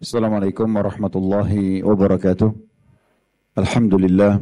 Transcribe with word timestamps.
Assalamualaikum 0.00 0.64
warahmatullahi 0.64 1.84
wabarakatuh. 1.84 2.48
Alhamdulillah, 3.52 4.40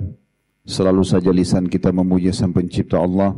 selalu 0.63 1.03
saja 1.03 1.35
lisan 1.35 1.67
kita 1.67 1.91
memuji 1.91 2.31
Sang 2.31 2.55
Pencipta 2.55 3.03
Allah. 3.03 3.35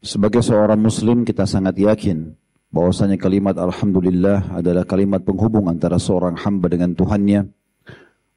Sebagai 0.00 0.40
seorang 0.40 0.80
muslim 0.80 1.28
kita 1.28 1.44
sangat 1.44 1.76
yakin 1.76 2.32
bahwasanya 2.72 3.20
kalimat 3.20 3.60
alhamdulillah 3.60 4.56
adalah 4.56 4.88
kalimat 4.88 5.20
penghubung 5.20 5.68
antara 5.68 6.00
seorang 6.00 6.32
hamba 6.40 6.72
dengan 6.72 6.96
Tuhannya. 6.96 7.44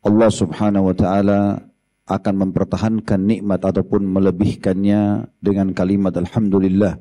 Allah 0.04 0.28
Subhanahu 0.28 0.92
wa 0.92 0.96
taala 1.00 1.64
akan 2.12 2.34
mempertahankan 2.44 3.24
nikmat 3.24 3.64
ataupun 3.64 4.04
melebihkannya 4.04 5.32
dengan 5.40 5.72
kalimat 5.72 6.12
alhamdulillah. 6.12 7.00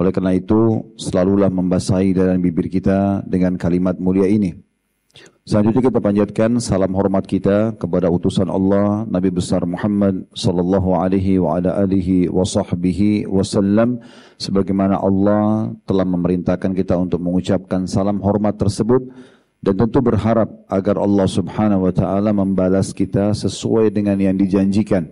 Oleh 0.00 0.16
karena 0.16 0.32
itu, 0.32 0.80
selalulah 0.96 1.52
membasahi 1.52 2.16
dalam 2.16 2.40
bibir 2.40 2.72
kita 2.72 3.20
dengan 3.28 3.60
kalimat 3.60 4.00
mulia 4.00 4.24
ini. 4.24 4.69
Selanjutnya 5.50 5.90
kita 5.90 5.98
panjatkan 5.98 6.62
salam 6.62 6.94
hormat 6.94 7.26
kita 7.26 7.74
kepada 7.74 8.06
utusan 8.06 8.46
Allah 8.46 9.02
Nabi 9.10 9.34
besar 9.34 9.66
Muhammad 9.66 10.22
sallallahu 10.30 10.94
alaihi 10.94 11.42
wa 11.42 11.58
ala 11.58 11.74
alihi 11.74 12.30
wa 12.30 12.46
sahbihi 12.46 13.26
wasallam 13.26 13.98
sebagaimana 14.38 15.02
Allah 15.02 15.74
telah 15.90 16.06
memerintahkan 16.06 16.70
kita 16.70 16.94
untuk 16.94 17.18
mengucapkan 17.18 17.82
salam 17.90 18.22
hormat 18.22 18.62
tersebut 18.62 19.10
dan 19.58 19.74
tentu 19.74 19.98
berharap 19.98 20.46
agar 20.70 21.02
Allah 21.02 21.26
Subhanahu 21.26 21.90
wa 21.90 21.92
taala 21.98 22.30
membalas 22.30 22.94
kita 22.94 23.34
sesuai 23.34 23.90
dengan 23.90 24.22
yang 24.22 24.38
dijanjikan. 24.38 25.10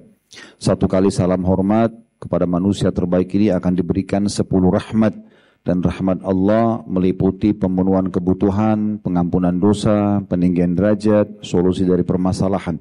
Satu 0.55 0.87
kali 0.87 1.11
salam 1.11 1.43
hormat 1.43 1.91
kepada 2.23 2.47
manusia 2.47 2.95
terbaik 2.95 3.35
ini 3.35 3.51
akan 3.51 3.75
diberikan 3.75 4.23
sepuluh 4.31 4.71
rahmat 4.71 5.19
dan 5.67 5.85
rahmat 5.85 6.25
Allah 6.25 6.81
meliputi 6.89 7.53
pemenuhan 7.53 8.09
kebutuhan, 8.09 9.03
pengampunan 9.05 9.53
dosa, 9.61 10.25
peninggian 10.25 10.73
derajat, 10.73 11.45
solusi 11.45 11.85
dari 11.85 12.03
permasalahan. 12.03 12.81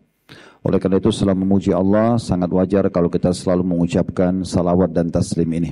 Oleh 0.63 0.79
karena 0.81 0.99
itu 0.99 1.11
setelah 1.11 1.37
memuji 1.37 1.71
Allah 1.71 2.15
sangat 2.19 2.49
wajar 2.51 2.87
kalau 2.89 3.11
kita 3.11 3.31
selalu 3.31 3.63
mengucapkan 3.75 4.43
salawat 4.43 4.91
dan 4.91 5.11
taslim 5.11 5.47
ini. 5.53 5.71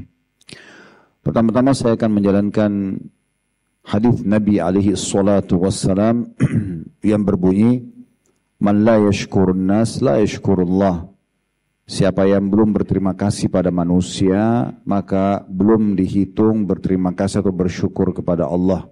Pertama-tama 1.26 1.74
saya 1.74 1.98
akan 1.98 2.12
menjalankan 2.22 2.72
hadis 3.82 4.22
Nabi 4.22 4.62
alaihi 4.62 4.94
salatu 4.94 5.64
wassalam 5.66 6.30
yang 7.02 7.26
berbunyi 7.26 7.96
Man 8.56 8.88
la 8.88 8.98
yashkurun 8.98 9.68
nas 9.68 10.00
la 10.00 10.22
yashkurullah 10.22 11.15
Siapa 11.86 12.26
yang 12.26 12.50
belum 12.50 12.74
berterima 12.74 13.14
kasih 13.14 13.46
pada 13.46 13.70
manusia, 13.70 14.74
maka 14.90 15.46
belum 15.46 15.94
dihitung 15.94 16.66
berterima 16.66 17.14
kasih 17.14 17.46
atau 17.46 17.54
bersyukur 17.54 18.10
kepada 18.10 18.50
Allah. 18.50 18.90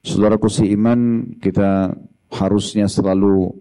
Saudaraku 0.00 0.48
si 0.48 0.64
iman, 0.72 1.28
kita 1.36 1.92
harusnya 2.32 2.88
selalu 2.88 3.52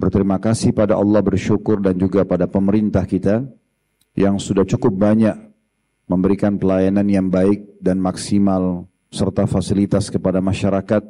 berterima 0.00 0.40
kasih 0.40 0.72
pada 0.72 0.96
Allah, 0.96 1.20
bersyukur 1.20 1.84
dan 1.84 2.00
juga 2.00 2.24
pada 2.24 2.48
pemerintah 2.48 3.04
kita 3.04 3.44
yang 4.16 4.40
sudah 4.40 4.64
cukup 4.64 4.96
banyak 4.96 5.36
memberikan 6.08 6.56
pelayanan 6.56 7.04
yang 7.04 7.28
baik 7.28 7.76
dan 7.84 8.00
maksimal 8.00 8.88
serta 9.12 9.44
fasilitas 9.44 10.08
kepada 10.08 10.40
masyarakat 10.40 11.04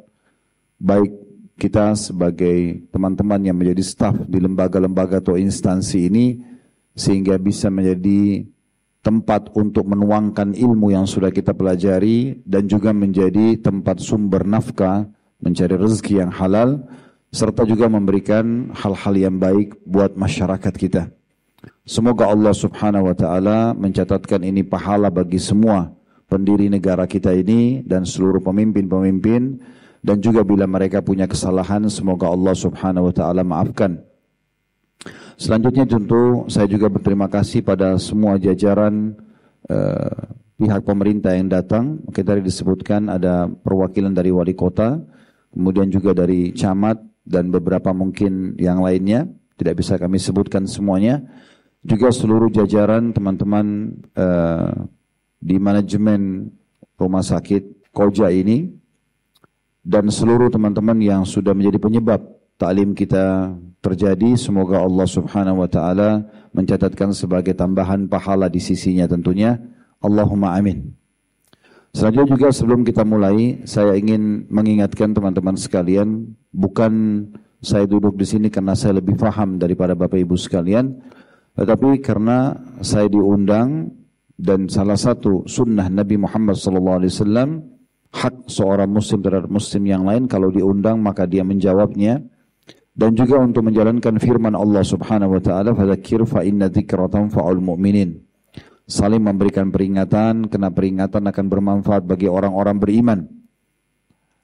baik 0.75 1.30
kita 1.57 1.95
sebagai 1.95 2.85
teman-teman 2.89 3.41
yang 3.41 3.57
menjadi 3.57 3.83
staf 3.83 4.15
di 4.27 4.39
lembaga-lembaga 4.39 5.19
atau 5.19 5.35
instansi 5.35 6.07
ini 6.11 6.25
sehingga 6.95 7.39
bisa 7.39 7.71
menjadi 7.71 8.45
tempat 9.01 9.49
untuk 9.57 9.89
menuangkan 9.89 10.53
ilmu 10.53 10.93
yang 10.93 11.09
sudah 11.09 11.33
kita 11.33 11.57
pelajari 11.57 12.37
dan 12.45 12.69
juga 12.69 12.93
menjadi 12.93 13.57
tempat 13.57 13.97
sumber 13.97 14.45
nafkah, 14.45 15.09
mencari 15.41 15.73
rezeki 15.73 16.13
yang 16.21 16.31
halal 16.31 16.85
serta 17.31 17.63
juga 17.63 17.87
memberikan 17.87 18.75
hal-hal 18.75 19.15
yang 19.15 19.35
baik 19.39 19.79
buat 19.87 20.19
masyarakat 20.19 20.73
kita. 20.75 21.07
Semoga 21.87 22.27
Allah 22.29 22.53
Subhanahu 22.53 23.07
wa 23.09 23.15
taala 23.15 23.71
mencatatkan 23.73 24.43
ini 24.43 24.61
pahala 24.61 25.07
bagi 25.09 25.39
semua 25.39 25.95
pendiri 26.27 26.67
negara 26.67 27.07
kita 27.07 27.31
ini 27.33 27.81
dan 27.87 28.03
seluruh 28.03 28.43
pemimpin-pemimpin 28.43 29.63
dan 30.01 30.17
juga 30.17 30.41
bila 30.41 30.65
mereka 30.65 30.99
punya 31.05 31.29
kesalahan 31.29 31.85
semoga 31.85 32.29
Allah 32.29 32.57
Subhanahu 32.57 33.09
wa 33.09 33.13
taala 33.13 33.45
maafkan. 33.45 34.01
Selanjutnya 35.37 35.89
tentu 35.89 36.45
saya 36.49 36.69
juga 36.69 36.89
berterima 36.89 37.25
kasih 37.25 37.65
pada 37.65 37.97
semua 37.97 38.37
jajaran 38.37 39.17
uh, 39.69 40.13
pihak 40.57 40.81
pemerintah 40.85 41.33
yang 41.33 41.49
datang. 41.49 42.01
Kita 42.13 42.37
tadi 42.37 42.45
disebutkan 42.45 43.09
ada 43.09 43.49
perwakilan 43.49 44.13
dari 44.13 44.29
wali 44.29 44.53
kota, 44.53 45.01
kemudian 45.49 45.89
juga 45.89 46.13
dari 46.13 46.53
camat 46.53 47.01
dan 47.25 47.49
beberapa 47.49 47.89
mungkin 47.93 48.57
yang 48.61 48.85
lainnya. 48.85 49.25
Tidak 49.57 49.73
bisa 49.77 49.97
kami 49.97 50.17
sebutkan 50.17 50.65
semuanya. 50.65 51.21
Juga 51.81 52.13
seluruh 52.13 52.53
jajaran 52.53 53.09
teman-teman 53.09 53.97
uh, 54.13 54.85
di 55.41 55.57
manajemen 55.57 56.53
rumah 56.97 57.25
sakit 57.25 57.81
Koja 57.91 58.29
ini 58.29 58.80
dan 59.81 60.09
seluruh 60.09 60.53
teman-teman 60.53 60.97
yang 61.01 61.21
sudah 61.25 61.57
menjadi 61.57 61.81
penyebab 61.81 62.21
taklim 62.61 62.93
kita 62.93 63.57
terjadi 63.81 64.37
semoga 64.37 64.85
Allah 64.85 65.09
Subhanahu 65.09 65.65
wa 65.65 65.69
taala 65.69 66.29
mencatatkan 66.53 67.17
sebagai 67.17 67.57
tambahan 67.57 68.05
pahala 68.05 68.45
di 68.45 68.61
sisinya 68.61 69.09
tentunya. 69.09 69.57
Allahumma 70.01 70.57
amin. 70.57 70.93
Selanjutnya 71.91 72.39
juga 72.39 72.47
sebelum 72.55 72.81
kita 72.87 73.03
mulai 73.03 73.61
saya 73.67 73.93
ingin 73.99 74.47
mengingatkan 74.47 75.11
teman-teman 75.11 75.59
sekalian 75.59 76.33
bukan 76.49 77.25
saya 77.61 77.85
duduk 77.85 78.15
di 78.17 78.25
sini 78.25 78.47
karena 78.47 78.73
saya 78.73 78.97
lebih 78.97 79.19
paham 79.19 79.59
daripada 79.59 79.93
Bapak 79.93 80.17
Ibu 80.17 80.39
sekalian 80.39 80.97
tetapi 81.53 81.99
karena 81.99 82.57
saya 82.79 83.11
diundang 83.11 83.91
dan 84.39 84.71
salah 84.71 84.95
satu 84.97 85.45
sunnah 85.45 85.91
Nabi 85.91 86.15
Muhammad 86.17 86.57
sallallahu 86.57 86.97
alaihi 87.03 87.13
wasallam 87.13 87.49
hak 88.11 88.51
seorang 88.51 88.91
muslim 88.91 89.23
terhadap 89.23 89.47
muslim 89.47 89.83
yang 89.87 90.03
lain 90.03 90.27
kalau 90.27 90.51
diundang 90.51 90.99
maka 90.99 91.23
dia 91.23 91.41
menjawabnya. 91.41 92.21
Dan 92.91 93.15
juga 93.15 93.39
untuk 93.39 93.63
menjalankan 93.71 94.19
firman 94.19 94.51
Allah 94.51 94.83
Subhanahu 94.83 95.39
wa 95.39 95.41
taala 95.41 95.71
fadzakir 95.71 96.27
fa 96.27 96.43
inna 96.43 96.67
dzikra 96.67 97.07
tanfa'ul 97.07 97.63
mu'minin. 97.63 98.19
Saling 98.83 99.23
memberikan 99.23 99.71
peringatan 99.71 100.51
karena 100.51 100.67
peringatan 100.67 101.23
akan 101.23 101.45
bermanfaat 101.47 102.03
bagi 102.03 102.27
orang-orang 102.27 102.77
beriman. 102.83 103.19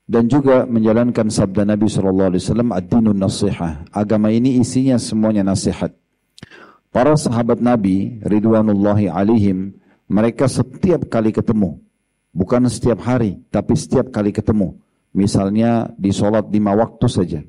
Dan 0.08 0.32
juga 0.32 0.64
menjalankan 0.64 1.28
sabda 1.28 1.68
Nabi 1.68 1.92
sallallahu 1.92 2.32
alaihi 2.32 2.44
wasallam 2.48 2.72
ad-dinun 2.72 3.20
nasihah. 3.20 3.84
Agama 3.92 4.32
ini 4.32 4.56
isinya 4.64 4.96
semuanya 4.96 5.44
nasihat. 5.44 5.92
Para 6.96 7.20
sahabat 7.20 7.60
Nabi 7.60 8.24
ridwanullahi 8.24 9.12
alaihim 9.12 9.76
mereka 10.08 10.48
setiap 10.48 11.12
kali 11.12 11.36
ketemu 11.36 11.84
Bukan 12.36 12.70
setiap 12.70 13.02
hari, 13.04 13.42
tapi 13.50 13.74
setiap 13.76 14.12
kali 14.14 14.32
ketemu. 14.32 14.78
Misalnya 15.16 15.90
di 15.98 16.14
sholat 16.14 16.48
lima 16.54 16.76
waktu 16.78 17.08
saja. 17.10 17.42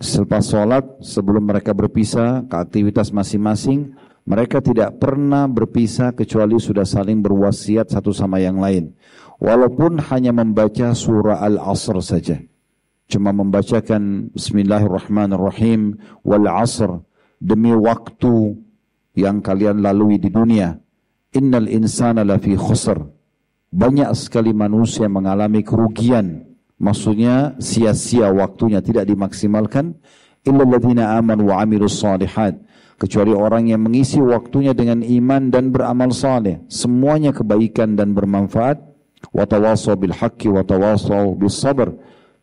Selepas 0.00 0.48
sholat, 0.48 0.84
sebelum 1.04 1.44
mereka 1.44 1.70
berpisah 1.76 2.48
ke 2.48 2.56
aktivitas 2.56 3.12
masing-masing, 3.14 3.94
mereka 4.24 4.64
tidak 4.64 4.96
pernah 4.96 5.44
berpisah 5.44 6.16
kecuali 6.16 6.56
sudah 6.56 6.88
saling 6.88 7.20
berwasiat 7.20 7.92
satu 7.92 8.10
sama 8.10 8.40
yang 8.40 8.58
lain. 8.58 8.96
Walaupun 9.36 10.00
hanya 10.08 10.32
membaca 10.32 10.96
surah 10.96 11.44
Al-Asr 11.44 12.00
saja. 12.00 12.36
Cuma 13.04 13.36
membacakan 13.36 14.32
Bismillahirrahmanirrahim 14.32 16.00
wal 16.24 16.48
asr 16.48 17.04
demi 17.36 17.76
waktu 17.76 18.56
yang 19.12 19.44
kalian 19.44 19.84
lalui 19.84 20.16
di 20.16 20.32
dunia. 20.32 20.80
Innal 21.36 21.68
insana 21.68 22.24
lafi 22.24 22.56
khusr 22.56 23.13
banyak 23.74 24.06
sekali 24.14 24.54
manusia 24.54 25.10
mengalami 25.10 25.66
kerugian. 25.66 26.46
Maksudnya 26.78 27.58
sia-sia 27.58 28.30
waktunya 28.30 28.78
tidak 28.78 29.10
dimaksimalkan. 29.10 29.98
Illa 30.46 30.62
ladhina 30.62 31.18
aman 31.18 31.42
wa 31.42 31.58
amilus 31.58 31.98
salihat. 31.98 32.54
Kecuali 32.94 33.34
orang 33.34 33.66
yang 33.66 33.82
mengisi 33.82 34.22
waktunya 34.22 34.70
dengan 34.70 35.02
iman 35.02 35.50
dan 35.50 35.74
beramal 35.74 36.14
saleh. 36.14 36.62
Semuanya 36.70 37.34
kebaikan 37.34 37.98
dan 37.98 38.14
bermanfaat. 38.14 38.78
Watawasau 39.34 39.98
bil 39.98 40.14
haqqi 40.14 40.46
watawasau 40.46 41.34
bis 41.34 41.58
sabr. 41.58 41.90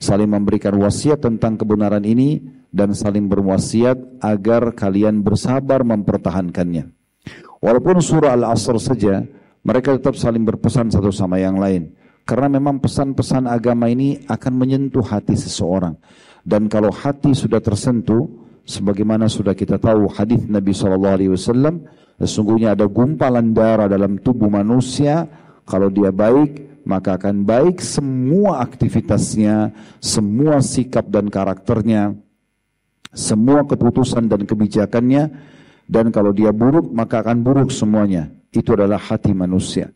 Saling 0.02 0.28
memberikan 0.28 0.76
wasiat 0.82 1.24
tentang 1.24 1.56
kebenaran 1.56 2.04
ini 2.04 2.42
dan 2.74 2.92
saling 2.92 3.30
berwasiat 3.30 4.20
agar 4.20 4.74
kalian 4.74 5.22
bersabar 5.22 5.86
mempertahankannya. 5.86 6.90
Walaupun 7.62 8.02
surah 8.02 8.34
Al-Asr 8.34 8.82
saja 8.82 9.22
mereka 9.62 9.94
tetap 9.98 10.18
saling 10.18 10.42
berpesan 10.42 10.90
satu 10.90 11.14
sama 11.14 11.38
yang 11.38 11.62
lain. 11.62 11.94
Karena 12.26 12.50
memang 12.50 12.78
pesan-pesan 12.82 13.50
agama 13.50 13.90
ini 13.90 14.22
akan 14.30 14.54
menyentuh 14.54 15.06
hati 15.06 15.38
seseorang. 15.38 15.98
Dan 16.42 16.70
kalau 16.70 16.90
hati 16.90 17.34
sudah 17.34 17.62
tersentuh, 17.62 18.26
sebagaimana 18.66 19.30
sudah 19.30 19.54
kita 19.54 19.78
tahu 19.78 20.10
hadis 20.10 20.46
Nabi 20.50 20.74
SAW, 20.74 21.82
sesungguhnya 22.22 22.74
ada 22.74 22.86
gumpalan 22.90 23.54
darah 23.54 23.90
dalam 23.90 24.18
tubuh 24.22 24.50
manusia. 24.50 25.30
Kalau 25.66 25.94
dia 25.94 26.10
baik, 26.10 26.82
maka 26.86 27.18
akan 27.18 27.46
baik 27.46 27.82
semua 27.82 28.66
aktivitasnya, 28.66 29.74
semua 30.02 30.62
sikap 30.66 31.06
dan 31.10 31.30
karakternya, 31.30 32.18
semua 33.14 33.62
keputusan 33.66 34.26
dan 34.26 34.50
kebijakannya, 34.50 35.24
dan 35.86 36.06
kalau 36.10 36.34
dia 36.34 36.50
buruk, 36.50 36.90
maka 36.90 37.22
akan 37.22 37.46
buruk 37.46 37.70
semuanya. 37.70 38.41
Itu 38.52 38.76
adalah 38.76 39.00
hati 39.00 39.32
manusia. 39.32 39.88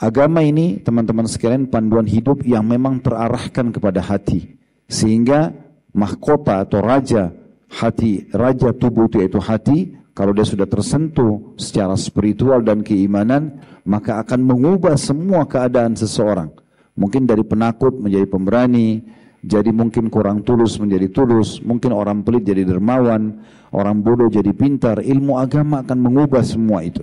Agama 0.00 0.42
ini, 0.42 0.80
teman-teman 0.80 1.28
sekalian, 1.28 1.70
panduan 1.70 2.08
hidup 2.08 2.42
yang 2.42 2.66
memang 2.66 2.98
terarahkan 3.04 3.70
kepada 3.70 4.00
hati. 4.00 4.56
Sehingga 4.88 5.54
mahkota 5.94 6.64
atau 6.64 6.82
raja 6.82 7.30
hati, 7.68 8.26
raja 8.34 8.74
tubuh 8.74 9.06
itu 9.06 9.22
yaitu 9.22 9.38
hati, 9.38 9.94
kalau 10.14 10.30
dia 10.30 10.46
sudah 10.46 10.66
tersentuh 10.66 11.58
secara 11.58 11.94
spiritual 11.98 12.62
dan 12.62 12.86
keimanan, 12.86 13.60
maka 13.86 14.22
akan 14.22 14.40
mengubah 14.46 14.94
semua 14.94 15.44
keadaan 15.44 15.98
seseorang. 15.98 16.50
Mungkin 16.94 17.26
dari 17.26 17.42
penakut 17.42 17.98
menjadi 17.98 18.26
pemberani, 18.30 19.02
jadi 19.42 19.74
mungkin 19.74 20.08
kurang 20.08 20.46
tulus 20.46 20.78
menjadi 20.78 21.10
tulus, 21.10 21.58
mungkin 21.60 21.90
orang 21.92 22.22
pelit 22.22 22.46
jadi 22.46 22.62
dermawan, 22.62 23.42
orang 23.74 24.00
bodoh 24.00 24.30
jadi 24.30 24.54
pintar. 24.54 25.02
Ilmu 25.02 25.36
agama 25.36 25.82
akan 25.82 25.98
mengubah 25.98 26.46
semua 26.46 26.86
itu. 26.86 27.02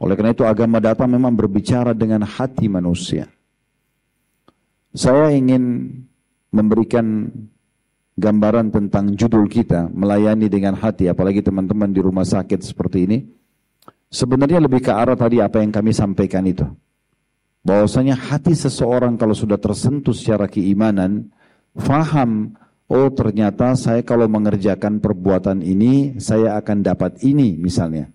Oleh 0.00 0.16
karena 0.16 0.32
itu 0.32 0.48
agama 0.48 0.80
datang 0.80 1.12
memang 1.12 1.36
berbicara 1.36 1.92
dengan 1.92 2.24
hati 2.24 2.72
manusia. 2.72 3.28
Saya 4.96 5.30
ingin 5.36 5.92
memberikan 6.50 7.30
gambaran 8.16 8.72
tentang 8.72 9.12
judul 9.12 9.44
kita, 9.46 9.92
melayani 9.92 10.48
dengan 10.48 10.72
hati, 10.76 11.06
apalagi 11.06 11.44
teman-teman 11.44 11.92
di 11.92 12.00
rumah 12.00 12.24
sakit 12.24 12.60
seperti 12.64 12.98
ini, 13.06 13.18
sebenarnya 14.08 14.58
lebih 14.58 14.84
ke 14.84 14.92
arah 14.92 15.14
tadi 15.14 15.38
apa 15.38 15.60
yang 15.60 15.70
kami 15.70 15.92
sampaikan 15.92 16.48
itu. 16.48 16.64
Bahwasanya 17.60 18.16
hati 18.16 18.56
seseorang 18.56 19.20
kalau 19.20 19.36
sudah 19.36 19.60
tersentuh 19.60 20.16
secara 20.16 20.48
keimanan, 20.48 21.28
faham, 21.76 22.56
oh 22.88 23.12
ternyata 23.12 23.76
saya 23.76 24.00
kalau 24.00 24.26
mengerjakan 24.32 24.96
perbuatan 24.98 25.60
ini, 25.60 26.16
saya 26.16 26.56
akan 26.56 26.80
dapat 26.80 27.20
ini 27.20 27.60
misalnya. 27.60 28.08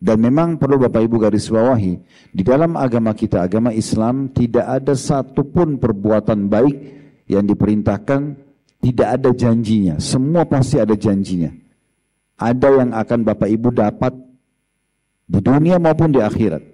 Dan 0.00 0.24
memang 0.24 0.56
perlu 0.56 0.80
Bapak 0.80 1.04
Ibu 1.04 1.20
garis 1.20 1.52
bawahi, 1.52 1.92
di 2.32 2.40
dalam 2.40 2.72
agama 2.72 3.12
kita, 3.12 3.44
agama 3.44 3.68
Islam, 3.68 4.32
tidak 4.32 4.64
ada 4.64 4.96
satupun 4.96 5.76
perbuatan 5.76 6.48
baik 6.48 6.76
yang 7.28 7.44
diperintahkan 7.44 8.50
tidak 8.80 9.08
ada 9.20 9.30
janjinya, 9.36 10.00
semua 10.00 10.48
pasti 10.48 10.80
ada 10.80 10.96
janjinya. 10.96 11.52
Ada 12.40 12.68
yang 12.80 12.90
akan 12.96 13.20
Bapak 13.28 13.48
Ibu 13.52 13.68
dapat 13.76 14.16
di 15.28 15.38
dunia 15.44 15.76
maupun 15.76 16.08
di 16.08 16.24
akhirat. 16.24 16.64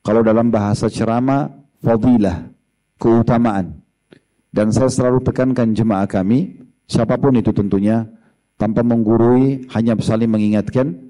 Kalau 0.00 0.24
dalam 0.24 0.48
bahasa 0.48 0.88
ceramah, 0.88 1.52
fadilah, 1.84 2.48
keutamaan. 2.96 3.76
Dan 4.48 4.72
saya 4.72 4.88
selalu 4.88 5.20
tekankan 5.20 5.76
jemaah 5.76 6.08
kami, 6.08 6.64
siapa 6.88 7.20
pun 7.20 7.36
itu 7.36 7.52
tentunya, 7.52 8.08
tanpa 8.56 8.80
menggurui, 8.80 9.68
hanya 9.76 9.92
saling 10.00 10.32
mengingatkan, 10.32 11.09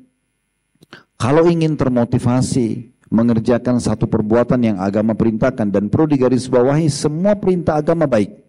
kalau 1.20 1.44
ingin 1.52 1.76
termotivasi 1.76 2.96
mengerjakan 3.12 3.76
satu 3.76 4.08
perbuatan 4.08 4.56
yang 4.64 4.76
agama 4.80 5.12
perintahkan 5.12 5.68
dan 5.68 5.92
perlu 5.92 6.08
digarisbawahi, 6.16 6.88
semua 6.88 7.36
perintah 7.36 7.76
agama 7.76 8.08
baik. 8.08 8.40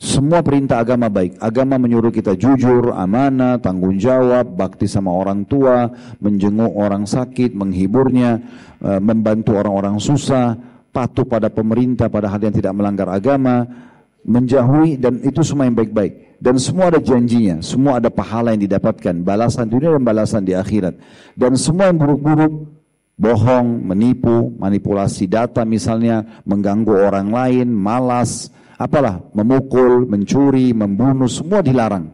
Semua 0.00 0.40
perintah 0.42 0.82
agama 0.82 1.12
baik. 1.12 1.38
Agama 1.38 1.78
menyuruh 1.78 2.10
kita 2.10 2.34
jujur, 2.34 2.90
amanah, 2.96 3.60
tanggung 3.60 4.00
jawab, 4.00 4.56
bakti 4.56 4.88
sama 4.88 5.12
orang 5.12 5.46
tua, 5.46 5.92
menjenguk 6.18 6.72
orang 6.72 7.06
sakit, 7.06 7.54
menghiburnya, 7.54 8.40
e, 8.82 8.98
membantu 8.98 9.54
orang-orang 9.54 10.02
susah, 10.02 10.58
patuh 10.90 11.22
pada 11.22 11.52
pemerintah 11.52 12.10
pada 12.10 12.32
hal 12.32 12.42
yang 12.42 12.56
tidak 12.56 12.74
melanggar 12.74 13.12
agama, 13.12 13.62
menjauhi 14.26 14.98
dan 14.98 15.22
itu 15.22 15.44
semua 15.44 15.68
yang 15.68 15.76
baik-baik. 15.76 16.31
Dan 16.42 16.58
semua 16.58 16.90
ada 16.90 16.98
janjinya, 16.98 17.62
semua 17.62 18.02
ada 18.02 18.10
pahala 18.10 18.50
yang 18.50 18.66
didapatkan, 18.66 19.14
balasan 19.22 19.70
dunia 19.70 19.94
dan 19.94 20.02
balasan 20.02 20.42
di 20.42 20.58
akhirat. 20.58 20.98
Dan 21.38 21.54
semua 21.54 21.86
yang 21.86 22.02
buruk-buruk, 22.02 22.66
bohong, 23.14 23.86
menipu, 23.86 24.50
manipulasi 24.58 25.30
data 25.30 25.62
misalnya, 25.62 26.42
mengganggu 26.42 26.98
orang 26.98 27.30
lain, 27.30 27.70
malas, 27.70 28.50
apalah 28.74 29.22
memukul, 29.30 30.02
mencuri, 30.10 30.74
membunuh 30.74 31.30
semua 31.30 31.62
dilarang. 31.62 32.10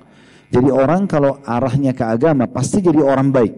Jadi 0.53 0.69
orang 0.69 1.09
kalau 1.09 1.41
arahnya 1.49 1.97
ke 1.97 2.05
agama 2.05 2.45
pasti 2.53 2.85
jadi 2.85 3.01
orang 3.01 3.33
baik. 3.33 3.53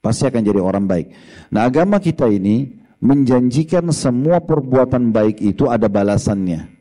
Pasti 0.00 0.24
akan 0.24 0.40
jadi 0.40 0.60
orang 0.60 0.88
baik. 0.88 1.12
Nah 1.52 1.68
agama 1.68 2.00
kita 2.00 2.32
ini 2.32 2.80
menjanjikan 3.04 3.92
semua 3.92 4.40
perbuatan 4.40 5.12
baik 5.12 5.44
itu 5.44 5.68
ada 5.68 5.88
balasannya. 5.92 6.72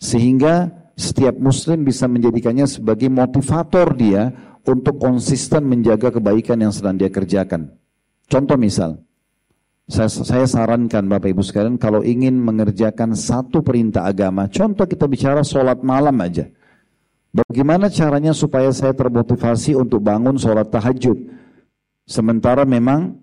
Sehingga 0.00 0.81
setiap 0.96 1.36
muslim 1.40 1.84
bisa 1.88 2.04
menjadikannya 2.04 2.68
sebagai 2.68 3.08
motivator 3.08 3.96
dia 3.96 4.32
untuk 4.62 5.00
konsisten 5.00 5.66
menjaga 5.66 6.12
kebaikan 6.12 6.60
yang 6.60 6.72
sedang 6.72 6.94
dia 6.94 7.08
kerjakan. 7.08 7.72
Contoh 8.28 8.56
misal, 8.60 9.02
saya, 9.88 10.08
saya 10.08 10.46
sarankan 10.46 11.04
Bapak 11.10 11.34
Ibu 11.34 11.42
sekalian 11.42 11.76
kalau 11.76 12.06
ingin 12.06 12.38
mengerjakan 12.38 13.18
satu 13.18 13.60
perintah 13.64 14.06
agama, 14.06 14.46
contoh 14.46 14.86
kita 14.86 15.10
bicara 15.10 15.42
sholat 15.42 15.82
malam 15.82 16.14
aja. 16.22 16.46
Bagaimana 17.32 17.88
caranya 17.88 18.36
supaya 18.36 18.68
saya 18.76 18.92
termotivasi 18.92 19.72
untuk 19.72 20.04
bangun 20.04 20.36
sholat 20.36 20.68
tahajud? 20.68 21.16
Sementara 22.04 22.68
memang 22.68 23.16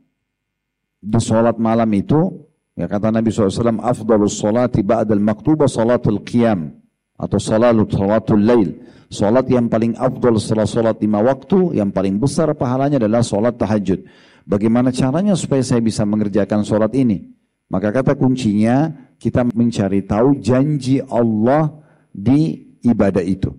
di 0.98 1.20
sholat 1.22 1.62
malam 1.62 1.88
itu, 1.94 2.50
ya 2.74 2.90
kata 2.90 3.14
Nabi 3.14 3.30
SAW, 3.30 3.80
afdalus 3.86 4.34
sholati 4.34 4.82
ba'dal 4.82 5.22
maktuba 5.22 5.70
sholatul 5.70 6.26
qiyam 6.26 6.79
atau 7.20 7.36
sholatul 7.36 7.92
sholatul 7.92 8.40
lail. 8.40 8.70
Sholat 9.10 9.50
yang 9.50 9.68
paling 9.68 9.98
afdal 9.98 10.38
setelah 10.38 10.70
sholat 10.70 11.02
lima 11.02 11.20
waktu, 11.26 11.82
yang 11.82 11.90
paling 11.90 12.22
besar 12.22 12.54
pahalanya 12.54 13.02
adalah 13.02 13.26
sholat 13.26 13.58
tahajud. 13.58 14.06
Bagaimana 14.46 14.94
caranya 14.94 15.34
supaya 15.34 15.66
saya 15.66 15.82
bisa 15.82 16.06
mengerjakan 16.06 16.62
sholat 16.62 16.94
ini? 16.94 17.26
Maka 17.74 17.90
kata 17.90 18.14
kuncinya 18.14 18.90
kita 19.18 19.50
mencari 19.50 20.06
tahu 20.06 20.38
janji 20.38 21.02
Allah 21.06 21.74
di 22.14 22.70
ibadah 22.86 23.26
itu. 23.26 23.50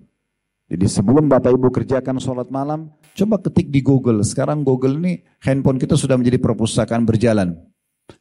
Jadi 0.71 0.87
sebelum 0.87 1.27
Bapak 1.27 1.51
Ibu 1.51 1.69
kerjakan 1.75 2.23
sholat 2.23 2.47
malam, 2.47 2.95
coba 3.19 3.43
ketik 3.43 3.75
di 3.75 3.83
Google. 3.83 4.23
Sekarang 4.23 4.62
Google 4.62 5.03
ini 5.03 5.19
handphone 5.43 5.83
kita 5.83 5.99
sudah 5.99 6.15
menjadi 6.15 6.39
perpustakaan 6.39 7.03
berjalan. 7.03 7.59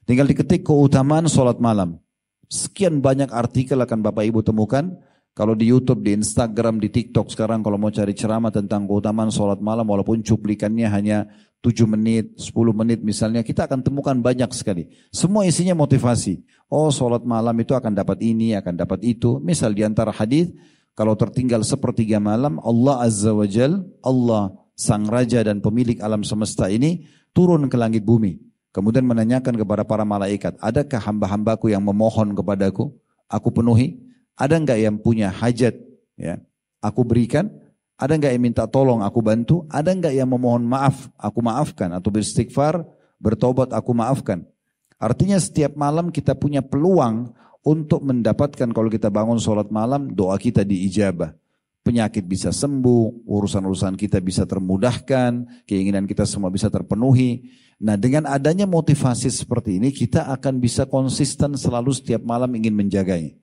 Tinggal 0.09 0.25
diketik 0.25 0.65
keutamaan 0.65 1.29
sholat 1.29 1.61
malam. 1.61 2.01
Sekian 2.49 3.05
banyak 3.05 3.29
artikel 3.29 3.77
akan 3.77 4.01
Bapak 4.01 4.25
Ibu 4.25 4.41
temukan. 4.41 4.97
Kalau 5.39 5.55
di 5.55 5.71
YouTube, 5.71 6.03
di 6.03 6.19
Instagram, 6.19 6.83
di 6.83 6.91
TikTok 6.91 7.31
sekarang 7.31 7.63
kalau 7.63 7.79
mau 7.79 7.87
cari 7.87 8.11
ceramah 8.11 8.51
tentang 8.51 8.83
keutamaan 8.83 9.31
sholat 9.31 9.63
malam 9.63 9.87
walaupun 9.87 10.19
cuplikannya 10.19 10.83
hanya 10.91 11.31
7 11.63 11.87
menit, 11.87 12.35
10 12.35 12.75
menit 12.75 12.99
misalnya, 12.99 13.39
kita 13.39 13.63
akan 13.63 13.79
temukan 13.79 14.19
banyak 14.19 14.51
sekali. 14.51 14.91
Semua 15.15 15.47
isinya 15.47 15.79
motivasi. 15.79 16.43
Oh 16.67 16.91
sholat 16.91 17.23
malam 17.23 17.55
itu 17.55 17.71
akan 17.71 17.95
dapat 17.95 18.19
ini, 18.19 18.51
akan 18.51 18.83
dapat 18.83 18.99
itu. 19.07 19.39
Misal 19.39 19.71
di 19.71 19.87
antara 19.87 20.11
hadis 20.11 20.51
kalau 20.91 21.15
tertinggal 21.15 21.63
sepertiga 21.63 22.19
malam, 22.19 22.59
Allah 22.59 23.07
Azza 23.07 23.31
wa 23.31 23.47
Jal, 23.47 23.79
Allah 24.03 24.51
Sang 24.75 25.07
Raja 25.07 25.39
dan 25.39 25.63
pemilik 25.63 26.03
alam 26.03 26.19
semesta 26.27 26.67
ini 26.67 27.07
turun 27.31 27.71
ke 27.71 27.79
langit 27.79 28.03
bumi. 28.03 28.43
Kemudian 28.75 29.07
menanyakan 29.07 29.55
kepada 29.55 29.87
para 29.87 30.03
malaikat, 30.03 30.59
adakah 30.59 30.99
hamba-hambaku 30.99 31.71
yang 31.71 31.79
memohon 31.79 32.35
kepadaku? 32.35 32.91
Aku 33.31 33.55
penuhi. 33.55 34.08
Ada 34.39 34.55
enggak 34.55 34.79
yang 34.79 34.95
punya 34.95 35.27
hajat? 35.27 35.75
Ya, 36.15 36.39
Aku 36.79 37.03
berikan. 37.03 37.51
Ada 37.99 38.15
enggak 38.15 38.31
yang 38.31 38.43
minta 38.47 38.63
tolong 38.63 39.03
aku 39.03 39.19
bantu? 39.19 39.67
Ada 39.67 39.91
enggak 39.91 40.15
yang 40.15 40.31
memohon 40.31 40.63
maaf 40.63 41.11
aku 41.19 41.43
maafkan 41.43 41.91
atau 41.91 42.07
beristighfar, 42.07 42.87
bertobat 43.19 43.75
aku 43.75 43.91
maafkan? 43.91 44.47
Artinya 44.95 45.35
setiap 45.35 45.75
malam 45.75 46.07
kita 46.07 46.31
punya 46.39 46.63
peluang 46.63 47.35
untuk 47.59 47.99
mendapatkan 48.07 48.71
kalau 48.71 48.87
kita 48.87 49.11
bangun 49.11 49.35
sholat 49.35 49.67
malam 49.67 50.15
doa 50.15 50.39
kita 50.39 50.63
diijabah. 50.63 51.35
Penyakit 51.83 52.23
bisa 52.23 52.51
sembuh, 52.51 53.27
urusan-urusan 53.27 53.95
kita 53.95 54.19
bisa 54.23 54.43
termudahkan, 54.43 55.63
keinginan 55.67 56.07
kita 56.07 56.23
semua 56.27 56.51
bisa 56.51 56.71
terpenuhi. 56.71 57.51
Nah 57.79 57.95
dengan 57.95 58.27
adanya 58.27 58.67
motivasi 58.67 59.31
seperti 59.31 59.79
ini 59.79 59.91
kita 59.95 60.27
akan 60.31 60.59
bisa 60.59 60.87
konsisten 60.87 61.55
selalu 61.55 61.95
setiap 61.95 62.23
malam 62.23 62.51
ingin 62.55 62.75
menjaganya. 62.75 63.38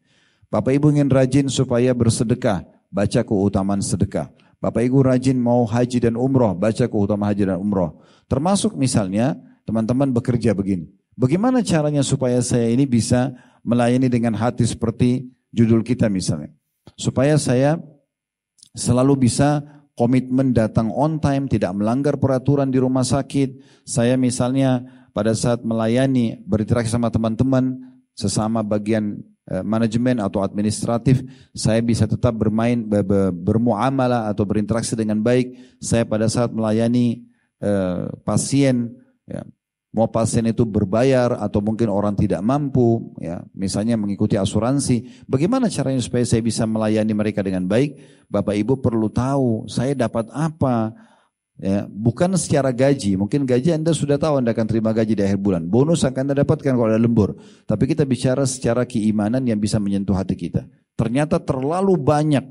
Bapak 0.46 0.78
Ibu 0.78 0.94
ingin 0.94 1.10
rajin 1.10 1.46
supaya 1.50 1.90
bersedekah, 1.90 2.62
baca 2.88 3.20
keutamaan 3.26 3.82
sedekah. 3.82 4.30
Bapak 4.62 4.86
Ibu 4.86 5.04
rajin 5.04 5.36
mau 5.36 5.66
haji 5.66 6.06
dan 6.06 6.14
umroh, 6.14 6.54
baca 6.54 6.86
keutamaan 6.86 7.34
haji 7.34 7.50
dan 7.50 7.58
umroh. 7.58 7.98
Termasuk 8.30 8.78
misalnya 8.78 9.36
teman-teman 9.66 10.14
bekerja 10.14 10.54
begini. 10.54 10.88
Bagaimana 11.16 11.64
caranya 11.64 12.04
supaya 12.06 12.38
saya 12.44 12.70
ini 12.70 12.86
bisa 12.86 13.34
melayani 13.66 14.06
dengan 14.06 14.36
hati 14.38 14.62
seperti 14.62 15.26
judul 15.50 15.82
kita 15.82 16.06
misalnya. 16.06 16.52
Supaya 16.94 17.34
saya 17.40 17.80
selalu 18.76 19.26
bisa 19.26 19.64
komitmen 19.96 20.52
datang 20.52 20.92
on 20.92 21.18
time, 21.18 21.48
tidak 21.48 21.72
melanggar 21.74 22.20
peraturan 22.20 22.70
di 22.70 22.78
rumah 22.78 23.02
sakit. 23.02 23.82
Saya 23.82 24.14
misalnya 24.14 24.84
pada 25.16 25.32
saat 25.32 25.64
melayani, 25.64 26.38
berinteraksi 26.44 26.92
sama 26.92 27.08
teman-teman, 27.08 27.80
sesama 28.12 28.60
bagian 28.60 29.24
manajemen 29.62 30.18
atau 30.18 30.42
administratif, 30.42 31.22
saya 31.54 31.78
bisa 31.78 32.10
tetap 32.10 32.34
bermain, 32.34 32.82
bermuamalah 33.30 34.26
atau 34.26 34.42
berinteraksi 34.42 34.98
dengan 34.98 35.22
baik. 35.22 35.78
Saya 35.78 36.02
pada 36.02 36.26
saat 36.26 36.50
melayani 36.50 37.22
eh, 37.62 38.10
pasien, 38.26 38.90
ya, 39.22 39.46
mau 39.94 40.10
pasien 40.10 40.44
itu 40.44 40.66
berbayar 40.66 41.40
atau 41.40 41.64
mungkin 41.64 41.88
orang 41.88 42.12
tidak 42.18 42.42
mampu, 42.44 43.16
ya, 43.22 43.40
misalnya 43.56 43.96
mengikuti 43.96 44.36
asuransi, 44.36 45.24
bagaimana 45.24 45.72
caranya 45.72 46.02
supaya 46.02 46.26
saya 46.26 46.42
bisa 46.44 46.68
melayani 46.68 47.14
mereka 47.16 47.40
dengan 47.40 47.64
baik? 47.64 47.96
Bapak 48.28 48.58
Ibu 48.60 48.82
perlu 48.82 49.08
tahu 49.08 49.70
saya 49.70 49.94
dapat 49.96 50.28
apa, 50.34 50.90
Ya, 51.56 51.88
bukan 51.88 52.36
secara 52.36 52.68
gaji, 52.68 53.16
mungkin 53.16 53.48
gaji 53.48 53.72
Anda 53.72 53.96
sudah 53.96 54.20
tahu 54.20 54.44
Anda 54.44 54.52
akan 54.52 54.66
terima 54.68 54.92
gaji 54.92 55.16
di 55.16 55.24
akhir 55.24 55.40
bulan. 55.40 55.64
Bonus 55.64 56.04
akan 56.04 56.28
Anda 56.28 56.44
dapatkan 56.44 56.76
kalau 56.76 56.92
ada 56.92 57.00
lembur. 57.00 57.32
Tapi 57.64 57.88
kita 57.88 58.04
bicara 58.04 58.44
secara 58.44 58.84
keimanan 58.84 59.40
yang 59.48 59.56
bisa 59.56 59.80
menyentuh 59.80 60.12
hati 60.12 60.36
kita. 60.36 60.68
Ternyata 61.00 61.40
terlalu 61.40 61.96
banyak 61.96 62.44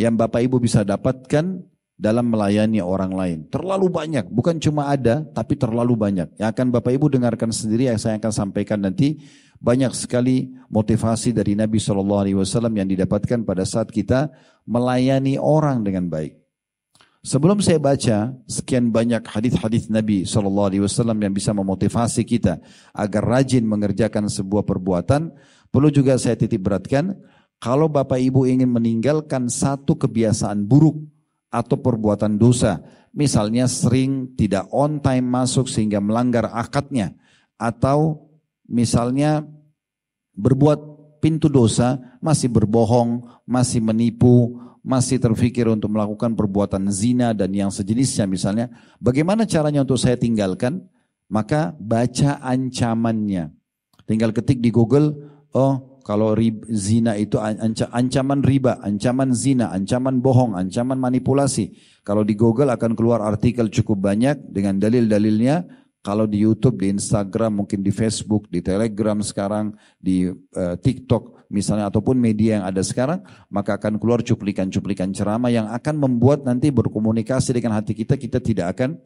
yang 0.00 0.16
Bapak 0.16 0.40
Ibu 0.40 0.56
bisa 0.56 0.88
dapatkan 0.88 1.68
dalam 1.94 2.26
melayani 2.32 2.80
orang 2.80 3.12
lain. 3.12 3.38
Terlalu 3.52 3.92
banyak, 3.92 4.24
bukan 4.32 4.56
cuma 4.56 4.88
ada, 4.88 5.20
tapi 5.36 5.54
terlalu 5.60 5.92
banyak. 5.92 6.40
Yang 6.40 6.48
akan 6.48 6.66
Bapak 6.74 6.92
Ibu 6.96 7.06
dengarkan 7.12 7.52
sendiri 7.52 7.92
yang 7.92 8.00
saya 8.00 8.16
akan 8.16 8.32
sampaikan 8.32 8.80
nanti. 8.80 9.20
Banyak 9.64 9.96
sekali 9.96 10.52
motivasi 10.68 11.32
dari 11.32 11.56
Nabi 11.56 11.80
SAW 11.80 12.28
yang 12.72 12.84
didapatkan 12.84 13.48
pada 13.48 13.64
saat 13.64 13.88
kita 13.88 14.28
melayani 14.68 15.40
orang 15.40 15.80
dengan 15.80 16.12
baik. 16.12 16.43
Sebelum 17.24 17.64
saya 17.64 17.80
baca 17.80 18.36
sekian 18.44 18.92
banyak 18.92 19.24
hadis-hadis 19.24 19.88
Nabi 19.88 20.28
SAW 20.28 20.68
yang 21.24 21.32
bisa 21.32 21.56
memotivasi 21.56 22.20
kita 22.20 22.60
agar 22.92 23.24
rajin 23.24 23.64
mengerjakan 23.64 24.28
sebuah 24.28 24.60
perbuatan, 24.68 25.32
perlu 25.72 25.88
juga 25.88 26.20
saya 26.20 26.36
titip 26.36 26.60
beratkan, 26.60 27.16
kalau 27.56 27.88
Bapak 27.88 28.20
Ibu 28.20 28.44
ingin 28.44 28.68
meninggalkan 28.68 29.48
satu 29.48 29.96
kebiasaan 29.96 30.68
buruk 30.68 31.00
atau 31.48 31.80
perbuatan 31.80 32.36
dosa, 32.36 32.84
misalnya 33.16 33.72
sering 33.72 34.36
tidak 34.36 34.68
on 34.68 35.00
time 35.00 35.24
masuk 35.24 35.64
sehingga 35.64 36.04
melanggar 36.04 36.52
akadnya, 36.52 37.16
atau 37.56 38.28
misalnya 38.68 39.48
berbuat 40.36 40.92
pintu 41.24 41.48
dosa, 41.48 41.96
masih 42.20 42.52
berbohong, 42.52 43.24
masih 43.48 43.80
menipu, 43.80 44.60
masih 44.84 45.16
terfikir 45.16 45.64
untuk 45.64 45.88
melakukan 45.88 46.36
perbuatan 46.36 46.92
zina 46.92 47.32
dan 47.32 47.50
yang 47.56 47.72
sejenisnya 47.72 48.28
misalnya, 48.28 48.68
bagaimana 49.00 49.48
caranya 49.48 49.80
untuk 49.80 49.96
saya 49.96 50.20
tinggalkan? 50.20 50.84
Maka 51.32 51.72
baca 51.80 52.36
ancamannya. 52.44 53.48
Tinggal 54.04 54.36
ketik 54.36 54.60
di 54.60 54.68
Google, 54.68 55.16
oh 55.56 55.94
kalau 56.04 56.36
riba, 56.36 56.68
zina 56.68 57.16
itu 57.16 57.40
ancaman 57.40 58.44
riba, 58.44 58.76
ancaman 58.84 59.32
zina, 59.32 59.72
ancaman 59.72 60.20
bohong, 60.20 60.52
ancaman 60.52 61.00
manipulasi. 61.00 61.72
Kalau 62.04 62.20
di 62.20 62.36
Google 62.36 62.68
akan 62.76 62.92
keluar 62.92 63.24
artikel 63.24 63.72
cukup 63.72 64.12
banyak 64.12 64.36
dengan 64.52 64.76
dalil-dalilnya. 64.76 65.64
Kalau 66.04 66.28
di 66.28 66.44
YouTube, 66.44 66.84
di 66.84 66.92
Instagram, 66.92 67.64
mungkin 67.64 67.80
di 67.80 67.88
Facebook, 67.88 68.52
di 68.52 68.60
Telegram 68.60 69.16
sekarang, 69.24 69.72
di 69.96 70.28
uh, 70.28 70.76
TikTok, 70.76 71.33
misalnya 71.54 71.86
ataupun 71.86 72.18
media 72.18 72.58
yang 72.58 72.64
ada 72.66 72.82
sekarang, 72.82 73.22
maka 73.46 73.78
akan 73.78 74.02
keluar 74.02 74.26
cuplikan-cuplikan 74.26 75.14
ceramah 75.14 75.54
yang 75.54 75.70
akan 75.70 75.94
membuat 76.02 76.42
nanti 76.42 76.74
berkomunikasi 76.74 77.54
dengan 77.54 77.78
hati 77.78 77.94
kita, 77.94 78.18
kita 78.18 78.42
tidak 78.42 78.74
akan 78.74 78.98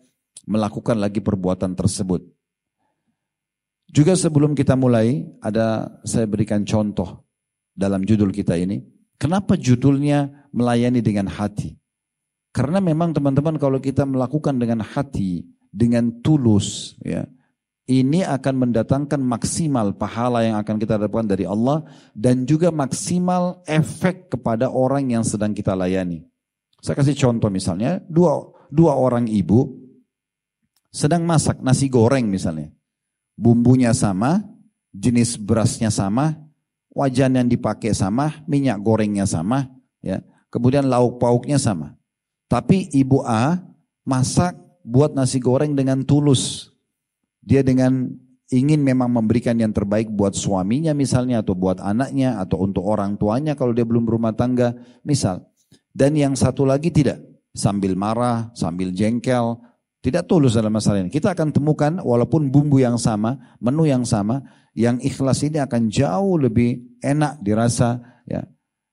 melakukan 0.49 0.97
lagi 0.97 1.21
perbuatan 1.21 1.77
tersebut. 1.77 2.25
Juga 3.93 4.17
sebelum 4.17 4.57
kita 4.57 4.73
mulai, 4.77 5.29
ada 5.45 6.01
saya 6.09 6.25
berikan 6.25 6.65
contoh 6.65 7.29
dalam 7.77 8.05
judul 8.09 8.33
kita 8.33 8.57
ini. 8.57 8.81
Kenapa 9.21 9.57
judulnya 9.61 10.49
melayani 10.53 11.05
dengan 11.05 11.29
hati? 11.29 11.77
Karena 12.53 12.81
memang 12.81 13.13
teman-teman 13.13 13.61
kalau 13.61 13.77
kita 13.77 14.09
melakukan 14.09 14.57
dengan 14.57 14.81
hati, 14.81 15.45
dengan 15.69 16.09
tulus, 16.25 16.97
ya, 17.05 17.29
ini 17.89 18.21
akan 18.21 18.69
mendatangkan 18.69 19.17
maksimal 19.17 19.97
pahala 19.97 20.45
yang 20.45 20.61
akan 20.61 20.77
kita 20.77 21.01
dapatkan 21.01 21.33
dari 21.33 21.49
Allah 21.49 21.89
dan 22.13 22.45
juga 22.45 22.69
maksimal 22.69 23.65
efek 23.65 24.29
kepada 24.37 24.69
orang 24.69 25.09
yang 25.17 25.25
sedang 25.25 25.57
kita 25.57 25.73
layani. 25.73 26.29
Saya 26.85 27.01
kasih 27.01 27.17
contoh 27.17 27.49
misalnya, 27.49 28.05
dua, 28.05 28.45
dua 28.69 28.93
orang 28.93 29.25
ibu 29.25 29.73
sedang 30.93 31.25
masak 31.25 31.65
nasi 31.65 31.89
goreng 31.89 32.29
misalnya. 32.29 32.69
Bumbunya 33.41 33.97
sama, 33.97 34.45
jenis 34.93 35.41
berasnya 35.41 35.89
sama, 35.89 36.37
wajan 36.93 37.41
yang 37.41 37.49
dipakai 37.49 37.97
sama, 37.97 38.45
minyak 38.45 38.85
gorengnya 38.85 39.25
sama, 39.25 39.65
ya. 40.05 40.21
Kemudian 40.53 40.89
lauk 40.89 41.21
pauknya 41.21 41.57
sama. 41.57 41.97
Tapi 42.49 42.89
ibu 42.93 43.21
A 43.25 43.61
masak 44.05 44.57
buat 44.85 45.13
nasi 45.13 45.39
goreng 45.39 45.77
dengan 45.77 46.01
tulus, 46.03 46.73
dia 47.49 47.65
dengan 47.65 48.13
ingin 48.53 48.85
memang 48.85 49.09
memberikan 49.09 49.57
yang 49.57 49.73
terbaik 49.73 50.13
buat 50.13 50.37
suaminya 50.37 50.93
misalnya 50.93 51.41
atau 51.41 51.57
buat 51.57 51.81
anaknya 51.81 52.37
atau 52.37 52.61
untuk 52.61 52.85
orang 52.85 53.17
tuanya 53.17 53.57
kalau 53.57 53.73
dia 53.73 53.89
belum 53.89 54.05
berumah 54.05 54.37
tangga 54.37 54.77
misal. 55.01 55.49
Dan 55.97 56.13
yang 56.13 56.37
satu 56.37 56.69
lagi 56.69 56.93
tidak 56.93 57.25
sambil 57.57 57.97
marah, 57.97 58.53
sambil 58.53 58.93
jengkel, 58.93 59.57
tidak 60.05 60.29
tulus 60.29 60.55
dalam 60.55 60.77
masalah 60.77 61.01
ini. 61.01 61.11
Kita 61.11 61.33
akan 61.33 61.49
temukan 61.57 62.05
walaupun 62.05 62.53
bumbu 62.53 62.85
yang 62.85 63.01
sama, 63.01 63.57
menu 63.65 63.89
yang 63.89 64.05
sama, 64.05 64.45
yang 64.77 65.01
ikhlas 65.01 65.41
ini 65.41 65.59
akan 65.59 65.89
jauh 65.89 66.37
lebih 66.37 67.01
enak 67.01 67.41
dirasa 67.41 68.21
ya. 68.29 68.45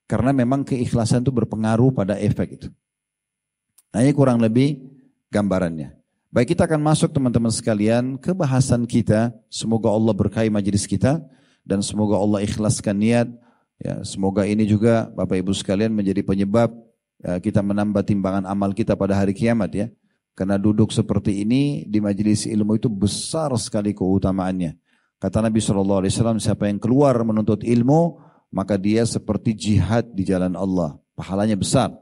Karena 0.08 0.32
memang 0.32 0.64
keikhlasan 0.64 1.26
itu 1.26 1.34
berpengaruh 1.34 1.92
pada 1.92 2.16
efek 2.18 2.62
itu. 2.62 2.68
Nah 3.92 4.00
ini 4.06 4.14
kurang 4.14 4.38
lebih 4.38 4.82
gambarannya. 5.34 6.05
Baik 6.36 6.52
kita 6.52 6.68
akan 6.68 6.84
masuk 6.84 7.16
teman-teman 7.16 7.48
sekalian 7.48 8.20
ke 8.20 8.36
bahasan 8.36 8.84
kita. 8.84 9.32
Semoga 9.48 9.88
Allah 9.88 10.12
berkahi 10.12 10.52
majelis 10.52 10.84
kita 10.84 11.24
dan 11.64 11.80
semoga 11.80 12.20
Allah 12.20 12.44
ikhlaskan 12.44 12.92
niat. 12.92 13.32
Ya, 13.80 14.04
semoga 14.04 14.44
ini 14.44 14.68
juga 14.68 15.08
Bapak 15.16 15.40
Ibu 15.40 15.56
sekalian 15.56 15.96
menjadi 15.96 16.28
penyebab 16.28 16.76
ya, 17.24 17.40
kita 17.40 17.64
menambah 17.64 18.04
timbangan 18.04 18.44
amal 18.52 18.76
kita 18.76 19.00
pada 19.00 19.16
hari 19.16 19.32
kiamat 19.32 19.72
ya. 19.72 19.88
Karena 20.36 20.60
duduk 20.60 20.92
seperti 20.92 21.40
ini 21.40 21.88
di 21.88 22.04
majelis 22.04 22.44
ilmu 22.44 22.76
itu 22.76 22.92
besar 22.92 23.56
sekali 23.56 23.96
keutamaannya. 23.96 24.76
Kata 25.16 25.40
Nabi 25.40 25.64
SAW, 25.64 26.04
siapa 26.44 26.68
yang 26.68 26.84
keluar 26.84 27.16
menuntut 27.24 27.64
ilmu, 27.64 28.20
maka 28.52 28.76
dia 28.76 29.08
seperti 29.08 29.56
jihad 29.56 30.12
di 30.12 30.28
jalan 30.28 30.52
Allah. 30.60 31.00
Pahalanya 31.16 31.56
besar. 31.56 31.96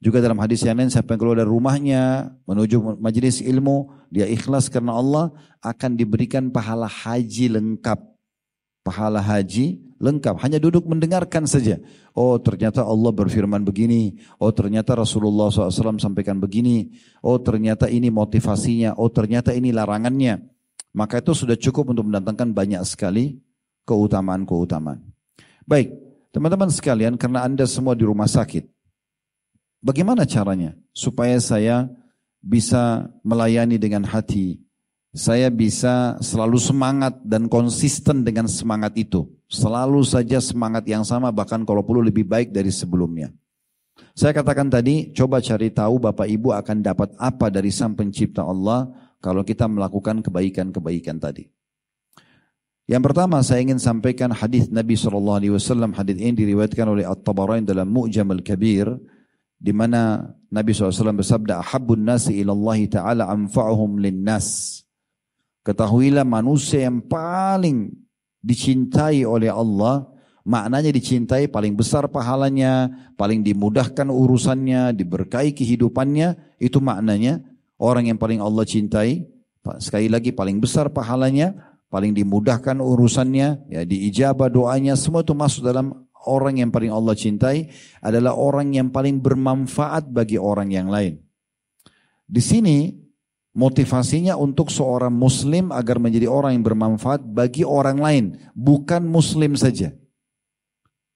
Juga 0.00 0.24
dalam 0.24 0.40
hadis 0.40 0.64
yang 0.64 0.80
lain 0.80 0.88
siapa 0.88 1.12
yang 1.12 1.20
keluar 1.20 1.36
dari 1.44 1.52
rumahnya 1.52 2.32
menuju 2.48 2.96
majelis 3.04 3.44
ilmu, 3.44 3.92
dia 4.08 4.24
ikhlas 4.24 4.72
karena 4.72 4.96
Allah 4.96 5.28
akan 5.60 5.92
diberikan 5.92 6.48
pahala 6.48 6.88
haji 6.88 7.52
lengkap. 7.52 8.00
Pahala 8.80 9.20
haji 9.20 9.76
lengkap, 10.00 10.40
hanya 10.40 10.56
duduk 10.56 10.88
mendengarkan 10.88 11.44
saja. 11.44 11.76
Oh 12.16 12.40
ternyata 12.40 12.80
Allah 12.80 13.12
berfirman 13.12 13.60
begini, 13.60 14.16
oh 14.40 14.48
ternyata 14.48 14.96
Rasulullah 14.96 15.52
SAW 15.52 16.00
sampaikan 16.00 16.40
begini, 16.40 16.96
oh 17.20 17.36
ternyata 17.36 17.92
ini 17.92 18.08
motivasinya, 18.08 18.96
oh 18.96 19.12
ternyata 19.12 19.52
ini 19.52 19.68
larangannya. 19.68 20.40
Maka 20.96 21.20
itu 21.20 21.36
sudah 21.36 21.60
cukup 21.60 21.92
untuk 21.92 22.08
mendatangkan 22.08 22.56
banyak 22.56 22.82
sekali 22.88 23.36
keutamaan-keutamaan. 23.84 25.04
Baik, 25.68 25.92
teman-teman 26.32 26.72
sekalian, 26.72 27.20
karena 27.20 27.44
Anda 27.44 27.68
semua 27.68 27.92
di 27.92 28.08
rumah 28.08 28.26
sakit, 28.26 28.64
Bagaimana 29.80 30.28
caranya 30.28 30.76
supaya 30.92 31.40
saya 31.40 31.88
bisa 32.44 33.08
melayani 33.24 33.80
dengan 33.80 34.04
hati? 34.04 34.60
Saya 35.10 35.50
bisa 35.50 36.20
selalu 36.22 36.60
semangat 36.60 37.18
dan 37.26 37.48
konsisten 37.50 38.22
dengan 38.22 38.46
semangat 38.46 38.94
itu. 38.94 39.26
Selalu 39.50 40.06
saja 40.06 40.38
semangat 40.38 40.86
yang 40.86 41.02
sama 41.02 41.34
bahkan 41.34 41.66
kalau 41.66 41.82
perlu 41.82 42.04
lebih 42.04 42.22
baik 42.28 42.54
dari 42.54 42.70
sebelumnya. 42.70 43.34
Saya 44.14 44.36
katakan 44.36 44.70
tadi, 44.70 45.10
coba 45.16 45.42
cari 45.42 45.72
tahu 45.74 45.98
Bapak 45.98 46.28
Ibu 46.28 46.54
akan 46.54 46.78
dapat 46.84 47.10
apa 47.18 47.50
dari 47.50 47.74
Sang 47.74 47.96
Pencipta 47.96 48.46
Allah 48.46 48.86
kalau 49.18 49.42
kita 49.42 49.66
melakukan 49.66 50.22
kebaikan-kebaikan 50.22 51.18
tadi. 51.18 51.48
Yang 52.86 53.02
pertama 53.10 53.38
saya 53.42 53.62
ingin 53.62 53.78
sampaikan 53.78 54.34
hadis 54.34 54.66
Nabi 54.68 54.94
SAW. 54.98 55.40
Hadis 55.94 56.16
ini 56.20 56.34
diriwayatkan 56.34 56.86
oleh 56.86 57.06
At-Tabarani 57.06 57.62
dalam 57.62 57.86
Mu'jam 57.86 58.28
Al-Kabir 58.34 58.90
di 59.60 59.76
mana 59.76 60.24
Nabi 60.48 60.72
SAW 60.72 61.20
bersabda 61.20 61.60
ahabbun 61.60 62.08
nasi 62.08 62.40
ilallahi 62.40 62.88
ta'ala 62.88 63.28
anfa'uhum 63.28 64.00
linnas. 64.00 64.80
Ketahuilah 65.60 66.24
manusia 66.24 66.88
yang 66.88 67.04
paling 67.04 67.92
dicintai 68.40 69.28
oleh 69.28 69.52
Allah 69.52 70.08
maknanya 70.48 70.88
dicintai 70.88 71.52
paling 71.52 71.76
besar 71.76 72.08
pahalanya 72.08 72.88
paling 73.20 73.44
dimudahkan 73.44 74.08
urusannya 74.08 74.96
diberkahi 74.96 75.52
kehidupannya 75.52 76.56
itu 76.56 76.80
maknanya 76.80 77.44
orang 77.76 78.08
yang 78.08 78.16
paling 78.16 78.40
Allah 78.40 78.64
cintai 78.64 79.28
Sekali 79.60 80.08
lagi 80.08 80.32
paling 80.32 80.56
besar 80.56 80.88
pahalanya, 80.88 81.76
paling 81.92 82.16
dimudahkan 82.16 82.80
urusannya, 82.80 83.68
ya 83.68 83.82
diijabah 83.84 84.48
doanya, 84.48 84.96
semua 84.96 85.20
itu 85.20 85.36
masuk 85.36 85.68
dalam 85.68 86.08
orang 86.26 86.60
yang 86.60 86.68
paling 86.68 86.92
Allah 86.92 87.16
cintai 87.16 87.70
adalah 88.04 88.36
orang 88.36 88.74
yang 88.76 88.92
paling 88.92 89.22
bermanfaat 89.22 90.10
bagi 90.12 90.36
orang 90.36 90.68
yang 90.72 90.92
lain. 90.92 91.20
Di 92.30 92.42
sini 92.42 92.94
motivasinya 93.54 94.38
untuk 94.38 94.70
seorang 94.70 95.10
muslim 95.10 95.74
agar 95.74 95.98
menjadi 95.98 96.30
orang 96.30 96.58
yang 96.58 96.64
bermanfaat 96.66 97.26
bagi 97.26 97.66
orang 97.66 97.98
lain, 97.98 98.24
bukan 98.54 99.02
muslim 99.04 99.58
saja. 99.58 99.90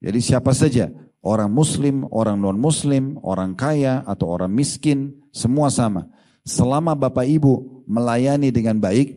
Jadi 0.04 0.20
siapa 0.20 0.52
saja, 0.52 0.92
orang 1.24 1.48
muslim, 1.48 2.04
orang 2.12 2.36
non 2.36 2.60
muslim, 2.60 3.16
orang 3.24 3.56
kaya 3.56 4.04
atau 4.04 4.28
orang 4.28 4.52
miskin, 4.52 5.16
semua 5.32 5.72
sama. 5.72 6.10
Selama 6.44 6.92
Bapak 6.92 7.24
Ibu 7.24 7.86
melayani 7.88 8.52
dengan 8.52 8.76
baik, 8.76 9.16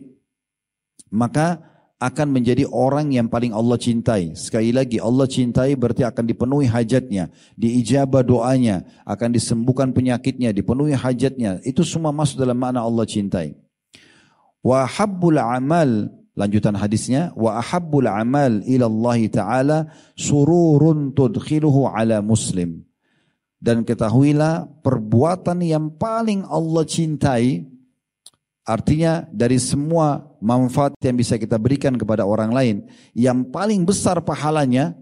maka 1.12 1.67
akan 1.98 2.30
menjadi 2.30 2.62
orang 2.70 3.10
yang 3.10 3.26
paling 3.26 3.50
Allah 3.50 3.74
cintai. 3.74 4.34
Sekali 4.38 4.70
lagi, 4.70 5.02
Allah 5.02 5.26
cintai 5.26 5.74
berarti 5.74 6.06
akan 6.06 6.24
dipenuhi 6.30 6.70
hajatnya, 6.70 7.30
diijabah 7.58 8.22
doanya, 8.22 8.86
akan 9.02 9.34
disembuhkan 9.34 9.90
penyakitnya, 9.90 10.54
dipenuhi 10.54 10.94
hajatnya. 10.94 11.58
Itu 11.66 11.82
semua 11.82 12.14
masuk 12.14 12.38
dalam 12.38 12.54
makna 12.54 12.86
Allah 12.86 13.02
cintai. 13.02 13.58
Wa 14.62 14.86
habbul 14.86 15.42
amal 15.42 16.18
Lanjutan 16.38 16.78
hadisnya, 16.78 17.34
wa 17.34 17.58
ahabbul 17.58 18.06
amal 18.06 18.62
ila 18.62 18.86
Allah 18.86 19.18
taala 19.26 19.78
sururun 20.14 21.10
tudkhiluhu 21.10 21.90
ala 21.90 22.22
muslim. 22.22 22.86
Dan 23.58 23.82
ketahuilah 23.82 24.70
perbuatan 24.86 25.66
yang 25.66 25.98
paling 25.98 26.46
Allah 26.46 26.86
cintai 26.86 27.66
artinya 28.68 29.24
dari 29.32 29.56
semua 29.56 30.28
manfaat 30.44 30.92
yang 31.00 31.16
bisa 31.16 31.40
kita 31.40 31.56
berikan 31.56 31.96
kepada 31.96 32.28
orang 32.28 32.52
lain 32.52 32.76
yang 33.16 33.48
paling 33.48 33.88
besar 33.88 34.20
pahalanya 34.20 34.92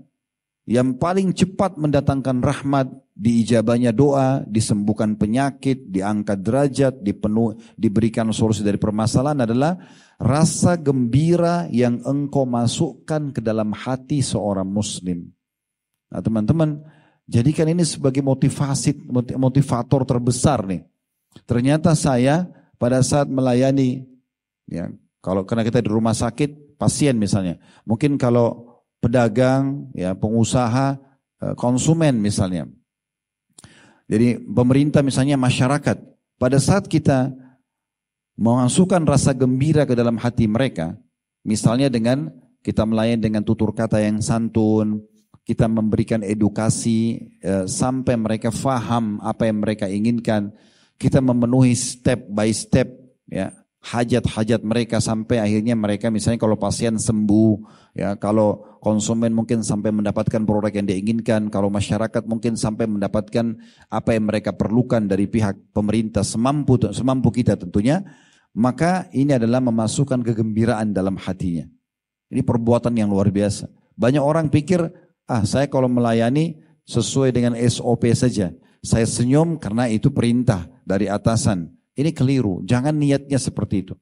yang 0.66 0.98
paling 0.98 1.30
cepat 1.30 1.78
mendatangkan 1.78 2.42
rahmat, 2.42 2.90
diijabahnya 3.14 3.94
doa, 3.94 4.42
disembuhkan 4.50 5.14
penyakit, 5.14 5.78
diangkat 5.94 6.42
derajat, 6.42 6.94
dipenuh, 6.98 7.54
diberikan 7.78 8.34
solusi 8.34 8.66
dari 8.66 8.74
permasalahan 8.74 9.46
adalah 9.46 9.78
rasa 10.18 10.74
gembira 10.74 11.70
yang 11.70 12.02
engkau 12.02 12.50
masukkan 12.50 13.30
ke 13.30 13.38
dalam 13.38 13.70
hati 13.78 14.26
seorang 14.26 14.66
muslim. 14.66 15.30
Nah 16.10 16.18
teman-teman, 16.18 16.82
jadikan 17.30 17.70
ini 17.70 17.86
sebagai 17.86 18.26
motivasi, 18.26 19.06
motivator 19.38 20.02
terbesar 20.02 20.66
nih. 20.66 20.82
Ternyata 21.46 21.94
saya 21.94 22.42
pada 22.76 23.00
saat 23.00 23.28
melayani, 23.28 24.04
ya 24.68 24.92
kalau 25.24 25.42
karena 25.42 25.66
kita 25.66 25.82
di 25.82 25.90
rumah 25.90 26.14
sakit, 26.14 26.78
pasien 26.78 27.16
misalnya, 27.16 27.58
mungkin 27.88 28.20
kalau 28.20 28.78
pedagang, 29.00 29.90
ya 29.96 30.12
pengusaha, 30.16 30.96
eh, 31.42 31.54
konsumen 31.56 32.20
misalnya. 32.20 32.68
Jadi 34.06 34.38
pemerintah 34.38 35.02
misalnya 35.02 35.34
masyarakat, 35.34 35.98
pada 36.38 36.58
saat 36.62 36.86
kita 36.86 37.34
memasukkan 38.38 39.02
rasa 39.02 39.34
gembira 39.34 39.82
ke 39.82 39.98
dalam 39.98 40.14
hati 40.20 40.46
mereka, 40.46 40.94
misalnya 41.42 41.90
dengan 41.90 42.30
kita 42.62 42.86
melayani 42.86 43.18
dengan 43.18 43.42
tutur 43.42 43.74
kata 43.74 43.98
yang 43.98 44.22
santun, 44.22 45.02
kita 45.46 45.70
memberikan 45.70 46.26
edukasi 46.26 47.30
eh, 47.38 47.64
sampai 47.66 48.14
mereka 48.18 48.50
faham 48.50 49.22
apa 49.22 49.46
yang 49.46 49.62
mereka 49.62 49.86
inginkan, 49.86 50.50
kita 50.96 51.20
memenuhi 51.20 51.76
step 51.76 52.28
by 52.32 52.48
step 52.52 52.88
ya 53.28 53.52
hajat-hajat 53.86 54.66
mereka 54.66 54.98
sampai 54.98 55.38
akhirnya 55.38 55.78
mereka 55.78 56.10
misalnya 56.10 56.42
kalau 56.42 56.58
pasien 56.58 56.98
sembuh 56.98 57.52
ya 57.94 58.18
kalau 58.18 58.78
konsumen 58.82 59.30
mungkin 59.30 59.62
sampai 59.62 59.94
mendapatkan 59.94 60.42
produk 60.42 60.74
yang 60.74 60.90
diinginkan 60.90 61.46
kalau 61.54 61.70
masyarakat 61.70 62.26
mungkin 62.26 62.58
sampai 62.58 62.90
mendapatkan 62.90 63.54
apa 63.86 64.10
yang 64.10 64.26
mereka 64.26 64.58
perlukan 64.58 65.06
dari 65.06 65.30
pihak 65.30 65.70
pemerintah 65.70 66.26
semampu 66.26 66.82
semampu 66.90 67.30
kita 67.30 67.54
tentunya 67.54 68.02
maka 68.58 69.06
ini 69.14 69.38
adalah 69.38 69.60
memasukkan 69.60 70.24
kegembiraan 70.24 70.96
dalam 70.96 71.20
hatinya. 71.20 71.68
Ini 72.32 72.40
perbuatan 72.40 72.96
yang 72.96 73.12
luar 73.12 73.28
biasa. 73.28 73.68
Banyak 73.94 74.24
orang 74.24 74.48
pikir 74.50 74.82
ah 75.30 75.46
saya 75.46 75.70
kalau 75.70 75.86
melayani 75.86 76.58
sesuai 76.86 77.30
dengan 77.30 77.52
SOP 77.54 78.06
saja 78.14 78.54
saya 78.86 79.06
senyum 79.06 79.58
karena 79.58 79.90
itu 79.90 80.14
perintah 80.14 80.70
dari 80.86 81.10
atasan 81.10 81.76
ini 81.96 82.12
keliru. 82.12 82.60
Jangan 82.62 82.92
niatnya 82.92 83.40
seperti 83.40 83.82
itu. 83.82 83.94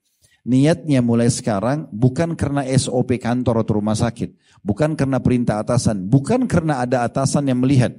Niatnya 0.45 1.01
mulai 1.01 1.33
sekarang 1.33 1.89
bukan 1.89 2.37
karena 2.37 2.67
SOP 2.69 3.17
kantor 3.17 3.65
atau 3.65 3.81
rumah 3.81 3.97
sakit. 3.97 4.61
Bukan 4.61 4.93
karena 4.93 5.23
perintah 5.23 5.63
atasan. 5.63 6.05
Bukan 6.05 6.45
karena 6.45 6.85
ada 6.85 7.07
atasan 7.07 7.49
yang 7.49 7.65
melihat. 7.65 7.97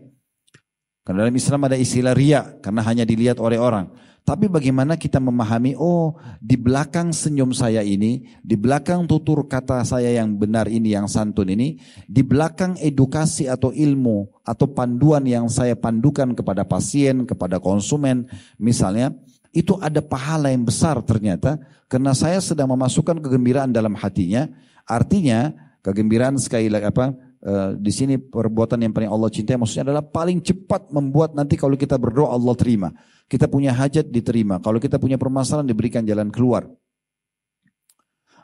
Karena 1.02 1.26
dalam 1.26 1.34
Islam 1.34 1.66
ada 1.66 1.74
istilah 1.80 2.14
ria. 2.14 2.46
Karena 2.62 2.86
hanya 2.86 3.02
dilihat 3.08 3.42
oleh 3.42 3.58
orang. 3.58 3.90
Tapi 4.26 4.50
bagaimana 4.50 4.98
kita 4.98 5.22
memahami, 5.22 5.78
oh 5.78 6.18
di 6.42 6.58
belakang 6.58 7.14
senyum 7.14 7.54
saya 7.54 7.86
ini, 7.86 8.26
di 8.42 8.58
belakang 8.58 9.06
tutur 9.06 9.46
kata 9.46 9.86
saya 9.86 10.18
yang 10.18 10.34
benar 10.34 10.66
ini, 10.66 10.98
yang 10.98 11.06
santun 11.06 11.54
ini, 11.54 11.78
di 12.10 12.26
belakang 12.26 12.74
edukasi 12.82 13.46
atau 13.46 13.70
ilmu 13.70 14.42
atau 14.42 14.66
panduan 14.66 15.30
yang 15.30 15.46
saya 15.46 15.78
pandukan 15.78 16.34
kepada 16.34 16.66
pasien, 16.66 17.30
kepada 17.30 17.62
konsumen, 17.62 18.26
misalnya, 18.58 19.14
itu 19.54 19.78
ada 19.78 20.02
pahala 20.02 20.50
yang 20.50 20.66
besar 20.66 21.00
ternyata 21.06 21.62
karena 21.86 22.12
saya 22.18 22.42
sedang 22.42 22.74
memasukkan 22.74 23.22
kegembiraan 23.22 23.70
dalam 23.70 23.94
hatinya. 23.94 24.50
Artinya 24.90 25.54
kegembiraan 25.86 26.42
sekali 26.42 26.68
lagi 26.68 26.90
apa 26.90 27.14
uh, 27.46 27.78
di 27.78 27.92
sini 27.94 28.18
perbuatan 28.18 28.82
yang 28.82 28.92
paling 28.92 29.08
Allah 29.08 29.30
cintai 29.30 29.56
maksudnya 29.56 29.94
adalah 29.94 30.04
paling 30.04 30.42
cepat 30.42 30.90
membuat 30.90 31.38
nanti 31.38 31.56
kalau 31.56 31.78
kita 31.78 31.96
berdoa 31.96 32.34
Allah 32.34 32.58
terima. 32.58 32.90
Kita 33.26 33.50
punya 33.50 33.74
hajat 33.74 34.10
diterima. 34.10 34.62
Kalau 34.62 34.78
kita 34.78 34.98
punya 35.02 35.18
permasalahan 35.18 35.66
diberikan 35.66 36.06
jalan 36.06 36.30
keluar. 36.30 36.70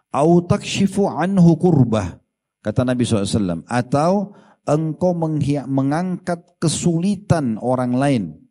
Au 0.09 0.41
anhu 1.17 1.51
kurbah. 1.61 2.17
Kata 2.65 2.81
Nabi 2.81 3.05
SAW. 3.05 3.61
Atau 3.69 4.33
engkau 4.65 5.13
mengangkat 5.13 6.57
kesulitan 6.57 7.61
orang 7.61 7.93
lain 7.93 8.41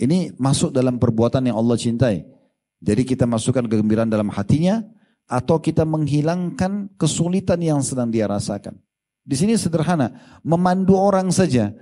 ini 0.00 0.32
masuk 0.40 0.72
dalam 0.72 0.96
perbuatan 0.96 1.52
yang 1.52 1.60
Allah 1.60 1.76
cintai. 1.76 2.24
Jadi 2.80 3.04
kita 3.04 3.28
masukkan 3.28 3.68
kegembiraan 3.68 4.08
dalam 4.08 4.32
hatinya 4.32 4.80
atau 5.28 5.60
kita 5.60 5.84
menghilangkan 5.84 6.96
kesulitan 6.96 7.60
yang 7.60 7.84
sedang 7.84 8.08
dia 8.08 8.24
rasakan. 8.24 8.80
Di 9.20 9.36
sini 9.36 9.54
sederhana, 9.54 10.16
memandu 10.42 10.96
orang 10.96 11.28
saja. 11.30 11.72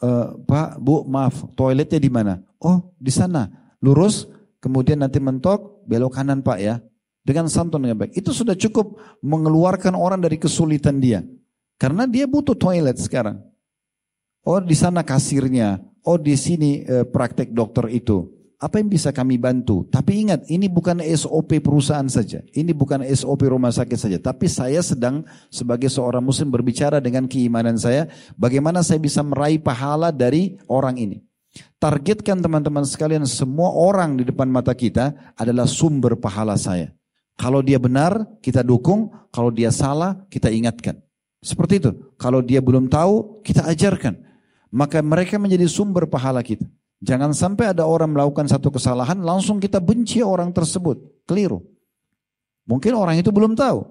E, 0.00 0.08
Pak, 0.46 0.80
Bu, 0.80 1.04
maaf, 1.04 1.44
toiletnya 1.58 2.00
di 2.00 2.10
mana? 2.10 2.34
Oh, 2.62 2.94
di 2.96 3.10
sana. 3.10 3.50
Lurus, 3.84 4.26
kemudian 4.62 5.02
nanti 5.02 5.20
mentok, 5.20 5.84
belok 5.84 6.16
kanan 6.16 6.40
Pak 6.40 6.58
ya. 6.58 6.80
Dengan 7.24 7.48
santun 7.48 7.80
dengan 7.80 8.04
baik. 8.04 8.20
Itu 8.20 8.36
sudah 8.36 8.52
cukup 8.52 9.00
mengeluarkan 9.24 9.96
orang 9.96 10.20
dari 10.20 10.36
kesulitan 10.36 11.00
dia. 11.00 11.24
Karena 11.80 12.04
dia 12.04 12.28
butuh 12.28 12.52
toilet 12.52 13.00
sekarang. 13.00 13.40
Oh, 14.44 14.60
di 14.60 14.76
sana 14.76 15.00
kasirnya, 15.00 15.80
oh 16.04 16.20
di 16.20 16.36
sini 16.36 16.84
eh, 16.84 17.08
praktek 17.08 17.56
dokter 17.56 17.88
itu. 17.88 18.28
Apa 18.58 18.80
yang 18.80 18.88
bisa 18.88 19.10
kami 19.10 19.36
bantu? 19.36 19.84
Tapi 19.90 20.24
ingat, 20.26 20.46
ini 20.48 20.70
bukan 20.70 21.02
SOP 21.02 21.60
perusahaan 21.60 22.06
saja. 22.06 22.40
Ini 22.54 22.70
bukan 22.72 23.02
SOP 23.12 23.50
rumah 23.50 23.74
sakit 23.74 23.98
saja. 23.98 24.18
Tapi 24.18 24.46
saya 24.46 24.80
sedang 24.80 25.26
sebagai 25.50 25.90
seorang 25.90 26.24
muslim 26.24 26.48
berbicara 26.48 27.02
dengan 27.02 27.26
keimanan 27.28 27.76
saya. 27.76 28.08
Bagaimana 28.38 28.80
saya 28.80 29.02
bisa 29.02 29.20
meraih 29.20 29.58
pahala 29.60 30.14
dari 30.14 30.56
orang 30.70 30.96
ini. 30.96 31.16
Targetkan 31.78 32.40
teman-teman 32.40 32.82
sekalian 32.82 33.28
semua 33.28 33.70
orang 33.70 34.18
di 34.18 34.24
depan 34.26 34.48
mata 34.48 34.72
kita 34.72 35.34
adalah 35.38 35.68
sumber 35.68 36.16
pahala 36.18 36.58
saya. 36.58 36.90
Kalau 37.34 37.60
dia 37.60 37.82
benar, 37.82 38.26
kita 38.40 38.62
dukung. 38.62 39.10
Kalau 39.34 39.50
dia 39.50 39.74
salah, 39.74 40.22
kita 40.30 40.48
ingatkan. 40.48 41.02
Seperti 41.42 41.82
itu. 41.82 41.90
Kalau 42.16 42.40
dia 42.40 42.62
belum 42.62 42.86
tahu, 42.86 43.42
kita 43.42 43.66
ajarkan 43.68 44.24
maka 44.74 44.98
mereka 44.98 45.38
menjadi 45.38 45.70
sumber 45.70 46.10
pahala 46.10 46.42
kita. 46.42 46.66
Jangan 47.04 47.36
sampai 47.36 47.76
ada 47.76 47.84
orang 47.84 48.16
melakukan 48.16 48.48
satu 48.48 48.72
kesalahan, 48.72 49.20
langsung 49.20 49.60
kita 49.60 49.76
benci 49.76 50.24
orang 50.24 50.48
tersebut. 50.56 50.96
Keliru. 51.28 51.60
Mungkin 52.64 52.96
orang 52.96 53.20
itu 53.20 53.28
belum 53.28 53.52
tahu. 53.52 53.84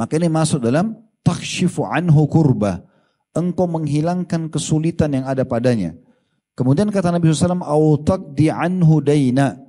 Maka 0.00 0.16
ini 0.16 0.32
masuk 0.32 0.64
dalam 0.64 0.96
takshifu 1.20 1.84
anhu 1.84 2.24
kurba. 2.24 2.88
Engkau 3.36 3.68
menghilangkan 3.68 4.48
kesulitan 4.48 5.12
yang 5.12 5.28
ada 5.28 5.44
padanya. 5.44 5.92
Kemudian 6.56 6.88
kata 6.88 7.12
Nabi 7.12 7.28
SAW, 7.30 7.60
Autak 7.68 8.32
di 8.32 8.48
anhu 8.48 9.04
dayna. 9.04 9.60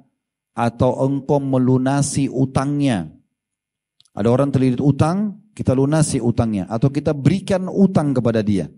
Atau 0.56 1.04
engkau 1.04 1.44
melunasi 1.44 2.32
utangnya. 2.32 3.12
Ada 4.15 4.28
orang 4.32 4.56
terlilit 4.56 4.80
utang, 4.80 5.52
kita 5.52 5.76
lunasi 5.76 6.24
utangnya. 6.24 6.63
Atau 6.72 6.96
kita 6.96 7.12
berikan 7.12 7.67
utang 7.67 8.15
kepada 8.15 8.39
dia. 8.39 8.72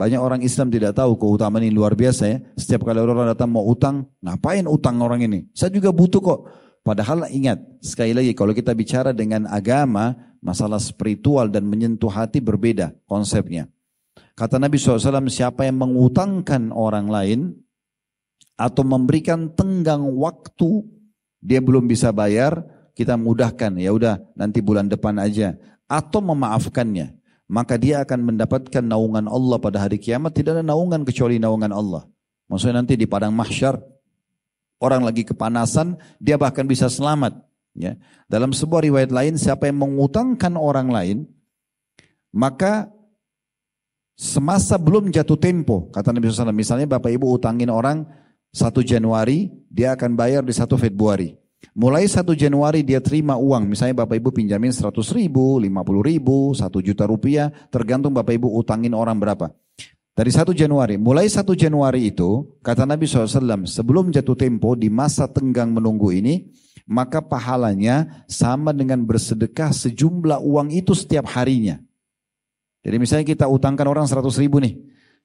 Banyak 0.00 0.16
orang 0.16 0.40
Islam 0.40 0.72
tidak 0.72 0.96
tahu 0.96 1.12
keutamaan 1.20 1.60
ini 1.60 1.76
luar 1.76 1.92
biasa 1.92 2.24
ya. 2.24 2.40
Setiap 2.56 2.88
kali 2.88 3.04
orang 3.04 3.36
datang 3.36 3.52
mau 3.52 3.68
utang, 3.68 4.08
ngapain 4.24 4.64
utang 4.64 4.96
orang 5.04 5.20
ini? 5.28 5.44
Saya 5.52 5.68
juga 5.68 5.92
butuh 5.92 6.24
kok. 6.24 6.40
Padahal 6.80 7.28
ingat, 7.28 7.60
sekali 7.84 8.16
lagi 8.16 8.32
kalau 8.32 8.56
kita 8.56 8.72
bicara 8.72 9.12
dengan 9.12 9.44
agama, 9.44 10.16
masalah 10.40 10.80
spiritual 10.80 11.52
dan 11.52 11.68
menyentuh 11.68 12.08
hati 12.08 12.40
berbeda 12.40 12.96
konsepnya. 13.04 13.68
Kata 14.32 14.56
Nabi 14.56 14.80
SAW, 14.80 15.28
siapa 15.28 15.68
yang 15.68 15.76
mengutangkan 15.76 16.72
orang 16.72 17.12
lain 17.12 17.40
atau 18.56 18.80
memberikan 18.80 19.52
tenggang 19.52 20.00
waktu 20.16 20.80
dia 21.44 21.60
belum 21.60 21.84
bisa 21.84 22.08
bayar, 22.08 22.64
kita 22.96 23.20
mudahkan 23.20 23.76
ya 23.76 23.92
udah 23.92 24.16
nanti 24.32 24.64
bulan 24.64 24.88
depan 24.88 25.20
aja 25.20 25.60
atau 25.84 26.24
memaafkannya 26.24 27.19
maka 27.50 27.74
dia 27.74 28.06
akan 28.06 28.30
mendapatkan 28.30 28.84
naungan 28.86 29.26
Allah 29.26 29.58
pada 29.58 29.82
hari 29.82 29.98
kiamat. 29.98 30.30
Tidak 30.30 30.54
ada 30.54 30.62
naungan 30.62 31.02
kecuali 31.02 31.42
naungan 31.42 31.74
Allah. 31.74 32.06
Maksudnya 32.46 32.78
nanti 32.78 32.94
di 32.94 33.10
padang 33.10 33.34
mahsyar 33.34 33.74
orang 34.78 35.02
lagi 35.02 35.26
kepanasan 35.26 35.98
dia 36.22 36.38
bahkan 36.38 36.62
bisa 36.62 36.86
selamat 36.86 37.42
ya. 37.74 37.98
Dalam 38.30 38.54
sebuah 38.54 38.86
riwayat 38.86 39.10
lain 39.10 39.34
siapa 39.34 39.66
yang 39.66 39.82
mengutangkan 39.82 40.54
orang 40.54 40.88
lain 40.94 41.18
maka 42.30 42.86
semasa 44.14 44.78
belum 44.78 45.10
jatuh 45.10 45.38
tempo 45.38 45.90
kata 45.90 46.14
Nabi 46.14 46.30
SAW 46.30 46.54
misalnya 46.54 46.86
bapak 46.86 47.10
ibu 47.10 47.26
utangin 47.30 47.72
orang 47.72 48.06
1 48.54 48.70
Januari 48.86 49.50
dia 49.66 49.96
akan 49.96 50.14
bayar 50.14 50.42
di 50.44 50.54
1 50.54 50.66
Februari 50.78 51.39
Mulai 51.76 52.08
1 52.08 52.24
Januari 52.34 52.80
dia 52.82 52.98
terima 52.98 53.36
uang, 53.36 53.68
misalnya 53.68 54.02
Bapak 54.02 54.16
Ibu 54.16 54.32
pinjamin 54.32 54.72
100 54.72 54.90
ribu, 55.12 55.60
50 55.60 56.02
ribu, 56.02 56.56
1 56.56 56.66
juta 56.80 57.04
rupiah, 57.06 57.52
tergantung 57.68 58.16
Bapak 58.16 58.34
Ibu 58.36 58.48
utangin 58.58 58.96
orang 58.96 59.20
berapa. 59.20 59.52
Dari 60.16 60.32
1 60.34 60.50
Januari, 60.56 60.98
mulai 60.98 61.28
1 61.30 61.46
Januari 61.54 62.10
itu, 62.10 62.58
kata 62.64 62.84
Nabi 62.88 63.06
SAW, 63.06 63.68
sebelum 63.68 64.10
jatuh 64.10 64.34
tempo 64.34 64.74
di 64.74 64.90
masa 64.90 65.30
tenggang 65.30 65.70
menunggu 65.70 66.10
ini, 66.10 66.50
maka 66.88 67.22
pahalanya 67.22 68.26
sama 68.26 68.74
dengan 68.74 69.04
bersedekah 69.06 69.70
sejumlah 69.70 70.42
uang 70.42 70.74
itu 70.74 70.96
setiap 70.96 71.30
harinya. 71.38 71.78
Jadi 72.82 72.96
misalnya 72.96 73.26
kita 73.28 73.46
utangkan 73.46 73.86
orang 73.86 74.08
100 74.08 74.26
ribu 74.40 74.58
nih, 74.58 74.74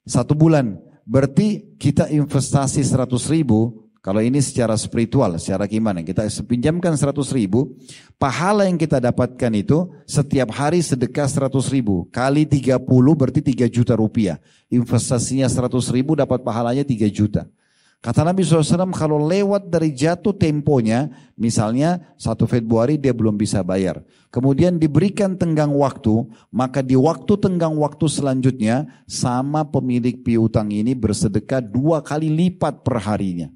satu 0.06 0.36
bulan, 0.36 0.78
berarti 1.08 1.80
kita 1.80 2.12
investasi 2.12 2.84
100 2.86 3.08
ribu, 3.32 3.85
kalau 4.06 4.22
ini 4.22 4.38
secara 4.38 4.78
spiritual, 4.78 5.34
secara 5.42 5.66
gimana? 5.66 6.06
Kita 6.06 6.30
pinjamkan 6.46 6.94
100 6.94 7.26
ribu, 7.34 7.74
pahala 8.22 8.70
yang 8.70 8.78
kita 8.78 9.02
dapatkan 9.02 9.50
itu 9.58 9.90
setiap 10.06 10.54
hari 10.54 10.86
sedekah 10.86 11.26
100 11.26 11.50
ribu. 11.74 12.06
Kali 12.14 12.46
30 12.46 12.86
berarti 13.18 13.42
3 13.42 13.66
juta 13.66 13.98
rupiah. 13.98 14.38
Investasinya 14.70 15.50
100 15.50 15.90
ribu 15.90 16.14
dapat 16.14 16.46
pahalanya 16.46 16.86
3 16.86 17.10
juta. 17.10 17.50
Kata 17.98 18.22
Nabi 18.22 18.46
SAW 18.46 18.94
kalau 18.94 19.18
lewat 19.26 19.74
dari 19.74 19.90
jatuh 19.90 20.38
temponya, 20.38 21.10
misalnya 21.34 22.14
1 22.22 22.46
Februari 22.46 23.02
dia 23.02 23.10
belum 23.10 23.34
bisa 23.34 23.66
bayar. 23.66 24.06
Kemudian 24.30 24.78
diberikan 24.78 25.34
tenggang 25.34 25.74
waktu, 25.74 26.30
maka 26.54 26.86
di 26.86 26.94
waktu 26.94 27.42
tenggang 27.42 27.74
waktu 27.82 28.06
selanjutnya 28.06 28.86
sama 29.10 29.66
pemilik 29.66 30.22
piutang 30.22 30.70
ini 30.70 30.94
bersedekah 30.94 31.66
dua 31.66 32.06
kali 32.06 32.30
lipat 32.30 32.86
per 32.86 33.02
harinya. 33.02 33.50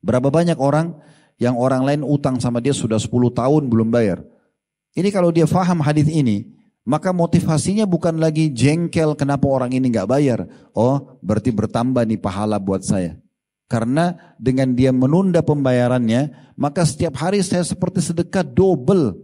Berapa 0.00 0.32
banyak 0.32 0.56
orang 0.56 0.96
yang 1.40 1.56
orang 1.56 1.84
lain 1.84 2.02
utang 2.04 2.36
sama 2.40 2.60
dia 2.60 2.76
sudah 2.76 3.00
10 3.00 3.08
tahun 3.32 3.62
belum 3.68 3.88
bayar. 3.88 4.20
Ini 4.96 5.08
kalau 5.14 5.32
dia 5.32 5.48
faham 5.48 5.80
hadis 5.80 6.10
ini, 6.10 6.50
maka 6.84 7.12
motivasinya 7.14 7.86
bukan 7.86 8.18
lagi 8.18 8.50
jengkel 8.50 9.14
kenapa 9.14 9.46
orang 9.46 9.70
ini 9.72 9.92
nggak 9.92 10.08
bayar. 10.08 10.48
Oh, 10.74 11.20
berarti 11.24 11.54
bertambah 11.54 12.02
nih 12.08 12.20
pahala 12.20 12.58
buat 12.58 12.82
saya. 12.82 13.16
Karena 13.70 14.34
dengan 14.34 14.74
dia 14.74 14.90
menunda 14.90 15.46
pembayarannya, 15.46 16.52
maka 16.58 16.82
setiap 16.82 17.14
hari 17.22 17.38
saya 17.46 17.62
seperti 17.62 18.02
sedekah 18.02 18.42
double. 18.42 19.14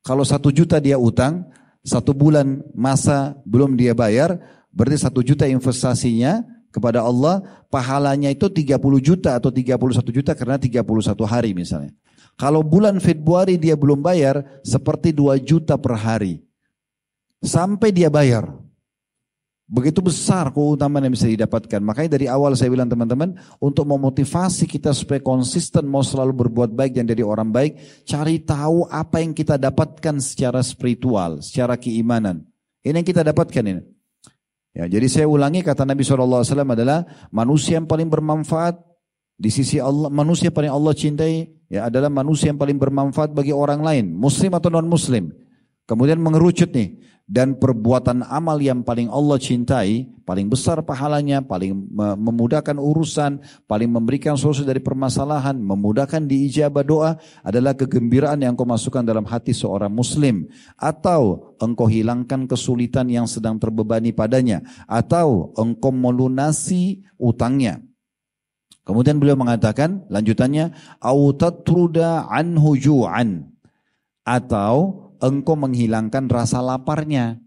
Kalau 0.00 0.24
satu 0.24 0.48
juta 0.48 0.80
dia 0.80 0.96
utang, 0.96 1.44
satu 1.84 2.16
bulan 2.16 2.64
masa 2.72 3.36
belum 3.44 3.76
dia 3.76 3.92
bayar, 3.92 4.40
berarti 4.72 5.04
satu 5.04 5.20
juta 5.20 5.44
investasinya, 5.44 6.40
kepada 6.70 7.02
Allah 7.02 7.42
pahalanya 7.68 8.30
itu 8.30 8.46
30 8.46 8.78
juta 9.02 9.36
atau 9.36 9.50
31 9.50 9.76
juta 10.10 10.32
karena 10.34 10.56
31 10.56 10.82
hari 11.26 11.50
misalnya. 11.54 11.92
Kalau 12.38 12.64
bulan 12.64 12.96
Februari 13.02 13.60
dia 13.60 13.76
belum 13.76 14.00
bayar 14.00 14.62
seperti 14.64 15.12
2 15.12 15.36
juta 15.44 15.76
per 15.76 15.94
hari. 15.98 16.40
Sampai 17.44 17.92
dia 17.92 18.08
bayar. 18.08 18.48
Begitu 19.70 20.02
besar 20.02 20.50
keutamaan 20.50 21.06
yang 21.06 21.14
bisa 21.14 21.30
didapatkan. 21.30 21.78
Makanya 21.78 22.18
dari 22.18 22.26
awal 22.26 22.58
saya 22.58 22.74
bilang 22.74 22.90
teman-teman, 22.90 23.38
untuk 23.62 23.86
memotivasi 23.86 24.66
kita 24.66 24.90
supaya 24.90 25.22
konsisten 25.22 25.86
mau 25.86 26.02
selalu 26.02 26.42
berbuat 26.42 26.74
baik 26.74 26.98
dan 26.98 27.06
jadi 27.06 27.22
orang 27.22 27.54
baik, 27.54 27.78
cari 28.02 28.42
tahu 28.42 28.90
apa 28.90 29.22
yang 29.22 29.30
kita 29.30 29.54
dapatkan 29.54 30.18
secara 30.18 30.58
spiritual, 30.66 31.38
secara 31.38 31.78
keimanan. 31.78 32.42
Ini 32.82 32.98
yang 32.98 33.06
kita 33.06 33.22
dapatkan 33.22 33.62
ini. 33.62 33.99
Ya, 34.70 34.86
jadi 34.86 35.06
saya 35.10 35.26
ulangi 35.26 35.66
kata 35.66 35.82
Nabi 35.82 36.06
SAW 36.06 36.46
adalah 36.46 37.02
manusia 37.34 37.82
yang 37.82 37.90
paling 37.90 38.06
bermanfaat 38.06 38.78
di 39.40 39.50
sisi 39.50 39.82
Allah, 39.82 40.06
manusia 40.12 40.54
paling 40.54 40.70
Allah 40.70 40.94
cintai 40.94 41.48
ya 41.66 41.90
adalah 41.90 42.12
manusia 42.12 42.54
yang 42.54 42.60
paling 42.60 42.78
bermanfaat 42.78 43.34
bagi 43.34 43.50
orang 43.50 43.82
lain, 43.82 44.14
muslim 44.14 44.54
atau 44.54 44.70
non 44.70 44.86
muslim. 44.86 45.34
Kemudian 45.90 46.22
mengerucut 46.22 46.70
nih, 46.70 47.02
dan 47.30 47.54
perbuatan 47.54 48.26
amal 48.26 48.58
yang 48.58 48.82
paling 48.82 49.06
Allah 49.06 49.38
cintai, 49.38 50.06
paling 50.26 50.50
besar 50.50 50.82
pahalanya, 50.82 51.38
paling 51.38 51.74
memudahkan 51.94 52.74
urusan, 52.74 53.38
paling 53.70 53.86
memberikan 53.86 54.34
solusi 54.34 54.66
dari 54.66 54.82
permasalahan, 54.82 55.54
memudahkan 55.54 56.26
diijabah 56.26 56.82
doa 56.82 57.10
adalah 57.46 57.78
kegembiraan 57.78 58.42
yang 58.42 58.58
kau 58.58 58.66
masukkan 58.66 59.06
dalam 59.06 59.22
hati 59.22 59.54
seorang 59.54 59.94
muslim 59.94 60.50
atau 60.74 61.54
engkau 61.62 61.86
hilangkan 61.86 62.50
kesulitan 62.50 63.06
yang 63.06 63.30
sedang 63.30 63.62
terbebani 63.62 64.10
padanya 64.10 64.66
atau 64.90 65.54
engkau 65.54 65.94
melunasi 65.94 67.06
utangnya. 67.14 67.78
Kemudian 68.82 69.22
beliau 69.22 69.38
mengatakan 69.38 70.02
lanjutannya 70.10 70.74
autatruda 70.98 72.26
anhu 72.26 72.74
ju'an 72.74 73.54
atau 74.26 75.09
engkau 75.20 75.54
menghilangkan 75.56 76.26
rasa 76.26 76.64
laparnya. 76.64 77.38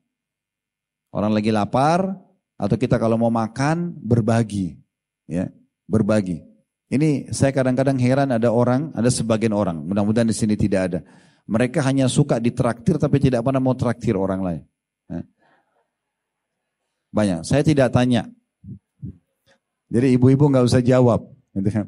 Orang 1.13 1.33
lagi 1.33 1.53
lapar 1.53 2.17
atau 2.57 2.75
kita 2.77 2.97
kalau 2.97 3.21
mau 3.21 3.29
makan 3.29 3.93
berbagi, 4.01 4.81
ya 5.29 5.49
berbagi. 5.85 6.41
Ini 6.89 7.33
saya 7.33 7.53
kadang-kadang 7.53 7.97
heran 8.01 8.33
ada 8.33 8.49
orang, 8.49 8.93
ada 8.97 9.09
sebagian 9.09 9.53
orang, 9.53 9.81
mudah-mudahan 9.81 10.29
di 10.29 10.37
sini 10.37 10.57
tidak 10.57 10.81
ada. 10.89 10.99
Mereka 11.45 11.83
hanya 11.85 12.09
suka 12.09 12.39
ditraktir 12.39 12.97
tapi 12.97 13.19
tidak 13.19 13.43
pernah 13.43 13.61
mau 13.61 13.75
traktir 13.75 14.15
orang 14.15 14.41
lain. 14.41 14.63
Ya. 15.11 15.21
Banyak. 17.13 17.39
Saya 17.43 17.61
tidak 17.61 17.91
tanya. 17.91 18.25
Jadi 19.91 20.17
ibu-ibu 20.17 20.49
nggak 20.49 20.65
usah 20.65 20.81
jawab. 20.81 21.29
Gitu 21.53 21.69
kan. 21.69 21.85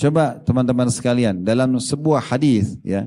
Coba 0.00 0.40
teman-teman 0.40 0.88
sekalian 0.88 1.44
dalam 1.44 1.76
sebuah 1.76 2.32
hadis 2.32 2.80
ya 2.80 3.04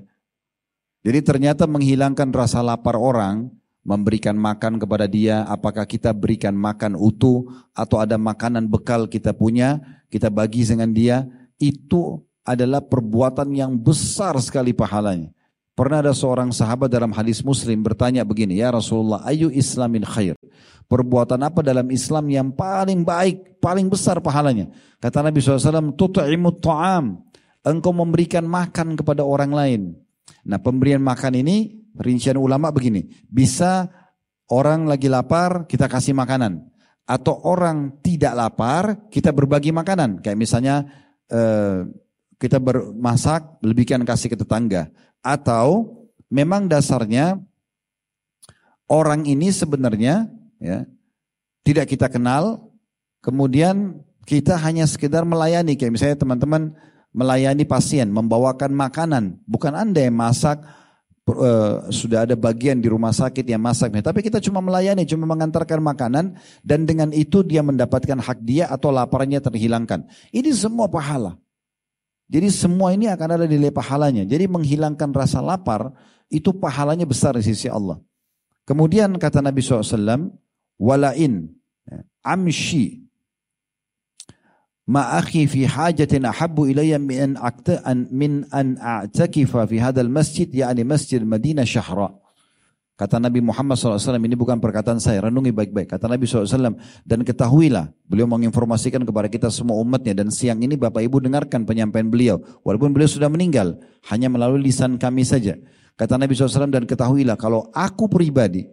jadi 1.04 1.20
ternyata 1.20 1.68
menghilangkan 1.68 2.32
rasa 2.32 2.64
lapar 2.64 2.96
orang, 2.96 3.52
memberikan 3.84 4.40
makan 4.40 4.80
kepada 4.80 5.04
dia, 5.04 5.44
apakah 5.52 5.84
kita 5.84 6.16
berikan 6.16 6.56
makan 6.56 6.96
utuh 6.96 7.44
atau 7.76 8.00
ada 8.00 8.16
makanan 8.16 8.72
bekal 8.72 9.12
kita 9.12 9.36
punya, 9.36 9.84
kita 10.08 10.32
bagi 10.32 10.64
dengan 10.64 10.96
dia, 10.96 11.28
itu 11.60 12.24
adalah 12.48 12.80
perbuatan 12.80 13.52
yang 13.52 13.76
besar 13.76 14.40
sekali 14.40 14.72
pahalanya. 14.72 15.28
Pernah 15.74 16.06
ada 16.06 16.14
seorang 16.16 16.54
sahabat 16.56 16.88
dalam 16.88 17.12
hadis 17.12 17.44
muslim 17.44 17.84
bertanya 17.84 18.24
begini, 18.24 18.64
Ya 18.64 18.72
Rasulullah, 18.72 19.26
ayu 19.28 19.52
islamin 19.52 20.08
khair? 20.08 20.40
Perbuatan 20.88 21.42
apa 21.42 21.66
dalam 21.66 21.90
Islam 21.90 22.30
yang 22.30 22.54
paling 22.54 23.02
baik, 23.02 23.58
paling 23.58 23.90
besar 23.90 24.22
pahalanya? 24.22 24.70
Kata 25.02 25.26
Nabi 25.26 25.42
SAW, 25.42 25.98
tut'imut 25.98 26.62
ta'am. 26.62 27.26
Engkau 27.64 27.96
memberikan 27.96 28.46
makan 28.46 28.94
kepada 28.94 29.26
orang 29.26 29.52
lain. 29.56 29.82
Nah 30.44 30.60
pemberian 30.60 31.00
makan 31.00 31.40
ini 31.40 31.84
rincian 31.98 32.40
ulama 32.40 32.74
begini. 32.74 33.08
Bisa 33.30 33.88
orang 34.50 34.90
lagi 34.90 35.08
lapar 35.08 35.66
kita 35.70 35.88
kasih 35.88 36.16
makanan. 36.18 36.64
Atau 37.04 37.36
orang 37.44 38.00
tidak 38.00 38.34
lapar 38.36 38.84
kita 39.12 39.36
berbagi 39.36 39.76
makanan. 39.76 40.24
Kayak 40.24 40.40
misalnya 40.40 40.76
eh, 41.28 41.84
kita 42.40 42.60
bermasak 42.60 43.60
lebihkan 43.64 44.04
kasih 44.08 44.32
ke 44.32 44.38
tetangga. 44.40 44.92
Atau 45.24 46.00
memang 46.32 46.68
dasarnya 46.68 47.40
orang 48.88 49.24
ini 49.28 49.52
sebenarnya 49.52 50.28
ya 50.60 50.88
tidak 51.64 51.92
kita 51.92 52.12
kenal. 52.12 52.72
Kemudian 53.24 54.04
kita 54.28 54.60
hanya 54.60 54.84
sekedar 54.84 55.24
melayani. 55.24 55.80
Kayak 55.80 55.94
misalnya 55.96 56.18
teman-teman 56.20 56.76
melayani 57.14 57.64
pasien, 57.64 58.10
membawakan 58.10 58.74
makanan. 58.74 59.40
Bukan 59.46 59.74
Anda 59.78 60.10
yang 60.10 60.18
masak, 60.18 60.66
uh, 61.30 61.88
sudah 61.94 62.26
ada 62.28 62.36
bagian 62.36 62.82
di 62.82 62.90
rumah 62.90 63.14
sakit 63.14 63.46
yang 63.46 63.62
masaknya. 63.62 64.02
Tapi 64.02 64.26
kita 64.26 64.42
cuma 64.42 64.60
melayani, 64.60 65.06
cuma 65.06 65.30
mengantarkan 65.30 65.80
makanan. 65.80 66.36
Dan 66.66 66.90
dengan 66.90 67.14
itu 67.14 67.46
dia 67.46 67.62
mendapatkan 67.62 68.20
hak 68.20 68.44
dia 68.44 68.68
atau 68.68 68.90
laparnya 68.90 69.40
terhilangkan. 69.40 70.10
Ini 70.34 70.50
semua 70.52 70.90
pahala. 70.90 71.38
Jadi 72.28 72.50
semua 72.50 72.98
ini 72.98 73.06
akan 73.08 73.30
ada 73.40 73.46
nilai 73.46 73.70
pahalanya. 73.70 74.26
Jadi 74.26 74.50
menghilangkan 74.50 75.14
rasa 75.14 75.38
lapar 75.38 75.94
itu 76.34 76.50
pahalanya 76.50 77.06
besar 77.06 77.38
di 77.38 77.46
sisi 77.46 77.70
Allah. 77.70 78.02
Kemudian 78.66 79.14
kata 79.22 79.44
Nabi 79.44 79.60
SAW, 79.60 80.34
walain 80.80 81.52
amshi 82.24 83.03
ma 84.88 85.16
akhi 85.20 85.48
fi 85.48 85.64
hajatin 85.64 86.28
ahabbu 86.28 86.68
ilayya 86.68 87.00
min 87.00 87.40
an 87.40 87.98
min 88.12 88.44
an 88.52 88.76
a'takifa 88.80 89.64
fi 89.68 89.80
hadzal 89.80 90.12
masjid 90.12 90.48
yakni 90.52 90.84
masjid 90.84 91.24
Madinah 91.24 91.64
syahra. 91.64 92.12
Kata 92.94 93.18
Nabi 93.18 93.42
Muhammad 93.42 93.74
SAW, 93.74 94.22
ini 94.22 94.38
bukan 94.38 94.62
perkataan 94.62 95.02
saya, 95.02 95.26
renungi 95.26 95.50
baik-baik. 95.50 95.90
Kata 95.90 96.06
Nabi 96.06 96.30
SAW, 96.30 96.78
dan 97.02 97.26
ketahuilah, 97.26 97.90
beliau 98.06 98.30
menginformasikan 98.30 99.02
kepada 99.02 99.34
kita 99.34 99.50
semua 99.50 99.82
umatnya, 99.82 100.22
dan 100.22 100.30
siang 100.30 100.62
ini 100.62 100.78
Bapak 100.78 101.02
Ibu 101.02 101.26
dengarkan 101.26 101.66
penyampaian 101.66 102.06
beliau. 102.06 102.38
Walaupun 102.62 102.94
beliau 102.94 103.10
sudah 103.10 103.34
meninggal, 103.34 103.82
hanya 104.14 104.30
melalui 104.30 104.62
lisan 104.70 105.02
kami 105.02 105.26
saja. 105.26 105.58
Kata 105.98 106.22
Nabi 106.22 106.38
SAW, 106.38 106.70
dan 106.70 106.86
ketahuilah, 106.86 107.34
kalau 107.34 107.66
aku 107.74 108.06
pribadi, 108.06 108.70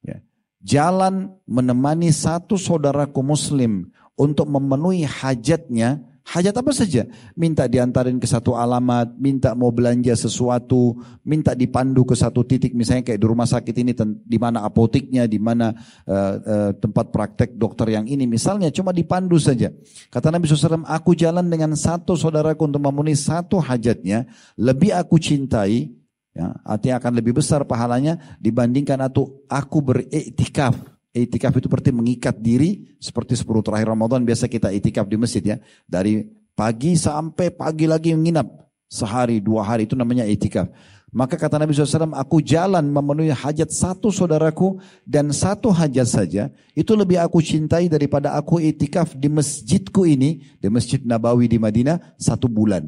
ya, 0.00 0.16
jalan 0.64 1.36
menemani 1.44 2.08
satu 2.08 2.56
saudaraku 2.56 3.20
muslim 3.20 3.92
untuk 4.18 4.50
memenuhi 4.50 5.06
hajatnya, 5.06 6.02
Hajat 6.28 6.60
apa 6.60 6.76
saja? 6.76 7.08
Minta 7.40 7.64
diantarin 7.64 8.20
ke 8.20 8.28
satu 8.28 8.52
alamat, 8.52 9.16
minta 9.16 9.56
mau 9.56 9.72
belanja 9.72 10.12
sesuatu, 10.12 11.00
minta 11.24 11.56
dipandu 11.56 12.04
ke 12.04 12.12
satu 12.12 12.44
titik, 12.44 12.76
misalnya 12.76 13.00
kayak 13.00 13.16
di 13.16 13.24
rumah 13.24 13.48
sakit 13.48 13.72
ini, 13.80 13.96
di 14.28 14.36
mana 14.36 14.60
apotiknya, 14.60 15.24
di 15.24 15.40
mana 15.40 15.72
uh, 16.04 16.34
uh, 16.36 16.70
tempat 16.76 17.08
praktek 17.08 17.56
dokter 17.56 17.96
yang 17.96 18.04
ini, 18.04 18.28
misalnya 18.28 18.68
cuma 18.68 18.92
dipandu 18.92 19.40
saja. 19.40 19.72
Kata 20.12 20.28
Nabi 20.28 20.44
SAW, 20.44 20.84
aku 20.84 21.16
jalan 21.16 21.48
dengan 21.48 21.72
satu 21.72 22.12
saudaraku 22.12 22.68
untuk 22.68 22.84
memenuhi 22.84 23.16
satu 23.16 23.56
hajatnya, 23.56 24.28
lebih 24.60 24.92
aku 25.00 25.16
cintai, 25.16 25.96
ya, 26.36 26.52
artinya 26.60 27.00
akan 27.00 27.24
lebih 27.24 27.40
besar 27.40 27.64
pahalanya 27.64 28.36
dibandingkan 28.36 29.00
atau 29.00 29.32
aku 29.48 29.80
beriktikaf 29.80 30.97
Itikaf 31.16 31.56
itu 31.56 31.66
berarti 31.72 31.88
mengikat 31.88 32.36
diri 32.36 32.94
seperti 33.00 33.32
10 33.32 33.64
terakhir 33.64 33.88
Ramadan 33.88 34.20
biasa 34.22 34.44
kita 34.44 34.68
itikaf 34.68 35.08
di 35.08 35.16
masjid 35.16 35.40
ya. 35.40 35.56
Dari 35.88 36.28
pagi 36.52 36.94
sampai 37.00 37.48
pagi 37.54 37.88
lagi 37.88 38.12
menginap. 38.12 38.68
Sehari, 38.88 39.36
dua 39.36 39.68
hari 39.68 39.84
itu 39.84 39.92
namanya 39.92 40.24
itikaf. 40.24 40.64
Maka 41.08 41.40
kata 41.40 41.56
Nabi 41.56 41.72
SAW, 41.72 42.12
aku 42.12 42.44
jalan 42.44 42.84
memenuhi 42.84 43.32
hajat 43.32 43.72
satu 43.72 44.12
saudaraku 44.12 44.76
dan 45.08 45.32
satu 45.32 45.72
hajat 45.72 46.08
saja. 46.08 46.42
Itu 46.76 46.92
lebih 46.92 47.16
aku 47.16 47.40
cintai 47.40 47.88
daripada 47.88 48.36
aku 48.36 48.60
itikaf 48.60 49.16
di 49.16 49.28
masjidku 49.32 50.04
ini, 50.04 50.44
di 50.60 50.68
Masjid 50.68 51.00
Nabawi 51.00 51.48
di 51.48 51.56
Madinah, 51.56 52.16
satu 52.20 52.48
bulan. 52.48 52.84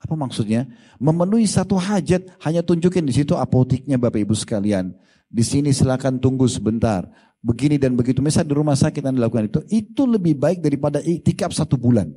Apa 0.00 0.12
maksudnya? 0.12 0.68
Memenuhi 1.00 1.48
satu 1.48 1.80
hajat, 1.80 2.28
hanya 2.44 2.60
tunjukin 2.60 3.04
di 3.08 3.16
situ 3.16 3.32
apotiknya 3.32 3.96
Bapak 3.96 4.20
Ibu 4.20 4.36
sekalian. 4.36 4.92
Di 5.28 5.44
sini 5.44 5.72
silakan 5.76 6.20
tunggu 6.20 6.48
sebentar 6.48 7.04
begini 7.42 7.78
dan 7.78 7.94
begitu. 7.94 8.18
Misal 8.20 8.46
di 8.46 8.54
rumah 8.54 8.74
sakit 8.74 9.02
Anda 9.02 9.26
lakukan 9.26 9.50
itu, 9.50 9.60
itu 9.70 10.02
lebih 10.04 10.38
baik 10.38 10.58
daripada 10.62 10.98
iktikaf 11.02 11.54
satu 11.54 11.78
bulan. 11.78 12.10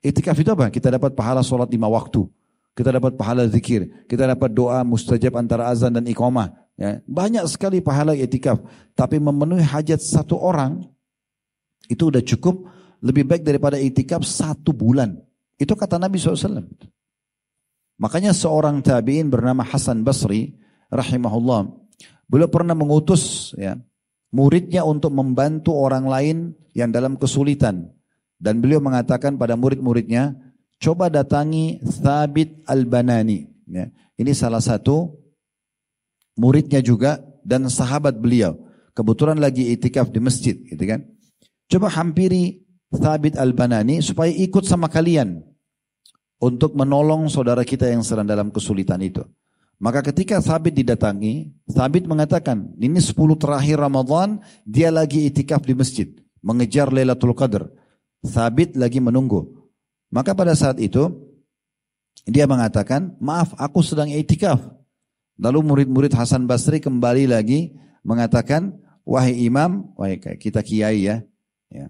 Iktikaf 0.00 0.36
itu 0.40 0.50
apa? 0.52 0.72
Kita 0.72 0.88
dapat 0.88 1.12
pahala 1.12 1.44
sholat 1.44 1.68
lima 1.68 1.88
waktu. 1.88 2.24
Kita 2.72 2.94
dapat 2.94 3.18
pahala 3.18 3.44
zikir. 3.50 4.06
Kita 4.08 4.24
dapat 4.24 4.50
doa 4.56 4.80
mustajab 4.86 5.36
antara 5.36 5.68
azan 5.68 5.92
dan 5.92 6.08
iqamah. 6.08 6.48
Ya. 6.80 7.04
Banyak 7.04 7.44
sekali 7.50 7.84
pahala 7.84 8.16
iktikaf. 8.16 8.56
Tapi 8.96 9.20
memenuhi 9.20 9.60
hajat 9.60 10.00
satu 10.00 10.40
orang, 10.40 10.88
itu 11.90 12.08
udah 12.08 12.24
cukup 12.24 12.64
lebih 13.04 13.28
baik 13.28 13.42
daripada 13.44 13.76
iktikaf 13.76 14.24
satu 14.24 14.72
bulan. 14.72 15.20
Itu 15.60 15.76
kata 15.76 16.00
Nabi 16.00 16.16
SAW. 16.16 16.64
Makanya 18.00 18.32
seorang 18.32 18.80
tabi'in 18.80 19.28
bernama 19.28 19.60
Hasan 19.60 20.00
Basri 20.00 20.56
rahimahullah. 20.88 21.68
Beliau 22.24 22.48
pernah 22.48 22.72
mengutus 22.72 23.52
ya, 23.60 23.76
muridnya 24.30 24.86
untuk 24.86 25.14
membantu 25.14 25.74
orang 25.74 26.06
lain 26.06 26.36
yang 26.74 26.90
dalam 26.94 27.18
kesulitan. 27.18 27.90
Dan 28.40 28.64
beliau 28.64 28.80
mengatakan 28.80 29.36
pada 29.36 29.54
murid-muridnya, 29.54 30.32
coba 30.80 31.12
datangi 31.12 31.82
Thabit 32.00 32.64
Al-Banani. 32.64 33.44
Ya. 33.68 33.92
Ini 34.16 34.32
salah 34.32 34.64
satu 34.64 35.12
muridnya 36.40 36.80
juga 36.80 37.20
dan 37.44 37.68
sahabat 37.68 38.16
beliau. 38.16 38.56
Kebetulan 38.96 39.38
lagi 39.38 39.70
itikaf 39.70 40.08
di 40.08 40.20
masjid, 40.24 40.56
gitu 40.56 40.80
kan. 40.88 41.04
Coba 41.70 41.92
hampiri 41.92 42.64
Thabit 42.90 43.36
Al-Banani 43.38 44.02
supaya 44.02 44.32
ikut 44.32 44.66
sama 44.66 44.90
kalian 44.90 45.44
untuk 46.40 46.74
menolong 46.74 47.28
saudara 47.28 47.62
kita 47.62 47.86
yang 47.86 48.00
sedang 48.02 48.26
dalam 48.26 48.48
kesulitan 48.48 48.98
itu. 49.04 49.22
Maka 49.80 50.04
ketika 50.04 50.44
Sabit 50.44 50.76
didatangi, 50.76 51.56
Sabit 51.64 52.04
mengatakan, 52.04 52.76
ini 52.76 53.00
10 53.00 53.16
terakhir 53.40 53.80
Ramadan, 53.80 54.44
dia 54.68 54.92
lagi 54.92 55.24
itikaf 55.24 55.64
di 55.64 55.72
masjid, 55.72 56.08
mengejar 56.44 56.92
Lailatul 56.92 57.32
Qadar. 57.32 57.72
Sabit 58.20 58.76
lagi 58.76 59.00
menunggu. 59.00 59.48
Maka 60.12 60.36
pada 60.36 60.52
saat 60.52 60.76
itu, 60.84 61.08
dia 62.28 62.44
mengatakan, 62.44 63.16
maaf 63.24 63.56
aku 63.56 63.80
sedang 63.80 64.12
itikaf. 64.12 64.60
Lalu 65.40 65.64
murid-murid 65.64 66.12
Hasan 66.12 66.44
Basri 66.44 66.84
kembali 66.84 67.32
lagi 67.32 67.72
mengatakan, 68.04 68.76
wahai 69.08 69.48
imam, 69.48 69.96
wahai 69.96 70.20
kita 70.20 70.60
kiai 70.60 71.08
ya, 71.08 71.24
ya. 71.72 71.88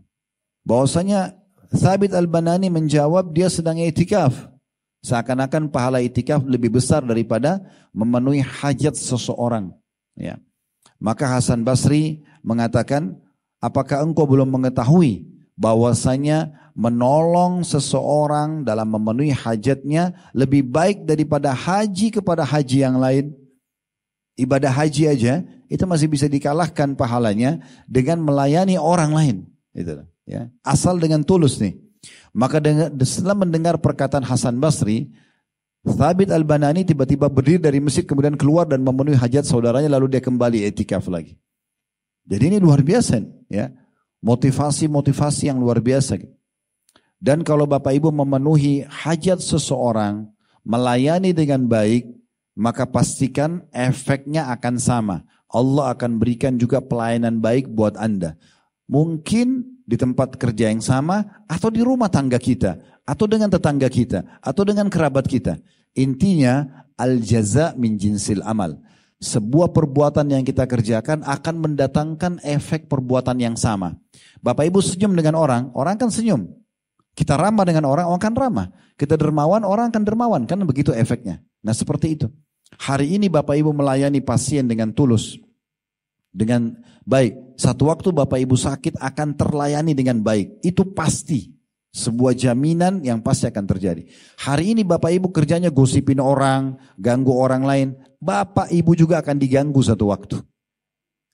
bahwasanya 0.63 1.35
Sabit 1.75 2.15
Al-Banani 2.15 2.71
menjawab 2.71 3.35
dia 3.35 3.51
sedang 3.51 3.79
itikaf. 3.79 4.50
Seakan-akan 5.01 5.73
pahala 5.73 6.05
itikaf 6.05 6.45
lebih 6.45 6.77
besar 6.77 7.01
daripada 7.01 7.65
memenuhi 7.97 8.45
hajat 8.45 8.93
seseorang. 8.93 9.73
Ya. 10.13 10.37
Maka 11.01 11.25
Hasan 11.25 11.65
Basri 11.65 12.21
mengatakan, 12.45 13.17
apakah 13.65 14.05
engkau 14.05 14.29
belum 14.29 14.53
mengetahui 14.53 15.25
bahwasanya 15.57 16.53
menolong 16.77 17.65
seseorang 17.65 18.61
dalam 18.65 18.93
memenuhi 18.93 19.33
hajatnya 19.33 20.13
lebih 20.37 20.69
baik 20.69 21.09
daripada 21.09 21.57
haji 21.57 22.13
kepada 22.13 22.45
haji 22.45 22.79
yang 22.85 23.01
lain? 23.01 23.33
Ibadah 24.37 24.73
haji 24.73 25.05
aja 25.09 25.45
itu 25.73 25.85
masih 25.89 26.09
bisa 26.13 26.29
dikalahkan 26.29 26.93
pahalanya 26.93 27.65
dengan 27.89 28.21
melayani 28.21 28.77
orang 28.77 29.13
lain. 29.17 29.37
Itu, 29.73 30.05
ya. 30.29 30.53
Asal 30.61 31.01
dengan 31.01 31.25
tulus 31.25 31.57
nih. 31.57 31.90
Maka 32.33 32.63
setelah 33.05 33.37
mendengar 33.37 33.77
perkataan 33.77 34.25
Hasan 34.25 34.57
Basri, 34.57 35.11
Thabit 35.81 36.29
Al-Banani 36.29 36.85
tiba-tiba 36.85 37.33
berdiri 37.33 37.61
dari 37.61 37.81
masjid 37.81 38.05
kemudian 38.05 38.37
keluar 38.37 38.69
dan 38.69 38.85
memenuhi 38.85 39.17
hajat 39.17 39.49
saudaranya 39.49 39.89
lalu 39.89 40.17
dia 40.17 40.23
kembali 40.23 40.69
etikaf 40.69 41.09
lagi. 41.09 41.41
Jadi 42.29 42.57
ini 42.57 42.59
luar 42.61 42.85
biasa 42.85 43.21
ya. 43.49 43.73
Motivasi-motivasi 44.21 45.49
yang 45.49 45.57
luar 45.57 45.81
biasa. 45.81 46.21
Dan 47.17 47.41
kalau 47.41 47.65
Bapak 47.65 47.97
Ibu 47.97 48.13
memenuhi 48.13 48.85
hajat 48.85 49.41
seseorang, 49.41 50.29
melayani 50.61 51.33
dengan 51.33 51.65
baik, 51.65 52.05
maka 52.53 52.85
pastikan 52.85 53.65
efeknya 53.73 54.53
akan 54.53 54.77
sama. 54.77 55.17
Allah 55.49 55.97
akan 55.97 56.21
berikan 56.21 56.61
juga 56.61 56.85
pelayanan 56.85 57.41
baik 57.41 57.73
buat 57.73 57.97
Anda. 57.97 58.37
Mungkin 58.93 59.80
di 59.91 59.99
tempat 59.99 60.39
kerja 60.39 60.71
yang 60.71 60.79
sama 60.79 61.43
atau 61.51 61.67
di 61.67 61.83
rumah 61.83 62.07
tangga 62.07 62.39
kita 62.39 63.03
atau 63.03 63.27
dengan 63.27 63.51
tetangga 63.51 63.91
kita 63.91 64.39
atau 64.39 64.63
dengan 64.63 64.87
kerabat 64.87 65.27
kita. 65.27 65.59
Intinya 65.99 66.87
al 66.95 67.19
jaza 67.19 67.75
min 67.75 67.99
jinsil 67.99 68.47
amal. 68.47 68.79
Sebuah 69.21 69.75
perbuatan 69.75 70.33
yang 70.33 70.47
kita 70.47 70.65
kerjakan 70.65 71.27
akan 71.27 71.55
mendatangkan 71.59 72.41
efek 72.41 72.87
perbuatan 72.87 73.37
yang 73.37 73.59
sama. 73.59 73.99
Bapak 74.41 74.71
Ibu 74.71 74.81
senyum 74.81 75.13
dengan 75.13 75.37
orang, 75.37 75.75
orang 75.77 76.01
kan 76.01 76.09
senyum. 76.09 76.49
Kita 77.13 77.37
ramah 77.37 77.67
dengan 77.69 77.85
orang, 77.91 78.09
orang 78.09 78.23
kan 78.23 78.33
ramah. 78.33 78.73
Kita 78.97 79.21
dermawan, 79.21 79.61
orang 79.67 79.93
akan 79.93 80.03
dermawan. 80.07 80.43
Kan 80.49 80.65
begitu 80.65 80.95
efeknya. 80.97 81.43
Nah 81.61 81.77
seperti 81.77 82.17
itu. 82.17 82.33
Hari 82.81 83.19
ini 83.19 83.29
Bapak 83.29 83.59
Ibu 83.61 83.77
melayani 83.77 84.25
pasien 84.25 84.65
dengan 84.65 84.95
tulus 84.95 85.37
dengan 86.31 86.79
baik. 87.05 87.59
Satu 87.59 87.91
waktu 87.91 88.15
Bapak 88.15 88.39
Ibu 88.41 88.57
sakit 88.57 88.97
akan 88.97 89.37
terlayani 89.37 89.93
dengan 89.93 90.23
baik. 90.23 90.63
Itu 90.65 90.95
pasti. 90.95 91.59
Sebuah 91.91 92.39
jaminan 92.39 93.03
yang 93.03 93.19
pasti 93.19 93.51
akan 93.51 93.67
terjadi. 93.67 94.07
Hari 94.47 94.79
ini 94.79 94.87
Bapak 94.87 95.11
Ibu 95.11 95.35
kerjanya 95.35 95.75
gosipin 95.75 96.23
orang, 96.23 96.79
ganggu 96.95 97.35
orang 97.35 97.67
lain. 97.67 97.89
Bapak 98.23 98.71
Ibu 98.71 98.95
juga 98.95 99.19
akan 99.19 99.35
diganggu 99.35 99.83
satu 99.83 100.07
waktu. 100.07 100.39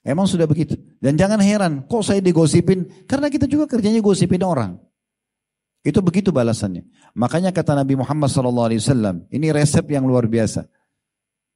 Emang 0.01 0.25
sudah 0.25 0.49
begitu. 0.49 0.73
Dan 0.97 1.13
jangan 1.13 1.37
heran, 1.45 1.85
kok 1.85 2.01
saya 2.01 2.23
digosipin? 2.25 3.05
Karena 3.05 3.29
kita 3.29 3.45
juga 3.45 3.69
kerjanya 3.69 4.01
gosipin 4.01 4.41
orang. 4.41 4.81
Itu 5.85 6.01
begitu 6.01 6.33
balasannya. 6.33 6.89
Makanya 7.13 7.53
kata 7.53 7.77
Nabi 7.77 7.93
Muhammad 7.99 8.31
SAW, 8.31 9.29
ini 9.29 9.47
resep 9.53 9.85
yang 9.93 10.09
luar 10.09 10.25
biasa. 10.25 10.65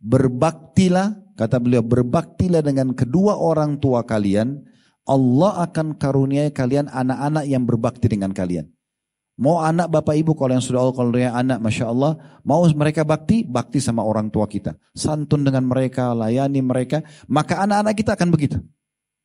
Berbaktilah 0.02 1.22
Kata 1.42 1.58
beliau, 1.58 1.82
berbaktilah 1.82 2.62
dengan 2.62 2.94
kedua 2.94 3.34
orang 3.34 3.82
tua 3.82 4.06
kalian, 4.06 4.62
Allah 5.10 5.66
akan 5.66 5.98
karuniai 5.98 6.54
kalian 6.54 6.86
anak-anak 6.86 7.50
yang 7.50 7.66
berbakti 7.66 8.06
dengan 8.14 8.30
kalian. 8.30 8.70
Mau 9.42 9.58
anak 9.58 9.90
bapak 9.90 10.22
ibu 10.22 10.38
kalau 10.38 10.54
yang 10.54 10.62
sudah 10.62 10.86
Allah 10.86 10.94
kalau 10.94 11.18
yang 11.18 11.34
anak 11.34 11.58
masya 11.66 11.90
Allah 11.90 12.14
mau 12.46 12.62
mereka 12.78 13.02
bakti 13.02 13.42
bakti 13.42 13.82
sama 13.82 14.06
orang 14.06 14.30
tua 14.30 14.46
kita 14.46 14.78
santun 14.94 15.42
dengan 15.42 15.66
mereka 15.66 16.14
layani 16.14 16.62
mereka 16.62 17.02
maka 17.26 17.58
anak-anak 17.66 17.96
kita 17.98 18.14
akan 18.14 18.30
begitu. 18.30 18.62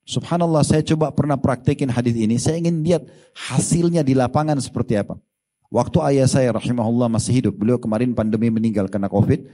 Subhanallah 0.09 0.65
saya 0.65 0.81
coba 0.89 1.13
pernah 1.13 1.37
praktekin 1.37 1.93
hadis 1.93 2.17
ini 2.17 2.41
saya 2.41 2.57
ingin 2.57 2.81
lihat 2.81 3.05
hasilnya 3.37 4.01
di 4.01 4.17
lapangan 4.17 4.57
seperti 4.57 4.97
apa. 4.97 5.21
Waktu 5.69 6.01
ayah 6.17 6.31
saya 6.31 6.49
rahimahullah 6.49 7.13
masih 7.13 7.45
hidup 7.45 7.53
beliau 7.53 7.77
kemarin 7.77 8.17
pandemi 8.17 8.49
meninggal 8.49 8.89
karena 8.89 9.13
covid 9.13 9.45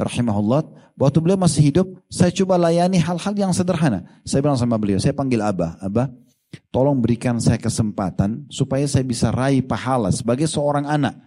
rahimahullah 0.00 0.64
waktu 0.96 1.18
beliau 1.20 1.36
masih 1.36 1.72
hidup 1.72 1.86
saya 2.08 2.32
coba 2.32 2.56
layani 2.56 2.96
hal-hal 2.96 3.34
yang 3.36 3.52
sederhana. 3.52 4.04
Saya 4.24 4.40
bilang 4.40 4.56
sama 4.56 4.80
beliau 4.80 4.96
saya 4.96 5.12
panggil 5.12 5.44
abah 5.44 5.76
abah 5.80 6.08
Tolong 6.70 6.98
berikan 6.98 7.38
saya 7.38 7.58
kesempatan 7.58 8.46
supaya 8.50 8.86
saya 8.86 9.06
bisa 9.06 9.30
raih 9.30 9.62
pahala 9.62 10.10
sebagai 10.10 10.46
seorang 10.50 10.86
anak. 10.86 11.18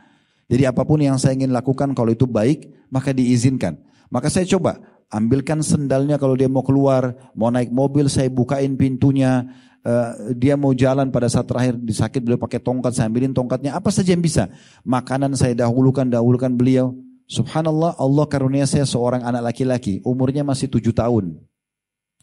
Jadi 0.48 0.68
apa 0.68 0.84
pun 0.84 1.00
yang 1.00 1.16
saya 1.16 1.36
ingin 1.36 1.52
lakukan 1.52 1.96
kalau 1.96 2.12
itu 2.12 2.28
baik, 2.28 2.68
maka 2.92 3.16
diizinkan. 3.16 3.80
Maka 4.12 4.28
saya 4.28 4.44
coba 4.48 4.80
ambilkan 5.12 5.64
sendalnya 5.64 6.20
kalau 6.20 6.36
dia 6.36 6.52
mau 6.52 6.64
keluar, 6.64 7.16
mau 7.36 7.48
naik 7.52 7.72
mobil 7.72 8.12
saya 8.12 8.28
bukain 8.28 8.76
pintunya, 8.76 9.48
uh, 9.88 10.36
dia 10.36 10.60
mau 10.60 10.76
jalan 10.76 11.12
pada 11.12 11.32
saat 11.32 11.48
terakhir 11.48 11.80
disakit 11.80 12.20
beliau 12.20 12.40
pakai 12.40 12.60
tongkat, 12.60 12.92
saya 12.92 13.08
ambilin 13.08 13.32
tongkatnya, 13.32 13.76
apa 13.76 13.92
saja 13.92 14.12
yang 14.12 14.24
bisa. 14.24 14.52
Makanan 14.84 15.36
saya 15.40 15.56
dahulukan, 15.56 16.08
dahulukan 16.08 16.52
beliau. 16.52 16.96
Subhanallah 17.28 17.96
Allah 17.98 18.26
karunia 18.28 18.68
saya 18.68 18.84
seorang 18.84 19.24
anak 19.24 19.54
laki-laki, 19.54 20.04
umurnya 20.04 20.44
masih 20.44 20.68
tujuh 20.68 20.92
tahun. 20.92 21.40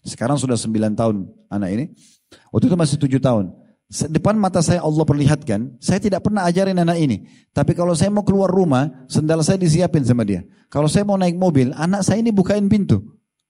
Sekarang 0.05 0.37
sudah 0.41 0.57
sembilan 0.57 0.97
tahun 0.97 1.29
anak 1.53 1.69
ini. 1.73 1.85
Waktu 2.53 2.67
itu 2.69 2.77
masih 2.77 2.97
tujuh 3.01 3.21
tahun. 3.21 3.53
Depan 3.91 4.39
mata 4.39 4.63
saya 4.63 4.87
Allah 4.87 5.03
perlihatkan, 5.03 5.83
saya 5.83 5.99
tidak 5.99 6.23
pernah 6.23 6.47
ajarin 6.47 6.79
anak 6.79 6.95
ini. 7.03 7.27
Tapi 7.51 7.75
kalau 7.75 7.91
saya 7.99 8.07
mau 8.07 8.23
keluar 8.23 8.47
rumah, 8.47 8.87
sendal 9.11 9.43
saya 9.43 9.59
disiapin 9.59 10.07
sama 10.07 10.23
dia. 10.23 10.47
Kalau 10.71 10.87
saya 10.87 11.03
mau 11.03 11.19
naik 11.19 11.35
mobil, 11.35 11.75
anak 11.75 12.07
saya 12.07 12.23
ini 12.23 12.31
bukain 12.31 12.71
pintu. 12.71 13.03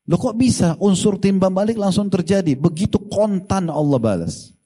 Loh 0.09 0.17
kok 0.17 0.41
bisa 0.41 0.81
unsur 0.81 1.21
timbang 1.21 1.53
balik 1.53 1.77
langsung 1.77 2.09
terjadi? 2.09 2.57
Begitu 2.57 2.97
kontan 3.13 3.69
Allah 3.69 4.01
balas. 4.01 4.57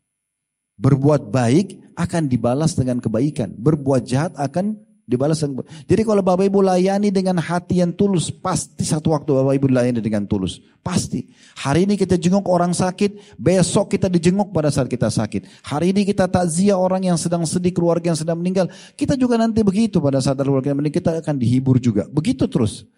Berbuat 0.78 1.34
baik 1.34 1.98
akan 1.98 2.30
dibalas 2.30 2.78
dengan 2.78 3.02
kebaikan. 3.02 3.50
Berbuat 3.58 4.06
jahat 4.06 4.32
akan 4.38 4.78
Dibalas 5.04 5.44
Jadi 5.84 6.00
kalau 6.00 6.24
Bapak 6.24 6.48
Ibu 6.48 6.64
layani 6.64 7.12
dengan 7.12 7.36
hati 7.36 7.84
yang 7.84 7.92
tulus, 7.92 8.32
pasti 8.32 8.88
satu 8.88 9.12
waktu 9.12 9.36
Bapak 9.36 9.52
Ibu 9.60 9.68
layani 9.68 10.00
dengan 10.00 10.24
tulus. 10.24 10.64
Pasti. 10.80 11.28
Hari 11.60 11.84
ini 11.84 12.00
kita 12.00 12.16
jenguk 12.16 12.48
orang 12.48 12.72
sakit, 12.72 13.36
besok 13.36 13.92
kita 13.92 14.08
dijenguk 14.08 14.48
pada 14.48 14.72
saat 14.72 14.88
kita 14.88 15.12
sakit. 15.12 15.44
Hari 15.68 15.92
ini 15.92 16.08
kita 16.08 16.24
takziah 16.24 16.80
orang 16.80 17.04
yang 17.04 17.20
sedang 17.20 17.44
sedih, 17.44 17.76
keluarga 17.76 18.16
yang 18.16 18.18
sedang 18.18 18.40
meninggal. 18.40 18.72
Kita 18.96 19.12
juga 19.12 19.36
nanti 19.36 19.60
begitu 19.60 20.00
pada 20.00 20.24
saat 20.24 20.40
keluarga 20.40 20.72
yang 20.72 20.80
meninggal, 20.80 21.04
kita 21.04 21.10
akan 21.20 21.36
dihibur 21.36 21.76
juga. 21.76 22.08
Begitu 22.08 22.48
terus. 22.48 22.88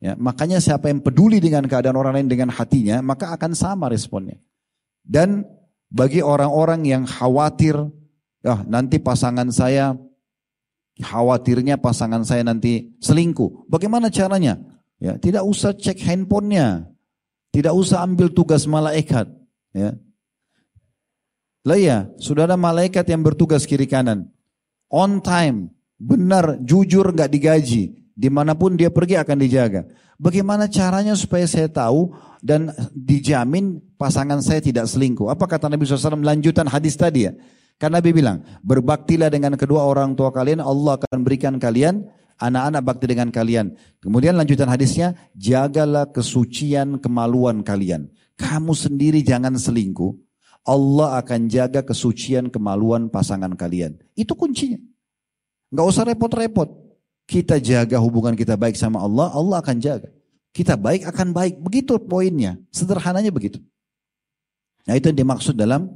Ya, 0.00 0.16
makanya 0.16 0.64
siapa 0.64 0.88
yang 0.88 1.04
peduli 1.04 1.44
dengan 1.44 1.68
keadaan 1.68 1.96
orang 2.00 2.16
lain 2.20 2.28
dengan 2.28 2.48
hatinya, 2.48 3.04
maka 3.04 3.36
akan 3.36 3.52
sama 3.52 3.92
responnya. 3.92 4.40
Dan 5.04 5.44
bagi 5.92 6.24
orang-orang 6.24 6.88
yang 6.88 7.04
khawatir, 7.04 7.76
ya 8.40 8.64
nanti 8.64 8.96
pasangan 8.96 9.52
saya 9.52 9.92
Khawatirnya 11.02 11.82
pasangan 11.82 12.22
saya 12.22 12.46
nanti 12.46 12.94
selingkuh. 13.02 13.66
Bagaimana 13.66 14.14
caranya? 14.14 14.62
Ya, 15.02 15.18
tidak 15.18 15.42
usah 15.42 15.74
cek 15.74 15.98
handphonenya. 16.06 16.86
Tidak 17.50 17.74
usah 17.74 18.06
ambil 18.06 18.30
tugas 18.30 18.66
malaikat. 18.66 19.26
Ya. 19.74 19.98
Lah 21.64 21.78
ya, 21.80 21.98
sudah 22.20 22.46
ada 22.46 22.54
malaikat 22.54 23.02
yang 23.08 23.24
bertugas 23.24 23.66
kiri 23.66 23.90
kanan. 23.90 24.30
On 24.92 25.18
time, 25.18 25.72
benar, 25.98 26.60
jujur, 26.62 27.10
nggak 27.10 27.30
digaji. 27.30 28.04
Di 28.14 28.28
mana 28.30 28.54
pun 28.54 28.78
dia 28.78 28.94
pergi 28.94 29.18
akan 29.18 29.38
dijaga. 29.42 29.82
Bagaimana 30.14 30.70
caranya 30.70 31.18
supaya 31.18 31.42
saya 31.50 31.66
tahu 31.66 32.14
dan 32.38 32.70
dijamin 32.94 33.82
pasangan 33.98 34.38
saya 34.38 34.62
tidak 34.62 34.86
selingkuh? 34.86 35.26
Apa 35.26 35.50
kata 35.50 35.66
Nabi 35.66 35.82
SAW 35.82 36.22
lanjutan 36.22 36.70
hadis 36.70 36.94
tadi 36.94 37.26
ya? 37.26 37.34
Karena 37.78 37.98
Nabi 37.98 38.10
bilang, 38.14 38.38
berbaktilah 38.62 39.28
dengan 39.28 39.58
kedua 39.58 39.82
orang 39.84 40.14
tua 40.14 40.30
kalian, 40.30 40.62
Allah 40.62 40.96
akan 40.96 41.18
berikan 41.26 41.58
kalian 41.58 42.06
anak-anak 42.38 42.82
bakti 42.82 43.06
dengan 43.10 43.28
kalian. 43.30 43.74
Kemudian 44.02 44.34
lanjutan 44.34 44.70
hadisnya, 44.70 45.14
jagalah 45.34 46.10
kesucian 46.10 46.98
kemaluan 46.98 47.62
kalian. 47.62 48.10
Kamu 48.34 48.74
sendiri 48.74 49.22
jangan 49.22 49.54
selingkuh. 49.54 50.14
Allah 50.64 51.20
akan 51.20 51.46
jaga 51.52 51.84
kesucian 51.84 52.48
kemaluan 52.48 53.12
pasangan 53.12 53.52
kalian. 53.52 54.00
Itu 54.16 54.32
kuncinya. 54.32 54.80
Gak 55.70 55.86
usah 55.86 56.08
repot-repot. 56.08 56.72
Kita 57.24 57.56
jaga 57.56 58.00
hubungan 58.00 58.36
kita 58.36 58.56
baik 58.56 58.76
sama 58.76 59.00
Allah, 59.00 59.32
Allah 59.32 59.60
akan 59.60 59.76
jaga. 59.80 60.08
Kita 60.54 60.76
baik 60.76 61.08
akan 61.08 61.32
baik. 61.32 61.54
Begitu 61.60 61.96
poinnya. 62.00 62.60
Sederhananya 62.68 63.32
begitu. 63.32 63.60
Nah 64.84 64.94
itu 64.94 65.08
yang 65.10 65.18
dimaksud 65.24 65.56
dalam 65.56 65.88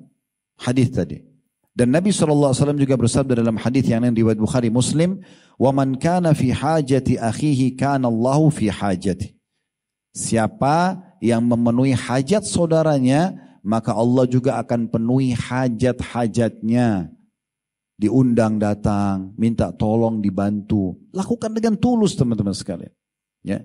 hadis 0.57 0.89
tadi. 0.89 1.28
Dan 1.79 1.95
Nabi 1.95 2.11
SAW 2.11 2.75
juga 2.75 2.99
bersabda 2.99 3.39
dalam 3.39 3.55
hadis 3.55 3.87
yang 3.87 4.03
lain 4.03 4.19
riwayat 4.19 4.35
Bukhari 4.35 4.67
Muslim, 4.67 5.23
"Wa 5.55 5.71
man 5.71 5.95
kana 5.95 6.35
fi 6.35 6.51
hajati 6.51 7.15
akhihi 7.15 7.79
kana 7.79 8.11
Allahu 8.11 8.51
fi 8.51 8.67
hajati." 8.67 9.39
Siapa 10.11 10.99
yang 11.23 11.47
memenuhi 11.47 11.95
hajat 11.95 12.43
saudaranya, 12.43 13.39
maka 13.63 13.95
Allah 13.95 14.27
juga 14.27 14.59
akan 14.59 14.91
penuhi 14.91 15.39
hajat-hajatnya. 15.39 17.15
Diundang 17.95 18.59
datang, 18.59 19.39
minta 19.39 19.71
tolong 19.71 20.19
dibantu. 20.19 20.99
Lakukan 21.15 21.55
dengan 21.55 21.79
tulus 21.79 22.19
teman-teman 22.19 22.59
sekalian. 22.59 22.91
Ya. 23.47 23.63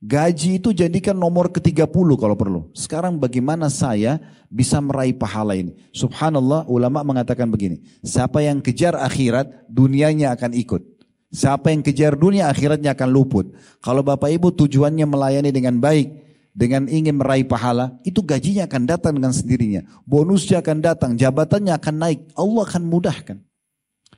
Gaji 0.00 0.56
itu 0.56 0.72
jadikan 0.72 1.12
nomor 1.12 1.52
ke-30 1.52 2.08
kalau 2.16 2.32
perlu. 2.32 2.60
Sekarang 2.72 3.20
bagaimana 3.20 3.68
saya 3.68 4.16
bisa 4.48 4.80
meraih 4.80 5.12
pahala 5.12 5.52
ini? 5.52 5.76
Subhanallah 5.92 6.64
ulama 6.72 7.04
mengatakan 7.04 7.52
begini. 7.52 7.84
Siapa 8.00 8.40
yang 8.40 8.64
kejar 8.64 8.96
akhirat 8.96 9.68
dunianya 9.68 10.32
akan 10.32 10.56
ikut. 10.56 10.80
Siapa 11.28 11.68
yang 11.68 11.84
kejar 11.84 12.16
dunia 12.16 12.48
akhiratnya 12.48 12.96
akan 12.96 13.08
luput. 13.12 13.52
Kalau 13.84 14.00
Bapak 14.00 14.32
Ibu 14.32 14.56
tujuannya 14.56 15.04
melayani 15.04 15.52
dengan 15.52 15.76
baik. 15.76 16.32
Dengan 16.56 16.88
ingin 16.88 17.20
meraih 17.20 17.44
pahala. 17.44 18.00
Itu 18.00 18.24
gajinya 18.24 18.64
akan 18.64 18.82
datang 18.88 19.12
dengan 19.20 19.36
sendirinya. 19.36 19.84
Bonusnya 20.08 20.64
akan 20.64 20.80
datang. 20.80 21.10
Jabatannya 21.12 21.76
akan 21.76 21.94
naik. 22.00 22.20
Allah 22.40 22.62
akan 22.64 22.82
mudahkan. 22.88 23.36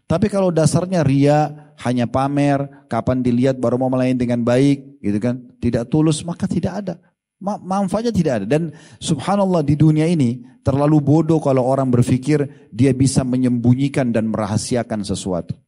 Tapi 0.06 0.26
kalau 0.30 0.54
dasarnya 0.54 1.02
ria, 1.02 1.71
hanya 1.82 2.06
pamer, 2.06 2.86
kapan 2.86 3.20
dilihat 3.20 3.58
baru 3.58 3.74
mau 3.76 3.90
melayani 3.90 4.18
dengan 4.18 4.40
baik, 4.46 5.02
gitu 5.02 5.18
kan? 5.18 5.42
Tidak 5.58 5.90
tulus, 5.90 6.22
maka 6.22 6.46
tidak 6.46 6.72
ada. 6.82 6.94
Ma 7.42 7.58
manfaatnya 7.58 8.14
tidak 8.14 8.32
ada. 8.42 8.46
Dan 8.46 8.70
subhanallah 9.02 9.66
di 9.66 9.74
dunia 9.74 10.06
ini 10.06 10.46
terlalu 10.62 11.02
bodoh 11.02 11.42
kalau 11.42 11.66
orang 11.66 11.90
berpikir 11.90 12.70
dia 12.70 12.94
bisa 12.94 13.26
menyembunyikan 13.26 14.14
dan 14.14 14.30
merahasiakan 14.30 15.02
sesuatu. 15.02 15.58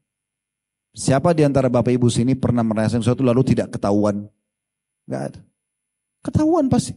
Siapa 0.95 1.35
di 1.35 1.43
antara 1.43 1.67
bapak 1.67 1.99
ibu 1.99 2.07
sini 2.07 2.39
pernah 2.39 2.63
merahasiakan 2.63 3.03
sesuatu 3.03 3.27
lalu 3.27 3.43
tidak 3.43 3.75
ketahuan? 3.75 4.31
Gak 5.11 5.23
ada. 5.35 5.41
Ketahuan 6.23 6.71
pasti. 6.71 6.95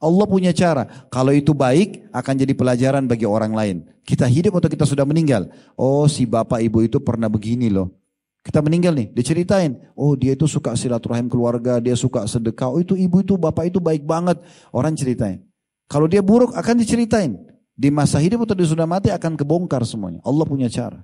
Allah 0.00 0.24
punya 0.24 0.54
cara. 0.54 1.10
Kalau 1.12 1.34
itu 1.34 1.52
baik 1.52 2.08
akan 2.14 2.34
jadi 2.38 2.54
pelajaran 2.56 3.04
bagi 3.04 3.26
orang 3.26 3.52
lain. 3.52 3.76
Kita 4.06 4.24
hidup 4.24 4.62
atau 4.62 4.70
kita 4.70 4.86
sudah 4.88 5.04
meninggal. 5.04 5.50
Oh 5.76 6.08
si 6.08 6.24
bapak 6.24 6.62
ibu 6.64 6.80
itu 6.86 7.02
pernah 7.02 7.28
begini 7.28 7.68
loh. 7.68 7.99
Kita 8.40 8.64
meninggal 8.64 8.96
nih, 8.96 9.12
diceritain. 9.12 9.76
Oh 9.92 10.16
dia 10.16 10.32
itu 10.32 10.48
suka 10.48 10.72
silaturahim 10.72 11.28
keluarga, 11.28 11.76
dia 11.76 11.92
suka 11.92 12.24
sedekah. 12.24 12.72
Oh 12.72 12.80
itu 12.80 12.96
ibu 12.96 13.20
itu, 13.20 13.36
bapak 13.36 13.68
itu 13.68 13.78
baik 13.78 14.08
banget. 14.08 14.40
Orang 14.72 14.96
ceritain. 14.96 15.44
Kalau 15.90 16.08
dia 16.08 16.24
buruk 16.24 16.56
akan 16.56 16.80
diceritain. 16.80 17.36
Di 17.80 17.88
masa 17.88 18.20
hidup 18.20 18.44
atau 18.44 18.52
di 18.52 18.64
sudah 18.68 18.84
mati 18.84 19.08
akan 19.08 19.40
kebongkar 19.40 19.80
semuanya. 19.88 20.20
Allah 20.24 20.44
punya 20.44 20.68
cara. 20.68 21.00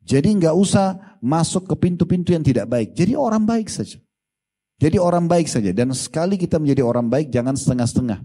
Jadi 0.00 0.32
nggak 0.32 0.56
usah 0.56 1.20
masuk 1.20 1.68
ke 1.68 1.76
pintu-pintu 1.76 2.32
yang 2.32 2.40
tidak 2.40 2.68
baik. 2.72 2.96
Jadi 2.96 3.12
orang 3.12 3.44
baik 3.44 3.68
saja. 3.68 4.00
Jadi 4.80 4.96
orang 4.96 5.28
baik 5.28 5.44
saja. 5.44 5.76
Dan 5.76 5.92
sekali 5.92 6.40
kita 6.40 6.56
menjadi 6.56 6.80
orang 6.80 7.12
baik 7.12 7.28
jangan 7.28 7.52
setengah-setengah. 7.52 8.24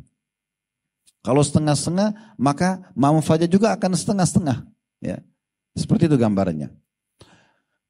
Kalau 1.20 1.44
setengah-setengah 1.44 2.40
maka 2.40 2.96
manfaatnya 2.96 3.52
juga 3.52 3.76
akan 3.76 3.92
setengah-setengah. 3.92 4.58
Ya. 5.04 5.20
Seperti 5.76 6.08
itu 6.08 6.16
gambarannya. 6.16 6.72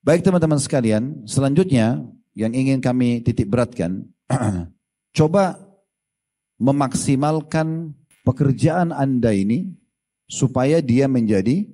Baik 0.05 0.21
teman-teman 0.21 0.61
sekalian, 0.61 1.25
selanjutnya 1.25 1.97
yang 2.37 2.53
ingin 2.53 2.77
kami 2.77 3.25
titik 3.25 3.49
beratkan, 3.49 4.05
coba 5.17 5.57
memaksimalkan 6.61 7.89
pekerjaan 8.21 8.93
Anda 8.93 9.33
ini 9.33 9.73
supaya 10.29 10.77
dia 10.77 11.09
menjadi 11.09 11.65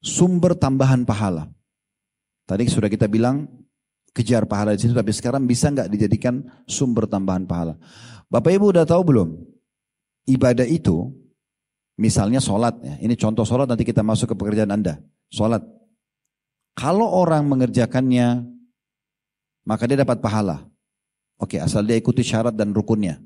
sumber 0.00 0.56
tambahan 0.56 1.04
pahala. 1.04 1.52
Tadi 2.48 2.64
sudah 2.64 2.88
kita 2.88 3.12
bilang 3.12 3.52
kejar 4.16 4.48
pahala 4.48 4.72
di 4.72 4.88
situ, 4.88 4.96
tapi 4.96 5.12
sekarang 5.12 5.44
bisa 5.44 5.68
nggak 5.68 5.92
dijadikan 5.92 6.40
sumber 6.64 7.04
tambahan 7.04 7.44
pahala? 7.44 7.76
Bapak 8.32 8.56
Ibu 8.56 8.72
udah 8.72 8.88
tahu 8.88 9.04
belum? 9.04 9.36
Ibadah 10.32 10.64
itu, 10.64 11.12
misalnya 12.00 12.40
sholat, 12.40 12.72
ya. 12.80 13.04
ini 13.04 13.20
contoh 13.20 13.44
sholat 13.44 13.68
nanti 13.68 13.84
kita 13.84 14.00
masuk 14.00 14.32
ke 14.32 14.34
pekerjaan 14.40 14.72
Anda. 14.72 14.96
sholat. 15.28 15.76
Kalau 16.76 17.08
orang 17.08 17.48
mengerjakannya, 17.48 18.44
maka 19.64 19.88
dia 19.88 20.04
dapat 20.04 20.20
pahala. 20.20 20.68
Oke, 21.40 21.56
asal 21.56 21.88
dia 21.88 21.96
ikuti 21.96 22.20
syarat 22.20 22.52
dan 22.52 22.76
rukunnya, 22.76 23.16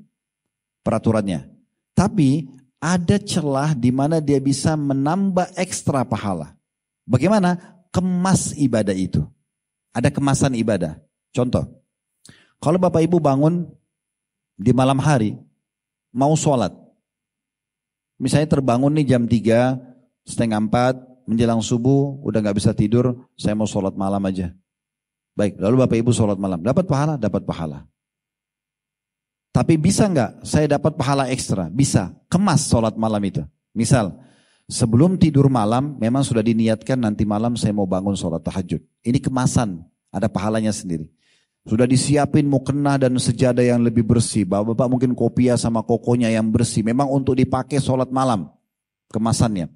peraturannya. 0.87 1.51
Tapi 1.91 2.47
ada 2.79 3.19
celah 3.19 3.75
di 3.75 3.91
mana 3.91 4.23
dia 4.23 4.39
bisa 4.39 4.79
menambah 4.79 5.51
ekstra 5.59 6.07
pahala. 6.07 6.55
Bagaimana? 7.03 7.59
Kemas 7.91 8.55
ibadah 8.55 8.95
itu. 8.95 9.27
Ada 9.91 10.07
kemasan 10.07 10.55
ibadah. 10.55 10.95
Contoh, 11.35 11.67
kalau 12.63 12.79
Bapak 12.79 13.03
Ibu 13.03 13.19
bangun 13.19 13.67
di 14.55 14.71
malam 14.71 14.95
hari, 14.95 15.35
mau 16.15 16.31
sholat. 16.39 16.71
Misalnya 18.15 18.47
terbangun 18.47 18.95
nih 18.95 19.11
jam 19.11 19.27
3, 19.27 19.75
setengah 20.23 20.59
4, 20.71 21.10
menjelang 21.31 21.63
subuh, 21.63 22.19
udah 22.27 22.43
gak 22.43 22.59
bisa 22.59 22.75
tidur, 22.75 23.25
saya 23.39 23.55
mau 23.55 23.65
sholat 23.65 23.95
malam 23.95 24.19
aja. 24.27 24.51
Baik, 25.31 25.55
lalu 25.57 25.75
Bapak 25.87 25.97
Ibu 26.03 26.11
sholat 26.11 26.35
malam. 26.35 26.59
Dapat 26.59 26.85
pahala? 26.85 27.15
Dapat 27.15 27.47
pahala. 27.47 27.87
Tapi 29.51 29.75
bisa 29.75 30.07
nggak 30.07 30.47
saya 30.47 30.67
dapat 30.79 30.95
pahala 30.95 31.27
ekstra? 31.27 31.67
Bisa. 31.67 32.15
Kemas 32.31 32.71
sholat 32.71 32.95
malam 32.95 33.19
itu. 33.23 33.43
Misal, 33.75 34.15
sebelum 34.67 35.19
tidur 35.19 35.51
malam 35.51 35.99
memang 35.99 36.23
sudah 36.23 36.39
diniatkan 36.39 36.95
nanti 36.95 37.27
malam 37.27 37.59
saya 37.59 37.75
mau 37.75 37.87
bangun 37.87 38.15
sholat 38.15 38.43
tahajud. 38.43 38.79
Ini 39.03 39.19
kemasan, 39.19 39.83
ada 40.11 40.31
pahalanya 40.31 40.71
sendiri. 40.71 41.11
Sudah 41.67 41.85
disiapin 41.85 42.47
mukena 42.47 42.97
dan 42.97 43.13
sejadah 43.19 43.61
yang 43.61 43.83
lebih 43.83 44.01
bersih. 44.07 44.47
Bapak-bapak 44.47 44.87
mungkin 44.87 45.11
kopiah 45.13 45.59
sama 45.59 45.85
kokonya 45.85 46.31
yang 46.31 46.49
bersih. 46.49 46.81
Memang 46.81 47.11
untuk 47.11 47.37
dipakai 47.37 47.77
sholat 47.77 48.09
malam. 48.09 48.49
Kemasannya. 49.13 49.69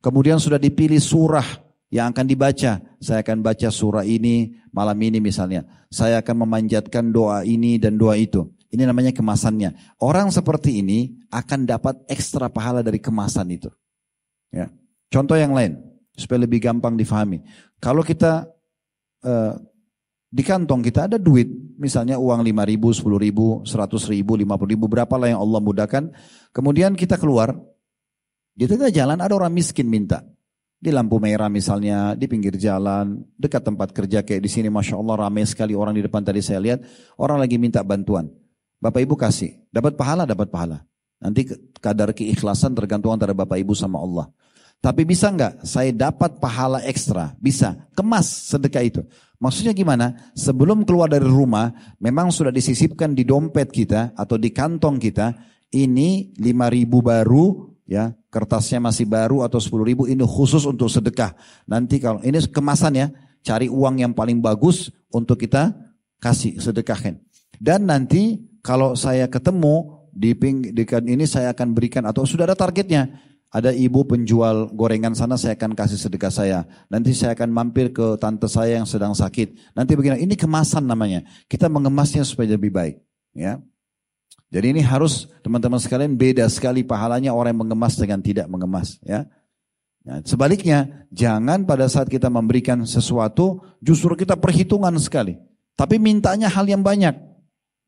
Kemudian 0.00 0.40
sudah 0.40 0.56
dipilih 0.56 1.02
surah 1.02 1.44
yang 1.92 2.16
akan 2.16 2.24
dibaca. 2.24 2.80
Saya 3.02 3.18
akan 3.20 3.44
baca 3.44 3.68
surah 3.68 4.06
ini 4.06 4.56
malam 4.72 4.96
ini 5.02 5.20
misalnya. 5.20 5.68
Saya 5.92 6.24
akan 6.24 6.48
memanjatkan 6.48 7.12
doa 7.12 7.44
ini 7.44 7.76
dan 7.76 8.00
doa 8.00 8.16
itu. 8.16 8.48
Ini 8.72 8.88
namanya 8.88 9.12
kemasannya. 9.12 10.00
Orang 10.00 10.32
seperti 10.32 10.80
ini 10.80 11.12
akan 11.28 11.68
dapat 11.68 12.00
ekstra 12.08 12.48
pahala 12.48 12.80
dari 12.80 12.96
kemasan 12.96 13.52
itu. 13.52 13.68
Ya. 14.48 14.72
Contoh 15.12 15.36
yang 15.36 15.52
lain, 15.52 15.76
supaya 16.16 16.48
lebih 16.48 16.64
gampang 16.64 16.96
difahami. 16.96 17.44
Kalau 17.76 18.00
kita 18.00 18.48
uh, 19.28 19.60
di 20.32 20.40
kantong 20.40 20.80
kita 20.80 21.04
ada 21.04 21.20
duit, 21.20 21.52
misalnya 21.76 22.16
uang 22.16 22.40
5 22.40 22.70
ribu, 22.72 22.88
10 22.96 23.04
ribu, 23.20 23.60
100 23.68 24.12
ribu, 24.16 24.32
50 24.40 24.72
ribu, 24.72 24.88
lah 24.88 25.28
yang 25.28 25.44
Allah 25.44 25.60
mudahkan. 25.60 26.08
Kemudian 26.56 26.96
kita 26.96 27.20
keluar, 27.20 27.52
di 28.52 28.64
tengah 28.68 28.92
jalan 28.92 29.18
ada 29.20 29.32
orang 29.32 29.52
miskin 29.52 29.88
minta. 29.88 30.20
Di 30.82 30.90
lampu 30.90 31.22
merah 31.22 31.46
misalnya, 31.46 32.18
di 32.18 32.26
pinggir 32.26 32.58
jalan, 32.58 33.22
dekat 33.38 33.62
tempat 33.62 33.94
kerja 33.94 34.26
kayak 34.26 34.42
di 34.42 34.50
sini 34.50 34.66
Masya 34.66 34.98
Allah 34.98 35.30
ramai 35.30 35.46
sekali 35.46 35.78
orang 35.78 35.94
di 35.94 36.02
depan 36.02 36.26
tadi 36.26 36.42
saya 36.42 36.58
lihat, 36.58 36.82
orang 37.14 37.38
lagi 37.38 37.54
minta 37.54 37.86
bantuan. 37.86 38.26
Bapak 38.82 38.98
Ibu 38.98 39.14
kasih, 39.14 39.62
dapat 39.70 39.94
pahala, 39.94 40.26
dapat 40.26 40.50
pahala. 40.50 40.82
Nanti 41.22 41.46
kadar 41.78 42.10
keikhlasan 42.10 42.74
tergantung 42.74 43.14
antara 43.14 43.30
Bapak 43.30 43.62
Ibu 43.62 43.78
sama 43.78 44.02
Allah. 44.02 44.26
Tapi 44.82 45.06
bisa 45.06 45.30
nggak 45.30 45.62
saya 45.62 45.94
dapat 45.94 46.42
pahala 46.42 46.82
ekstra? 46.82 47.38
Bisa, 47.38 47.78
kemas 47.94 48.50
sedekah 48.50 48.82
itu. 48.82 49.06
Maksudnya 49.38 49.70
gimana? 49.70 50.34
Sebelum 50.34 50.82
keluar 50.82 51.06
dari 51.06 51.22
rumah, 51.22 51.70
memang 52.02 52.34
sudah 52.34 52.50
disisipkan 52.50 53.14
di 53.14 53.22
dompet 53.22 53.70
kita 53.70 54.18
atau 54.18 54.34
di 54.34 54.50
kantong 54.50 54.98
kita, 54.98 55.30
ini 55.78 56.34
5 56.34 56.74
ribu 56.74 56.98
baru, 56.98 57.71
ya 57.86 58.14
kertasnya 58.32 58.78
masih 58.80 59.04
baru 59.04 59.44
atau 59.44 59.60
10 59.60 59.82
ribu, 59.84 60.02
ini 60.08 60.22
khusus 60.24 60.64
untuk 60.64 60.88
sedekah. 60.88 61.34
Nanti 61.68 61.98
kalau 62.00 62.22
ini 62.24 62.38
kemasan 62.48 62.92
ya, 62.96 63.06
cari 63.42 63.66
uang 63.68 64.00
yang 64.00 64.12
paling 64.14 64.38
bagus 64.38 64.88
untuk 65.10 65.38
kita 65.42 65.74
kasih 66.22 66.62
sedekahkan. 66.62 67.18
Dan 67.58 67.86
nanti 67.86 68.38
kalau 68.62 68.94
saya 68.94 69.26
ketemu 69.26 70.02
di 70.12 70.36
ping 70.36 70.74
di 70.74 70.84
kan 70.86 71.02
ini 71.06 71.26
saya 71.26 71.50
akan 71.56 71.74
berikan 71.74 72.06
atau 72.06 72.22
sudah 72.22 72.46
ada 72.46 72.56
targetnya. 72.56 73.10
Ada 73.52 73.68
ibu 73.68 74.00
penjual 74.08 74.72
gorengan 74.72 75.12
sana 75.12 75.36
saya 75.36 75.52
akan 75.52 75.76
kasih 75.76 76.00
sedekah 76.00 76.32
saya. 76.32 76.64
Nanti 76.88 77.12
saya 77.12 77.36
akan 77.36 77.52
mampir 77.52 77.92
ke 77.92 78.16
tante 78.16 78.48
saya 78.48 78.80
yang 78.80 78.88
sedang 78.88 79.12
sakit. 79.12 79.76
Nanti 79.76 79.92
begini, 79.92 80.24
ini 80.24 80.32
kemasan 80.32 80.88
namanya. 80.88 81.20
Kita 81.52 81.68
mengemasnya 81.68 82.24
supaya 82.24 82.56
lebih 82.56 82.72
baik, 82.72 82.96
ya. 83.36 83.60
Jadi 84.52 84.76
ini 84.76 84.82
harus 84.84 85.32
teman-teman 85.40 85.80
sekalian 85.80 86.12
beda 86.12 86.44
sekali 86.52 86.84
pahalanya 86.84 87.32
orang 87.32 87.56
yang 87.56 87.64
mengemas 87.64 87.96
dengan 87.96 88.20
tidak 88.20 88.46
mengemas, 88.52 89.00
ya. 89.00 89.24
Nah, 90.02 90.20
sebaliknya, 90.28 91.08
jangan 91.14 91.64
pada 91.64 91.88
saat 91.88 92.10
kita 92.10 92.28
memberikan 92.28 92.84
sesuatu 92.84 93.64
justru 93.80 94.12
kita 94.12 94.36
perhitungan 94.36 94.92
sekali. 95.00 95.40
Tapi 95.72 95.96
mintanya 95.96 96.52
hal 96.52 96.68
yang 96.68 96.84
banyak. 96.84 97.16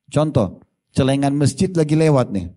Contoh, 0.08 0.64
celengan 0.94 1.34
masjid 1.36 1.68
lagi 1.74 1.98
lewat 1.98 2.32
nih. 2.32 2.54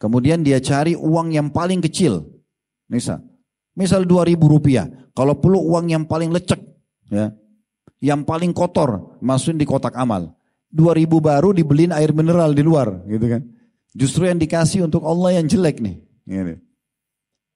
Kemudian 0.00 0.44
dia 0.44 0.60
cari 0.60 0.96
uang 0.96 1.32
yang 1.32 1.48
paling 1.52 1.80
kecil. 1.84 2.24
Misal, 2.88 3.24
misal 3.76 4.04
dua 4.04 4.24
ribu 4.24 4.48
rupiah. 4.48 4.88
Kalau 5.16 5.36
perlu 5.36 5.60
uang 5.72 5.88
yang 5.92 6.04
paling 6.04 6.32
lecek, 6.32 6.60
ya, 7.08 7.32
yang 8.04 8.24
paling 8.24 8.52
kotor, 8.52 9.16
masukin 9.24 9.56
di 9.56 9.64
kotak 9.64 9.96
amal. 9.96 10.35
Dua 10.76 10.92
ribu 10.92 11.24
baru 11.24 11.56
dibeliin 11.56 11.96
air 11.96 12.12
mineral 12.12 12.52
di 12.52 12.60
luar, 12.60 13.00
gitu 13.08 13.32
kan. 13.32 13.42
Justru 13.96 14.28
yang 14.28 14.36
dikasih 14.36 14.84
untuk 14.84 15.08
Allah 15.08 15.40
yang 15.40 15.48
jelek 15.48 15.80
nih. 15.80 15.96
Gitu. 16.28 16.60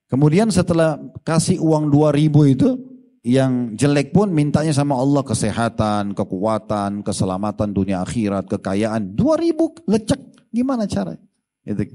Kemudian 0.09 0.49
setelah 0.49 0.97
kasih 1.21 1.61
uang 1.61 1.93
dua 1.93 2.09
ribu 2.09 2.49
itu, 2.49 2.81
yang 3.21 3.77
jelek 3.77 4.09
pun 4.09 4.33
mintanya 4.33 4.73
sama 4.73 4.97
Allah 4.97 5.21
kesehatan, 5.21 6.17
kekuatan, 6.17 7.05
keselamatan 7.05 7.69
dunia 7.69 8.01
akhirat, 8.01 8.49
kekayaan. 8.49 9.13
Dua 9.13 9.37
ribu 9.37 9.69
lecek, 9.85 10.49
gimana 10.49 10.89
cara? 10.89 11.13
Gitu. 11.61 11.93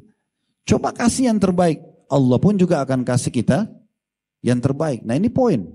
Coba 0.63 0.95
kasih 0.95 1.35
yang 1.35 1.43
terbaik. 1.43 1.83
Allah 2.07 2.39
pun 2.39 2.55
juga 2.55 2.87
akan 2.87 3.03
kasih 3.03 3.35
kita 3.35 3.67
yang 4.47 4.63
terbaik. 4.63 5.03
Nah 5.03 5.19
ini 5.19 5.27
poin. 5.27 5.67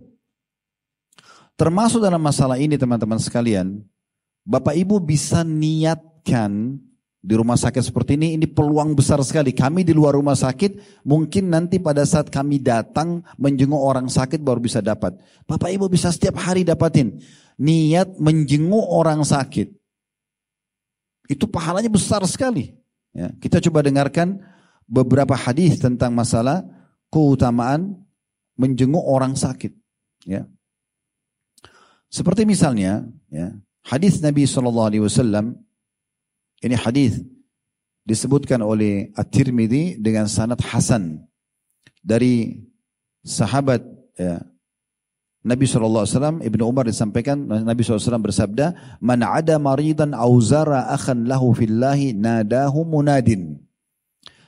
Termasuk 1.59 1.99
dalam 1.99 2.23
masalah 2.23 2.55
ini 2.55 2.79
teman-teman 2.79 3.19
sekalian, 3.19 3.83
Bapak 4.41 4.73
Ibu 4.73 4.97
bisa 5.01 5.45
niatkan 5.45 6.81
di 7.21 7.37
rumah 7.37 7.53
sakit 7.53 7.85
seperti 7.85 8.17
ini, 8.17 8.33
ini 8.33 8.49
peluang 8.49 8.97
besar 8.97 9.21
sekali. 9.21 9.53
Kami 9.53 9.85
di 9.85 9.93
luar 9.93 10.17
rumah 10.17 10.33
sakit, 10.33 11.05
mungkin 11.05 11.53
nanti 11.53 11.77
pada 11.77 12.01
saat 12.01 12.33
kami 12.33 12.57
datang 12.57 13.21
menjenguk 13.37 13.77
orang 13.77 14.09
sakit 14.09 14.41
baru 14.41 14.57
bisa 14.57 14.81
dapat. 14.81 15.21
Bapak 15.45 15.69
Ibu 15.69 15.85
bisa 15.85 16.09
setiap 16.09 16.41
hari 16.41 16.65
dapatin. 16.65 17.21
Niat 17.61 18.17
menjenguk 18.17 18.81
orang 18.89 19.21
sakit. 19.21 19.69
Itu 21.29 21.45
pahalanya 21.45 21.93
besar 21.93 22.25
sekali. 22.25 22.73
Ya, 23.13 23.29
kita 23.37 23.61
coba 23.61 23.85
dengarkan 23.85 24.41
beberapa 24.89 25.37
hadis 25.37 25.77
tentang 25.77 26.17
masalah 26.17 26.65
keutamaan 27.13 28.01
menjenguk 28.57 29.05
orang 29.05 29.37
sakit. 29.37 29.77
Ya. 30.25 30.49
Seperti 32.09 32.49
misalnya, 32.49 33.05
ya, 33.29 33.53
hadis 33.85 34.21
Nabi 34.21 34.45
Shallallahu 34.45 34.89
Alaihi 34.91 35.03
Wasallam 35.03 35.57
ini 36.61 36.75
hadis 36.77 37.21
disebutkan 38.05 38.61
oleh 38.61 39.13
At-Tirmidzi 39.13 40.01
dengan 40.01 40.25
sanad 40.25 40.61
hasan 40.61 41.25
dari 42.01 42.65
sahabat 43.21 43.81
ya, 44.17 44.41
Nabi 45.41 45.65
SAW, 45.65 46.05
Ibnu 46.45 46.63
Umar 46.69 46.85
disampaikan, 46.85 47.49
Nabi 47.49 47.81
SAW 47.81 48.21
bersabda, 48.21 48.97
Man 49.01 49.25
ada 49.25 49.57
maridan 49.57 50.13
auzara 50.13 50.93
akhan 50.93 51.25
lahu 51.25 51.49
fillahi 51.57 52.13
nadahu 52.13 52.85
munadin. 52.85 53.57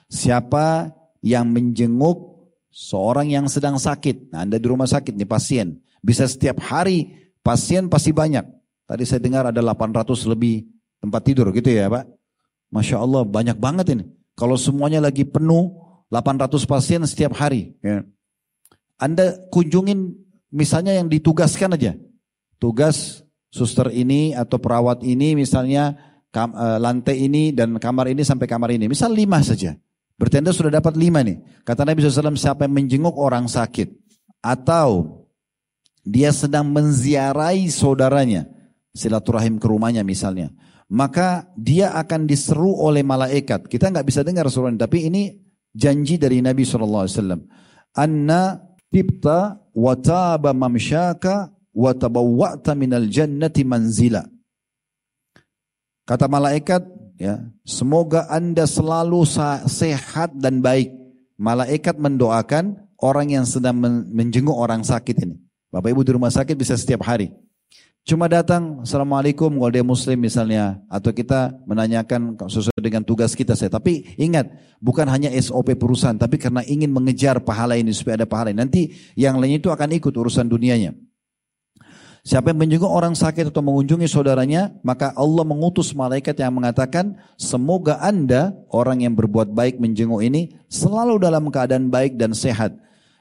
Siapa 0.05 0.93
yang 1.25 1.49
menjenguk 1.49 2.45
seorang 2.69 3.33
yang 3.33 3.49
sedang 3.49 3.81
sakit. 3.81 4.29
Nah, 4.29 4.45
anda 4.45 4.61
di 4.61 4.67
rumah 4.69 4.85
sakit 4.85 5.17
nih 5.17 5.25
pasien. 5.25 5.81
Bisa 6.05 6.29
setiap 6.29 6.61
hari 6.61 7.09
pasien 7.41 7.89
pasti 7.89 8.13
banyak. 8.13 8.45
Tadi 8.83 9.03
saya 9.07 9.23
dengar 9.23 9.47
ada 9.47 9.61
800 9.63 10.27
lebih 10.27 10.67
tempat 10.99 11.21
tidur 11.23 11.51
gitu 11.55 11.71
ya 11.71 11.87
Pak. 11.87 12.07
Masya 12.73 12.99
Allah 12.99 13.23
banyak 13.23 13.57
banget 13.59 13.85
ini. 13.95 14.03
Kalau 14.33 14.57
semuanya 14.57 14.99
lagi 15.03 15.23
penuh 15.23 15.77
800 16.09 16.65
pasien 16.65 17.01
setiap 17.05 17.37
hari. 17.37 17.77
Ya. 17.81 18.05
Anda 18.97 19.37
kunjungin 19.49 20.13
misalnya 20.53 20.93
yang 20.97 21.09
ditugaskan 21.09 21.73
aja. 21.73 21.97
Tugas 22.61 23.25
suster 23.53 23.89
ini 23.93 24.33
atau 24.33 24.57
perawat 24.57 25.05
ini 25.05 25.37
misalnya 25.37 25.97
kam, 26.33 26.53
e, 26.53 26.65
lantai 26.81 27.25
ini 27.25 27.53
dan 27.53 27.77
kamar 27.77 28.09
ini 28.09 28.21
sampai 28.25 28.45
kamar 28.49 28.73
ini. 28.73 28.85
Misal 28.89 29.13
lima 29.13 29.41
saja. 29.41 29.73
Berarti 30.17 30.41
Anda 30.41 30.53
sudah 30.53 30.71
dapat 30.77 30.93
lima 30.93 31.25
nih. 31.25 31.41
Kata 31.65 31.81
Nabi 31.85 32.05
SAW 32.05 32.37
siapa 32.37 32.69
yang 32.69 32.73
menjenguk 32.77 33.17
orang 33.17 33.49
sakit. 33.49 33.89
Atau 34.39 35.25
dia 36.05 36.29
sedang 36.29 36.69
menziarahi 36.69 37.69
saudaranya. 37.73 38.52
Silaturahim 38.93 39.57
ke 39.57 39.65
rumahnya 39.65 40.05
misalnya 40.05 40.53
maka 40.93 41.49
dia 41.57 41.89
akan 41.97 42.29
diseru 42.29 42.69
oleh 42.69 43.01
malaikat. 43.01 43.65
Kita 43.65 43.89
nggak 43.89 44.05
bisa 44.05 44.21
dengar 44.21 44.45
ini, 44.45 44.77
tapi 44.77 45.09
ini 45.09 45.33
janji 45.73 46.21
dari 46.21 46.37
Nabi 46.37 46.61
SAW. 46.61 47.09
Anna 47.97 48.61
tibta 48.93 49.57
wa 49.73 49.93
taba 49.97 50.53
mamsyaka 50.53 51.49
wa 51.73 51.91
minal 52.77 53.09
jannati 53.09 53.65
manzila. 53.65 54.21
Kata 56.03 56.29
malaikat, 56.29 56.83
ya, 57.17 57.41
semoga 57.65 58.29
Anda 58.29 58.69
selalu 58.69 59.25
sehat 59.65 60.37
dan 60.37 60.61
baik. 60.61 60.93
Malaikat 61.41 61.97
mendoakan 61.97 62.77
orang 63.01 63.33
yang 63.33 63.45
sedang 63.49 63.81
menjenguk 64.13 64.53
orang 64.53 64.85
sakit 64.85 65.25
ini. 65.25 65.41
Bapak 65.73 65.89
Ibu 65.89 66.05
di 66.05 66.11
rumah 66.13 66.29
sakit 66.29 66.53
bisa 66.53 66.77
setiap 66.77 67.01
hari. 67.01 67.33
Cuma 68.03 68.27
datang, 68.27 68.83
Assalamualaikum 68.83 69.47
kalau 69.47 69.71
dia 69.71 69.79
muslim 69.79 70.19
misalnya. 70.19 70.75
Atau 70.91 71.15
kita 71.15 71.55
menanyakan 71.63 72.35
sesuai 72.35 72.75
dengan 72.83 72.99
tugas 72.99 73.31
kita 73.31 73.55
saya. 73.55 73.71
Tapi 73.71 74.19
ingat, 74.19 74.51
bukan 74.83 75.07
hanya 75.07 75.31
SOP 75.39 75.71
perusahaan. 75.79 76.19
Tapi 76.19 76.35
karena 76.35 76.67
ingin 76.67 76.91
mengejar 76.91 77.39
pahala 77.39 77.79
ini 77.79 77.95
supaya 77.95 78.19
ada 78.19 78.27
pahala 78.27 78.51
ini. 78.51 78.59
Nanti 78.59 78.81
yang 79.15 79.39
lain 79.39 79.63
itu 79.63 79.71
akan 79.71 79.95
ikut 79.95 80.11
urusan 80.11 80.51
dunianya. 80.51 80.91
Siapa 82.27 82.51
yang 82.51 82.59
menjenguk 82.59 82.91
orang 82.91 83.15
sakit 83.15 83.51
atau 83.51 83.63
mengunjungi 83.63 84.07
saudaranya, 84.07 84.75
maka 84.83 85.15
Allah 85.15 85.43
mengutus 85.47 85.95
malaikat 85.95 86.39
yang 86.39 86.55
mengatakan, 86.55 87.19
semoga 87.35 87.99
anda, 88.03 88.51
orang 88.71 89.03
yang 89.03 89.15
berbuat 89.15 89.51
baik 89.51 89.79
menjenguk 89.79 90.23
ini, 90.23 90.51
selalu 90.67 91.23
dalam 91.23 91.47
keadaan 91.51 91.87
baik 91.87 92.19
dan 92.19 92.35
sehat. 92.35 92.75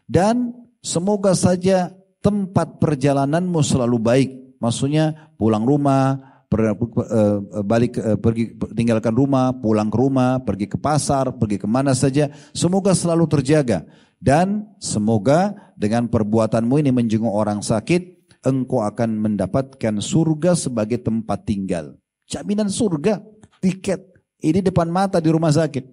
Dan 0.07 0.55
semoga 0.83 1.35
saja 1.35 1.95
tempat 2.23 2.79
perjalananmu 2.79 3.59
selalu 3.63 3.99
baik 3.99 4.42
Maksudnya 4.63 5.35
pulang 5.35 5.67
rumah, 5.67 6.23
eh, 6.55 6.71
eh, 6.71 7.39
balik 7.67 7.99
eh, 7.99 8.15
pergi 8.15 8.55
tinggalkan 8.79 9.11
rumah, 9.11 9.51
pulang 9.59 9.91
ke 9.91 9.99
rumah, 9.99 10.39
pergi 10.39 10.71
ke 10.71 10.79
pasar, 10.79 11.35
pergi 11.35 11.59
ke 11.59 11.67
mana 11.67 11.99
saja, 11.99 12.31
semoga 12.55 12.95
selalu 12.95 13.27
terjaga 13.27 13.83
dan 14.23 14.71
semoga 14.79 15.51
dengan 15.75 16.07
perbuatanmu 16.07 16.79
ini 16.79 16.95
menjenguk 16.95 17.35
orang 17.35 17.59
sakit, 17.59 18.31
engkau 18.47 18.87
akan 18.87 19.19
mendapatkan 19.19 19.99
surga 19.99 20.55
sebagai 20.55 21.03
tempat 21.03 21.43
tinggal. 21.43 21.99
Jaminan 22.31 22.71
surga, 22.71 23.19
tiket 23.59 23.99
ini 24.47 24.63
depan 24.63 24.87
mata 24.87 25.19
di 25.19 25.27
rumah 25.27 25.51
sakit, 25.51 25.91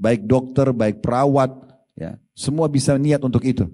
baik 0.00 0.24
dokter, 0.24 0.72
baik 0.72 1.04
perawat, 1.04 1.52
ya 1.92 2.16
semua 2.32 2.72
bisa 2.72 2.96
niat 2.96 3.20
untuk 3.20 3.44
itu. 3.44 3.68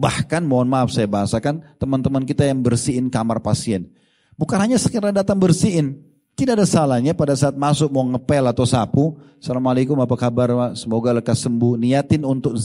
Bahkan 0.00 0.48
mohon 0.48 0.64
maaf 0.64 0.88
saya 0.88 1.04
bahasakan 1.04 1.60
teman-teman 1.76 2.24
kita 2.24 2.48
yang 2.48 2.64
bersihin 2.64 3.12
kamar 3.12 3.44
pasien. 3.44 3.92
Bukan 4.40 4.56
hanya 4.56 4.80
sekedar 4.80 5.12
datang 5.12 5.36
bersihin. 5.36 6.00
Tidak 6.32 6.56
ada 6.56 6.64
salahnya 6.64 7.12
pada 7.12 7.36
saat 7.36 7.52
masuk 7.52 7.92
mau 7.92 8.08
ngepel 8.08 8.48
atau 8.48 8.64
sapu. 8.64 9.20
Assalamualaikum 9.36 10.00
apa 10.00 10.16
kabar 10.16 10.72
semoga 10.72 11.12
lekas 11.12 11.44
sembuh. 11.44 11.76
Niatin 11.76 12.24
untuk 12.24 12.56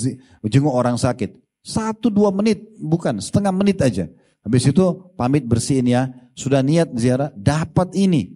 jenguk 0.48 0.72
orang 0.72 0.96
sakit. 0.96 1.36
Satu 1.60 2.08
dua 2.08 2.32
menit 2.32 2.72
bukan 2.80 3.20
setengah 3.20 3.52
menit 3.52 3.84
aja. 3.84 4.08
Habis 4.48 4.72
itu 4.72 5.12
pamit 5.20 5.44
bersihin 5.44 5.92
ya. 5.92 6.08
Sudah 6.40 6.64
niat 6.64 6.96
ziarah 6.96 7.36
dapat 7.36 7.92
ini. 8.00 8.32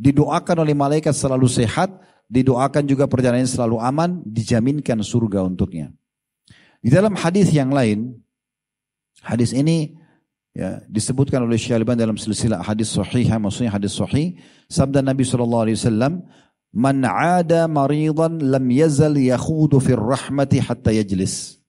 Didoakan 0.00 0.64
oleh 0.64 0.72
malaikat 0.72 1.12
selalu 1.12 1.52
sehat. 1.52 1.92
Didoakan 2.32 2.88
juga 2.88 3.04
perjalanan 3.04 3.44
selalu 3.44 3.76
aman. 3.76 4.24
Dijaminkan 4.24 5.04
surga 5.04 5.44
untuknya. 5.44 5.92
Di 6.82 6.90
dalam 6.90 7.14
hadis 7.14 7.54
yang 7.54 7.70
lain, 7.70 8.18
hadis 9.22 9.54
ini 9.54 9.94
ya, 10.50 10.82
disebutkan 10.90 11.46
oleh 11.46 11.54
Syekh 11.54 11.78
Al-Albani 11.78 12.02
dalam 12.02 12.18
silsilah 12.18 12.58
hadis 12.58 12.90
sahih, 12.90 13.30
maksudnya 13.38 13.70
hadis 13.70 13.94
sahih, 13.94 14.34
sabda 14.66 14.98
Nabi 14.98 15.22
sallallahu 15.22 15.70
alaihi 15.70 15.78
wasallam, 15.78 16.26
"Man 16.74 17.06
'ada 17.06 17.70
maridan 17.70 18.42
lam 18.42 18.66
yazal 18.66 19.14
yakhudu 19.14 19.78
fir 19.78 20.02
rahmati 20.02 20.58
hatta 20.58 20.90
yajlis." 20.90 21.62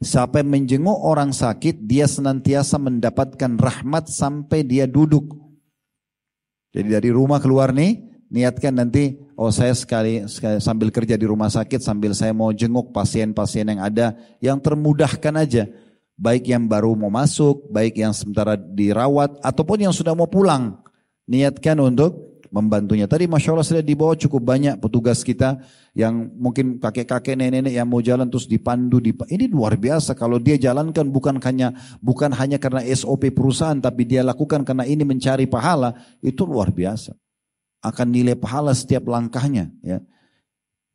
Siapa 0.00 0.40
yang 0.40 0.52
menjenguk 0.52 1.04
orang 1.04 1.32
sakit, 1.32 1.84
dia 1.84 2.04
senantiasa 2.04 2.76
mendapatkan 2.76 3.56
rahmat 3.56 4.08
sampai 4.12 4.64
dia 4.64 4.84
duduk. 4.84 5.36
Jadi 6.72 6.92
dari 6.92 7.08
rumah 7.08 7.40
keluar 7.40 7.72
nih, 7.72 8.15
niatkan 8.30 8.74
nanti 8.74 9.18
oh 9.38 9.50
saya 9.54 9.72
sekali, 9.76 10.26
sekali 10.26 10.58
sambil 10.58 10.90
kerja 10.90 11.14
di 11.14 11.26
rumah 11.26 11.50
sakit 11.50 11.78
sambil 11.78 12.12
saya 12.12 12.34
mau 12.34 12.50
jenguk 12.50 12.90
pasien-pasien 12.90 13.66
yang 13.70 13.80
ada 13.82 14.06
yang 14.42 14.58
termudahkan 14.58 15.34
aja. 15.36 15.64
Baik 16.16 16.48
yang 16.48 16.64
baru 16.64 16.96
mau 16.96 17.12
masuk 17.12 17.68
baik 17.68 18.00
yang 18.00 18.16
sementara 18.16 18.56
dirawat 18.56 19.36
ataupun 19.44 19.84
yang 19.84 19.92
sudah 19.92 20.16
mau 20.16 20.24
pulang. 20.24 20.80
Niatkan 21.28 21.76
untuk 21.76 22.40
membantunya. 22.48 23.04
Tadi 23.04 23.28
masya 23.28 23.52
Allah 23.52 23.68
sudah 23.68 23.84
dibawa 23.84 24.16
cukup 24.16 24.40
banyak 24.40 24.80
petugas 24.80 25.20
kita 25.20 25.60
yang 25.92 26.32
mungkin 26.40 26.80
kakek-kakek 26.80 27.36
nenek-nenek 27.36 27.74
yang 27.76 27.84
mau 27.84 28.00
jalan 28.00 28.32
terus 28.32 28.48
dipandu 28.48 28.96
dip 28.96 29.28
ini 29.28 29.44
luar 29.44 29.76
biasa. 29.76 30.16
Kalau 30.16 30.40
dia 30.40 30.56
jalankan 30.56 31.04
bukan 31.12 31.36
hanya 31.36 31.76
bukan 32.00 32.32
hanya 32.32 32.56
karena 32.56 32.80
SOP 32.88 33.28
perusahaan 33.36 33.76
tapi 33.76 34.08
dia 34.08 34.24
lakukan 34.24 34.64
karena 34.64 34.88
ini 34.88 35.04
mencari 35.04 35.44
pahala 35.44 35.92
itu 36.24 36.48
luar 36.48 36.72
biasa 36.72 37.12
akan 37.84 38.06
nilai 38.08 38.36
pahala 38.38 38.72
setiap 38.72 39.08
langkahnya 39.08 39.72
ya. 39.84 40.00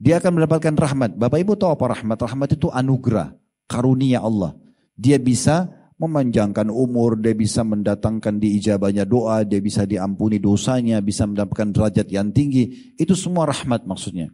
Dia 0.02 0.18
akan 0.18 0.42
mendapatkan 0.42 0.74
rahmat. 0.74 1.14
Bapak 1.14 1.38
Ibu 1.46 1.54
tahu 1.54 1.78
apa 1.78 1.94
rahmat? 1.94 2.18
Rahmat 2.18 2.50
itu 2.58 2.74
anugerah, 2.74 3.38
karunia 3.70 4.26
Allah. 4.26 4.58
Dia 4.98 5.22
bisa 5.22 5.70
memanjangkan 6.02 6.74
umur, 6.74 7.22
dia 7.22 7.38
bisa 7.38 7.62
mendatangkan 7.62 8.42
diijabahnya 8.42 9.06
doa, 9.06 9.46
dia 9.46 9.62
bisa 9.62 9.86
diampuni 9.86 10.42
dosanya, 10.42 10.98
bisa 11.06 11.30
mendapatkan 11.30 11.70
derajat 11.70 12.10
yang 12.10 12.34
tinggi. 12.34 12.98
Itu 12.98 13.14
semua 13.14 13.46
rahmat 13.46 13.86
maksudnya. 13.86 14.34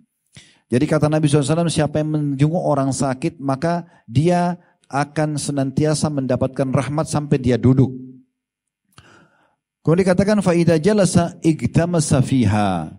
Jadi 0.72 0.88
kata 0.88 1.12
Nabi 1.12 1.28
SAW, 1.28 1.68
siapa 1.68 2.00
yang 2.00 2.16
menjenguk 2.16 2.64
orang 2.64 2.96
sakit, 2.96 3.40
maka 3.44 3.84
dia 4.08 4.56
akan 4.88 5.36
senantiasa 5.36 6.08
mendapatkan 6.08 6.72
rahmat 6.72 7.12
sampai 7.12 7.44
dia 7.44 7.60
duduk. 7.60 7.92
Kemudian 9.88 10.04
dikatakan 10.04 10.44
faida 10.44 10.76
jalasa 10.76 11.40
igtamasa 11.40 12.20
fiha. 12.20 12.92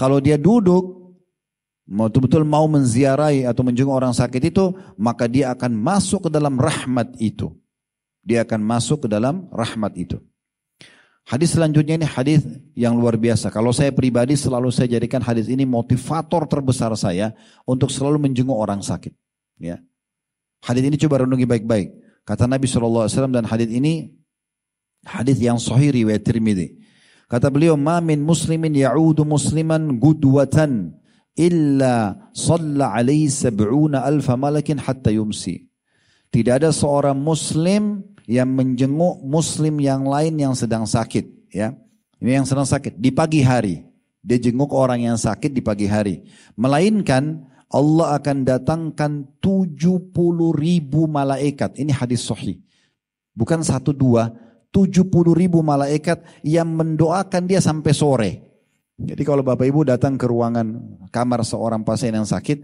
Kalau 0.00 0.24
dia 0.24 0.40
duduk 0.40 1.12
betul-betul 1.84 2.48
mau 2.48 2.64
menziarahi 2.64 3.44
atau 3.44 3.60
menjenguk 3.60 3.92
orang 3.92 4.16
sakit 4.16 4.48
itu, 4.48 4.72
maka 4.96 5.28
dia 5.28 5.52
akan 5.52 5.76
masuk 5.76 6.24
ke 6.24 6.30
dalam 6.32 6.56
rahmat 6.56 7.12
itu. 7.20 7.52
Dia 8.24 8.48
akan 8.48 8.56
masuk 8.56 9.04
ke 9.04 9.08
dalam 9.12 9.52
rahmat 9.52 9.92
itu. 10.00 10.16
Hadis 11.28 11.52
selanjutnya 11.60 12.00
ini 12.00 12.08
hadis 12.08 12.40
yang 12.72 12.96
luar 12.96 13.20
biasa. 13.20 13.52
Kalau 13.52 13.76
saya 13.76 13.92
pribadi 13.92 14.32
selalu 14.32 14.72
saya 14.72 14.96
jadikan 14.96 15.20
hadis 15.20 15.44
ini 15.44 15.68
motivator 15.68 16.48
terbesar 16.48 16.88
saya 16.96 17.36
untuk 17.68 17.92
selalu 17.92 18.16
menjenguk 18.16 18.56
orang 18.56 18.80
sakit. 18.80 19.12
Ya. 19.60 19.76
Hadis 20.64 20.88
ini 20.88 20.96
coba 20.96 21.28
renungi 21.28 21.44
baik-baik. 21.44 21.92
Kata 22.24 22.48
Nabi 22.48 22.64
SAW 22.64 23.12
dan 23.28 23.44
hadis 23.44 23.68
ini 23.68 24.19
Hadis 25.04 25.40
yang 25.40 25.56
sahih 25.56 25.92
riwayat 25.92 26.22
Tirmidzi. 26.24 26.76
Kata 27.30 27.48
beliau, 27.48 27.78
"Ma 27.78 28.02
min 28.02 28.20
muslimin 28.20 28.74
ya'udu 28.74 29.22
musliman 29.22 29.96
gudwatan 29.96 30.92
illa 31.38 32.28
salla 32.34 32.92
alaihi 32.92 33.30
sab'una 33.30 34.02
alfa 34.02 34.34
malakin 34.34 34.82
hatta 34.82 35.14
yumsi." 35.14 35.70
Tidak 36.30 36.62
ada 36.62 36.70
seorang 36.70 37.18
muslim 37.18 38.02
yang 38.26 38.50
menjenguk 38.50 39.22
muslim 39.26 39.78
yang 39.82 40.06
lain 40.06 40.38
yang 40.38 40.54
sedang 40.54 40.86
sakit, 40.86 41.50
ya. 41.50 41.74
Ini 42.20 42.42
yang 42.42 42.46
sedang 42.46 42.68
sakit 42.68 42.98
di 43.00 43.10
pagi 43.10 43.40
hari. 43.40 43.82
Dia 44.20 44.36
jenguk 44.36 44.70
orang 44.76 45.00
yang 45.00 45.16
sakit 45.16 45.50
di 45.50 45.64
pagi 45.64 45.88
hari. 45.88 46.20
Melainkan 46.54 47.48
Allah 47.70 48.18
akan 48.18 48.44
datangkan 48.44 49.40
70 49.40 50.50
ribu 50.52 51.06
malaikat. 51.06 51.78
Ini 51.78 51.94
hadis 51.94 52.26
sahih. 52.26 52.60
Bukan 53.32 53.62
satu 53.62 53.94
dua, 53.94 54.28
70 54.70 55.10
ribu 55.34 55.62
malaikat 55.62 56.22
yang 56.46 56.70
mendoakan 56.70 57.42
dia 57.46 57.58
sampai 57.58 57.92
sore. 57.92 58.30
Jadi 59.00 59.22
kalau 59.24 59.40
Bapak 59.40 59.64
Ibu 59.64 59.88
datang 59.88 60.14
ke 60.20 60.28
ruangan 60.28 60.66
kamar 61.08 61.40
seorang 61.42 61.82
pasien 61.82 62.12
yang 62.12 62.28
sakit, 62.28 62.62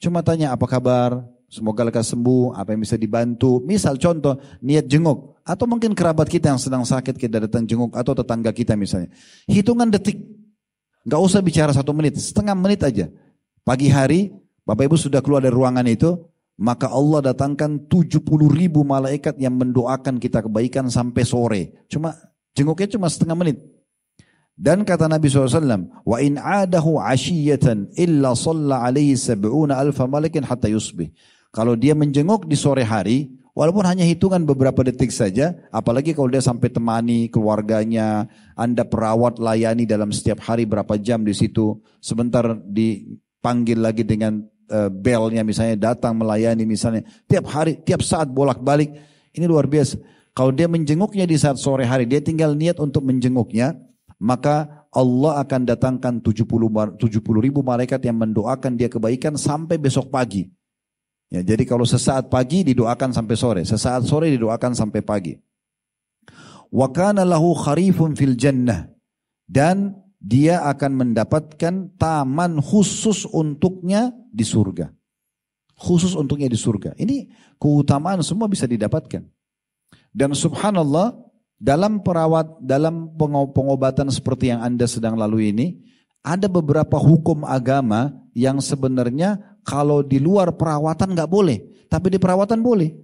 cuma 0.00 0.24
tanya 0.24 0.50
apa 0.50 0.64
kabar, 0.64 1.20
semoga 1.46 1.84
lekas 1.84 2.10
sembuh, 2.10 2.56
apa 2.56 2.72
yang 2.72 2.82
bisa 2.82 2.96
dibantu. 2.96 3.60
Misal 3.62 4.00
contoh, 4.00 4.40
niat 4.64 4.88
jenguk. 4.88 5.38
Atau 5.44 5.68
mungkin 5.68 5.92
kerabat 5.92 6.26
kita 6.26 6.50
yang 6.50 6.58
sedang 6.58 6.88
sakit 6.88 7.20
kita 7.20 7.44
datang 7.44 7.68
jenguk, 7.68 7.92
atau 7.92 8.16
tetangga 8.16 8.50
kita 8.50 8.74
misalnya. 8.80 9.12
Hitungan 9.44 9.92
detik, 9.92 10.16
Gak 11.04 11.20
usah 11.20 11.44
bicara 11.44 11.68
satu 11.76 11.92
menit, 11.92 12.16
setengah 12.16 12.56
menit 12.56 12.80
aja. 12.80 13.12
Pagi 13.60 13.92
hari, 13.92 14.32
Bapak 14.64 14.88
Ibu 14.88 14.96
sudah 14.96 15.20
keluar 15.20 15.44
dari 15.44 15.52
ruangan 15.52 15.84
itu, 15.84 16.16
maka 16.54 16.86
Allah 16.86 17.34
datangkan 17.34 17.90
70 17.90 18.22
ribu 18.54 18.86
malaikat 18.86 19.34
yang 19.42 19.58
mendoakan 19.58 20.22
kita 20.22 20.46
kebaikan 20.46 20.86
sampai 20.86 21.22
sore. 21.26 21.62
Cuma 21.90 22.14
jenguknya 22.54 22.94
cuma 22.94 23.10
setengah 23.10 23.34
menit. 23.34 23.58
Dan 24.54 24.86
kata 24.86 25.10
Nabi 25.10 25.26
SAW, 25.26 26.06
wa 26.06 26.16
in 26.22 26.38
adahu 26.38 27.02
ashiyatan 27.02 27.90
illa 27.98 28.38
salla 28.38 28.86
alaihi 28.86 29.18
sab'una 29.18 29.82
alfa 29.82 30.06
malakin 30.06 30.46
hatta 30.46 30.70
yusbih. 30.70 31.10
Kalau 31.50 31.74
dia 31.74 31.98
menjenguk 31.98 32.46
di 32.46 32.54
sore 32.54 32.86
hari, 32.86 33.34
walaupun 33.50 33.82
hanya 33.82 34.06
hitungan 34.06 34.46
beberapa 34.46 34.86
detik 34.86 35.10
saja, 35.10 35.58
apalagi 35.74 36.14
kalau 36.14 36.30
dia 36.30 36.38
sampai 36.38 36.70
temani 36.70 37.26
keluarganya, 37.34 38.30
anda 38.54 38.86
perawat 38.86 39.42
layani 39.42 39.90
dalam 39.90 40.14
setiap 40.14 40.38
hari 40.46 40.70
berapa 40.70 41.02
jam 41.02 41.26
di 41.26 41.34
situ, 41.34 41.82
sebentar 41.98 42.54
dipanggil 42.62 43.82
lagi 43.82 44.06
dengan 44.06 44.38
uh, 44.70 44.88
belnya 44.92 45.42
misalnya 45.42 45.92
datang 45.92 46.16
melayani 46.16 46.64
misalnya 46.64 47.04
tiap 47.28 47.48
hari, 47.50 47.80
tiap 47.82 48.00
saat 48.00 48.30
bolak-balik. 48.30 48.92
Ini 49.34 49.44
luar 49.50 49.66
biasa. 49.66 49.98
Kalau 50.34 50.50
dia 50.50 50.66
menjenguknya 50.66 51.26
di 51.26 51.38
saat 51.38 51.58
sore 51.58 51.86
hari, 51.86 52.10
dia 52.10 52.18
tinggal 52.18 52.58
niat 52.58 52.82
untuk 52.82 53.06
menjenguknya, 53.06 53.78
maka 54.18 54.86
Allah 54.94 55.42
akan 55.42 55.66
datangkan 55.66 56.22
70, 56.22 56.98
70 56.98 56.98
ribu 57.38 57.62
malaikat 57.62 58.02
yang 58.02 58.18
mendoakan 58.18 58.78
dia 58.78 58.86
kebaikan 58.90 59.34
sampai 59.34 59.78
besok 59.78 60.10
pagi. 60.10 60.50
Ya, 61.34 61.42
jadi 61.42 61.66
kalau 61.66 61.82
sesaat 61.82 62.30
pagi 62.30 62.62
didoakan 62.62 63.10
sampai 63.10 63.34
sore, 63.34 63.62
sesaat 63.66 64.06
sore 64.06 64.30
didoakan 64.30 64.74
sampai 64.74 65.02
pagi. 65.02 65.34
Wa 66.70 66.90
kana 66.90 67.26
lahu 67.26 67.54
kharifun 67.58 68.14
fil 68.14 68.38
jannah 68.38 68.86
dan 69.46 69.98
dia 70.24 70.64
akan 70.64 71.04
mendapatkan 71.04 71.92
taman 72.00 72.56
khusus 72.64 73.28
untuknya 73.28 74.08
di 74.32 74.40
surga. 74.40 74.88
Khusus 75.76 76.16
untuknya 76.16 76.48
di 76.48 76.56
surga. 76.56 76.96
Ini 76.96 77.28
keutamaan 77.60 78.24
semua 78.24 78.48
bisa 78.48 78.64
didapatkan. 78.64 79.20
Dan 80.08 80.32
subhanallah 80.32 81.12
dalam 81.60 82.00
perawat 82.00 82.56
dalam 82.64 83.12
pengobatan 83.52 84.08
seperti 84.08 84.48
yang 84.48 84.64
Anda 84.64 84.88
sedang 84.88 85.20
lalui 85.20 85.52
ini 85.52 85.76
ada 86.24 86.48
beberapa 86.48 86.96
hukum 86.96 87.44
agama 87.44 88.16
yang 88.32 88.64
sebenarnya 88.64 89.60
kalau 89.60 90.00
di 90.00 90.16
luar 90.16 90.56
perawatan 90.56 91.12
nggak 91.12 91.28
boleh, 91.28 91.84
tapi 91.92 92.08
di 92.08 92.16
perawatan 92.16 92.64
boleh. 92.64 92.96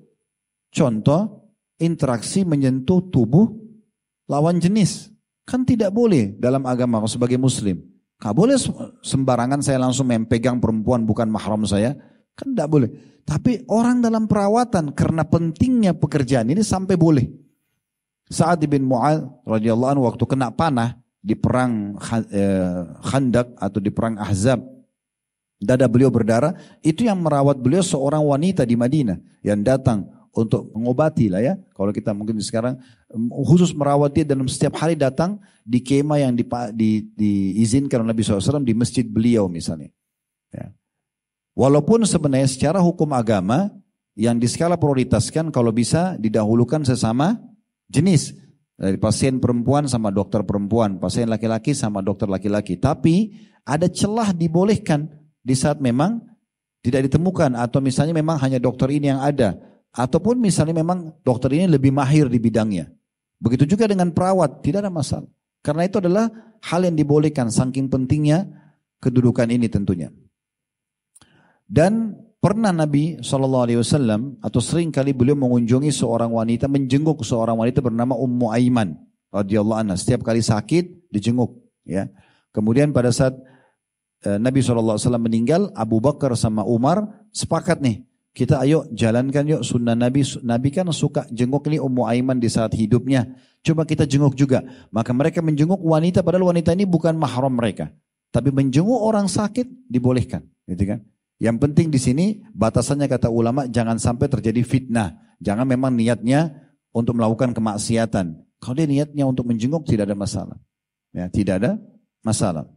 Contoh, 0.72 1.52
interaksi 1.76 2.48
menyentuh 2.48 3.12
tubuh 3.12 3.44
lawan 4.24 4.56
jenis. 4.56 5.12
Kan 5.50 5.66
tidak 5.66 5.90
boleh 5.90 6.38
dalam 6.38 6.62
agama 6.62 7.02
sebagai 7.10 7.34
muslim. 7.34 7.82
Gak 8.22 8.36
boleh 8.38 8.54
sembarangan 9.02 9.58
saya 9.58 9.82
langsung 9.82 10.06
mempegang 10.06 10.62
perempuan 10.62 11.02
bukan 11.02 11.26
mahram 11.26 11.66
saya. 11.66 11.98
Kan 12.38 12.54
tidak 12.54 12.70
boleh. 12.70 12.90
Tapi 13.26 13.66
orang 13.66 13.98
dalam 13.98 14.30
perawatan 14.30 14.94
karena 14.94 15.26
pentingnya 15.26 15.98
pekerjaan 15.98 16.54
ini 16.54 16.62
sampai 16.62 16.94
boleh. 16.94 17.26
Saat 18.30 18.62
bin 18.70 18.86
Mu'ad 18.86 19.26
radhiyallahu 19.42 19.90
anhu 19.90 20.06
waktu 20.06 20.22
kena 20.22 20.54
panah 20.54 20.94
di 21.18 21.34
perang 21.34 21.98
eh, 22.30 22.86
Khandak 23.10 23.50
atau 23.58 23.82
di 23.82 23.90
perang 23.90 24.22
Ahzab 24.22 24.62
dada 25.60 25.90
beliau 25.90 26.08
berdarah, 26.08 26.56
itu 26.80 27.04
yang 27.04 27.20
merawat 27.20 27.60
beliau 27.60 27.84
seorang 27.84 28.24
wanita 28.24 28.64
di 28.64 28.78
Madinah 28.78 29.18
yang 29.44 29.60
datang 29.60 30.08
untuk 30.30 30.70
mengobati 30.70 31.26
lah 31.26 31.42
ya. 31.42 31.54
Kalau 31.74 31.90
kita 31.90 32.14
mungkin 32.14 32.38
sekarang 32.38 32.78
khusus 33.46 33.74
merawat 33.74 34.14
dia 34.14 34.24
dalam 34.26 34.46
setiap 34.46 34.78
hari 34.78 34.94
datang 34.94 35.42
di 35.66 35.82
kema 35.82 36.22
yang 36.22 36.38
di, 36.38 36.46
di, 36.74 36.90
diizinkan 37.18 38.02
oleh 38.02 38.14
Nabi 38.14 38.22
SAW 38.22 38.62
di 38.62 38.74
masjid 38.74 39.02
beliau 39.02 39.50
misalnya. 39.50 39.90
Ya. 40.54 40.70
Walaupun 41.58 42.06
sebenarnya 42.06 42.46
secara 42.46 42.78
hukum 42.78 43.10
agama 43.10 43.74
yang 44.14 44.38
diskala 44.38 44.78
prioritaskan 44.78 45.50
kalau 45.50 45.74
bisa 45.74 46.14
didahulukan 46.18 46.86
sesama 46.86 47.38
jenis 47.90 48.34
dari 48.78 48.96
pasien 48.96 49.42
perempuan 49.42 49.90
sama 49.90 50.14
dokter 50.14 50.46
perempuan, 50.46 51.02
pasien 51.02 51.26
laki-laki 51.26 51.74
sama 51.74 52.00
dokter 52.00 52.30
laki-laki. 52.30 52.78
Tapi 52.78 53.34
ada 53.66 53.90
celah 53.90 54.30
dibolehkan 54.32 55.10
di 55.42 55.52
saat 55.58 55.82
memang 55.82 56.22
tidak 56.80 57.10
ditemukan 57.10 57.58
atau 57.60 57.82
misalnya 57.84 58.16
memang 58.16 58.40
hanya 58.40 58.56
dokter 58.56 58.88
ini 58.88 59.12
yang 59.12 59.20
ada 59.20 59.69
ataupun 59.90 60.38
misalnya 60.38 60.80
memang 60.80 61.14
dokter 61.22 61.50
ini 61.54 61.66
lebih 61.66 61.90
mahir 61.90 62.30
di 62.30 62.38
bidangnya. 62.38 62.90
Begitu 63.40 63.74
juga 63.76 63.88
dengan 63.88 64.12
perawat, 64.12 64.60
tidak 64.60 64.86
ada 64.86 64.92
masalah. 64.92 65.30
Karena 65.60 65.88
itu 65.88 66.00
adalah 66.00 66.28
hal 66.60 66.84
yang 66.84 66.96
dibolehkan 66.96 67.48
saking 67.48 67.88
pentingnya 67.88 68.48
kedudukan 69.00 69.48
ini 69.48 69.66
tentunya. 69.68 70.12
Dan 71.64 72.16
pernah 72.40 72.72
Nabi 72.72 73.20
SAW 73.22 74.40
atau 74.44 74.60
sering 74.60 74.92
kali 74.92 75.16
beliau 75.16 75.36
mengunjungi 75.36 75.88
seorang 75.92 76.32
wanita, 76.32 76.68
menjenguk 76.68 77.24
seorang 77.24 77.56
wanita 77.56 77.80
bernama 77.80 78.16
Ummu 78.16 78.52
Aiman 78.52 78.96
radhiyallahu 79.32 79.78
anha. 79.78 79.94
Setiap 79.96 80.20
kali 80.26 80.44
sakit 80.44 81.12
dijenguk, 81.12 81.56
ya. 81.86 82.10
Kemudian 82.50 82.90
pada 82.90 83.14
saat 83.14 83.38
Eh, 84.20 84.36
Nabi 84.36 84.60
SAW 84.60 85.00
meninggal, 85.16 85.72
Abu 85.72 85.96
Bakar 85.96 86.36
sama 86.36 86.60
Umar 86.60 87.24
sepakat 87.32 87.80
nih. 87.80 88.04
Kita 88.30 88.62
ayo 88.62 88.86
jalankan 88.94 89.42
yuk 89.58 89.62
sunnah 89.66 89.98
Nabi. 89.98 90.22
Nabi 90.46 90.68
kan 90.70 90.86
suka 90.94 91.26
jenguk 91.34 91.66
ini 91.66 91.82
Ummu 91.82 92.06
Aiman 92.06 92.38
di 92.38 92.46
saat 92.46 92.78
hidupnya. 92.78 93.26
Coba 93.60 93.82
kita 93.82 94.06
jenguk 94.06 94.38
juga. 94.38 94.62
Maka 94.94 95.10
mereka 95.10 95.42
menjenguk 95.42 95.82
wanita 95.82 96.22
padahal 96.22 96.54
wanita 96.54 96.70
ini 96.72 96.86
bukan 96.86 97.18
mahram 97.18 97.58
mereka. 97.58 97.90
Tapi 98.30 98.54
menjenguk 98.54 98.96
orang 98.96 99.26
sakit 99.26 99.90
dibolehkan. 99.90 100.46
Gitu 100.70 100.86
kan? 100.86 101.02
Yang 101.42 101.56
penting 101.58 101.88
di 101.90 101.98
sini 101.98 102.26
batasannya 102.54 103.10
kata 103.10 103.32
ulama 103.32 103.66
jangan 103.66 103.98
sampai 103.98 104.30
terjadi 104.30 104.62
fitnah. 104.62 105.34
Jangan 105.42 105.66
memang 105.66 105.96
niatnya 105.96 106.54
untuk 106.94 107.18
melakukan 107.18 107.50
kemaksiatan. 107.50 108.38
Kalau 108.60 108.74
dia 108.76 108.86
niatnya 108.86 109.24
untuk 109.26 109.48
menjenguk 109.48 109.88
tidak 109.88 110.06
ada 110.06 110.14
masalah. 110.14 110.58
Ya, 111.10 111.26
tidak 111.32 111.54
ada 111.64 111.70
masalah. 112.22 112.68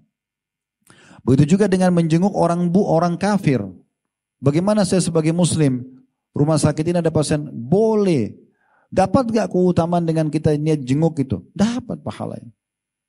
Begitu 1.22 1.56
juga 1.56 1.68
dengan 1.68 1.92
menjenguk 1.94 2.34
orang 2.34 2.72
bu, 2.72 2.88
orang 2.88 3.20
kafir. 3.20 3.62
Bagaimana 4.44 4.84
saya 4.84 5.00
sebagai 5.00 5.32
muslim, 5.32 5.88
rumah 6.36 6.60
sakit 6.60 6.84
ini 6.92 7.00
ada 7.00 7.08
pasien, 7.08 7.48
boleh. 7.48 8.36
Dapat 8.92 9.32
gak 9.32 9.56
keutamaan 9.56 10.04
dengan 10.04 10.28
kita 10.28 10.52
niat 10.60 10.84
jenguk 10.84 11.16
itu? 11.24 11.40
Dapat 11.56 12.04
pahalanya. 12.04 12.52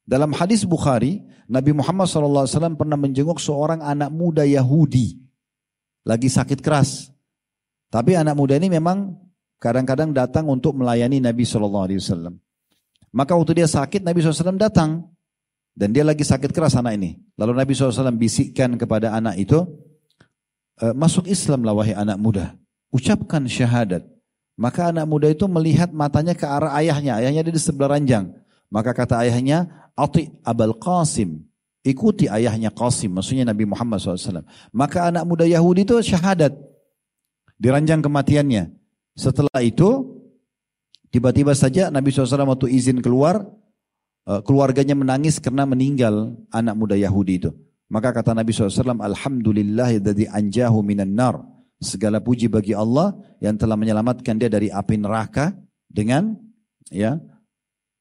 Dalam 0.06 0.30
hadis 0.30 0.62
Bukhari, 0.62 1.26
Nabi 1.50 1.74
Muhammad 1.74 2.06
SAW 2.06 2.78
pernah 2.78 2.94
menjenguk 2.94 3.42
seorang 3.42 3.82
anak 3.82 4.14
muda 4.14 4.46
Yahudi. 4.46 5.18
Lagi 6.06 6.30
sakit 6.30 6.62
keras. 6.62 7.10
Tapi 7.90 8.14
anak 8.14 8.38
muda 8.38 8.54
ini 8.54 8.70
memang 8.70 9.18
kadang-kadang 9.58 10.14
datang 10.14 10.46
untuk 10.46 10.78
melayani 10.78 11.18
Nabi 11.18 11.42
SAW. 11.42 12.30
Maka 13.10 13.32
waktu 13.34 13.64
dia 13.64 13.68
sakit, 13.68 14.06
Nabi 14.06 14.22
SAW 14.22 14.54
datang. 14.54 15.10
Dan 15.74 15.90
dia 15.90 16.06
lagi 16.06 16.22
sakit 16.22 16.54
keras 16.54 16.78
anak 16.78 16.94
ini. 16.94 17.18
Lalu 17.34 17.58
Nabi 17.58 17.72
SAW 17.74 18.14
bisikkan 18.14 18.78
kepada 18.78 19.10
anak 19.10 19.40
itu, 19.42 19.66
masuk 20.94 21.30
Islam 21.30 21.62
lah 21.62 21.74
wahai 21.76 21.94
anak 21.94 22.18
muda. 22.18 22.54
Ucapkan 22.90 23.44
syahadat. 23.46 24.02
Maka 24.54 24.94
anak 24.94 25.06
muda 25.10 25.26
itu 25.26 25.46
melihat 25.50 25.90
matanya 25.90 26.34
ke 26.34 26.46
arah 26.46 26.70
ayahnya. 26.78 27.18
Ayahnya 27.18 27.42
ada 27.42 27.52
di 27.54 27.58
sebelah 27.58 27.98
ranjang. 27.98 28.30
Maka 28.70 28.94
kata 28.94 29.22
ayahnya, 29.26 29.66
Ati 29.98 30.30
Abal 30.46 30.74
Qasim. 30.78 31.42
Ikuti 31.82 32.30
ayahnya 32.30 32.70
Qasim. 32.70 33.10
Maksudnya 33.10 33.50
Nabi 33.50 33.66
Muhammad 33.66 33.98
SAW. 33.98 34.46
Maka 34.70 35.10
anak 35.10 35.26
muda 35.26 35.42
Yahudi 35.42 35.82
itu 35.82 35.98
syahadat. 35.98 36.54
Di 37.58 37.66
ranjang 37.70 38.02
kematiannya. 38.02 38.70
Setelah 39.14 39.62
itu, 39.62 40.18
tiba-tiba 41.10 41.54
saja 41.54 41.90
Nabi 41.90 42.14
SAW 42.14 42.50
waktu 42.50 42.70
izin 42.70 43.02
keluar, 43.02 43.42
Eh, 44.24 44.40
keluarganya 44.40 44.96
menangis 44.96 45.36
karena 45.36 45.68
meninggal 45.68 46.32
anak 46.48 46.74
muda 46.80 46.96
Yahudi 46.96 47.44
itu. 47.44 47.50
Maka 47.92 48.16
kata 48.16 48.32
Nabi 48.32 48.50
SAW, 48.50 48.96
Alhamdulillah 49.00 50.00
dari 50.00 50.24
anjahu 50.24 50.80
minan 50.80 51.12
nar. 51.12 51.36
Segala 51.84 52.22
puji 52.22 52.48
bagi 52.48 52.72
Allah 52.72 53.12
yang 53.44 53.60
telah 53.60 53.76
menyelamatkan 53.76 54.40
dia 54.40 54.48
dari 54.48 54.72
api 54.72 54.96
neraka 54.96 55.52
dengan 55.84 56.32
ya 56.88 57.20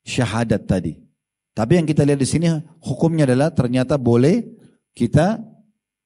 syahadat 0.07 0.63
tadi. 0.63 1.03
Tapi 1.51 1.81
yang 1.81 1.87
kita 1.89 2.07
lihat 2.07 2.21
di 2.21 2.29
sini 2.29 2.47
hukumnya 2.79 3.27
adalah 3.27 3.51
ternyata 3.51 3.99
boleh 3.99 4.45
kita 4.95 5.41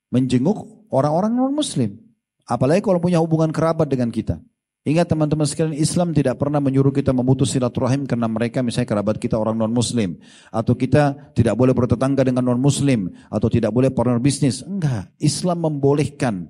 menjenguk 0.10 0.90
orang-orang 0.90 1.38
non 1.38 1.54
muslim. 1.54 1.96
Apalagi 2.48 2.82
kalau 2.82 2.98
punya 2.98 3.20
hubungan 3.20 3.52
kerabat 3.52 3.88
dengan 3.92 4.10
kita. 4.10 4.40
Ingat 4.88 5.12
teman-teman 5.12 5.44
sekalian, 5.44 5.76
Islam 5.76 6.16
tidak 6.16 6.40
pernah 6.40 6.64
menyuruh 6.64 6.96
kita 6.96 7.12
memutus 7.12 7.52
silaturahim 7.52 8.08
karena 8.08 8.24
mereka 8.32 8.64
misalnya 8.64 8.88
kerabat 8.88 9.20
kita 9.20 9.36
orang 9.36 9.60
non-muslim. 9.60 10.16
Atau 10.48 10.80
kita 10.80 11.36
tidak 11.36 11.60
boleh 11.60 11.76
bertetangga 11.76 12.24
dengan 12.24 12.48
non-muslim. 12.48 13.12
Atau 13.28 13.52
tidak 13.52 13.76
boleh 13.76 13.92
partner 13.92 14.24
bisnis. 14.24 14.64
Enggak, 14.64 15.12
Islam 15.20 15.68
membolehkan 15.68 16.48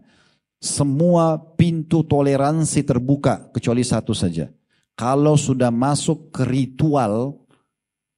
semua 0.62 1.42
pintu 1.58 2.06
toleransi 2.06 2.86
terbuka 2.86 3.50
kecuali 3.50 3.82
satu 3.82 4.14
saja. 4.14 4.54
Kalau 4.94 5.34
sudah 5.34 5.74
masuk 5.74 6.30
ke 6.30 6.46
ritual, 6.46 7.42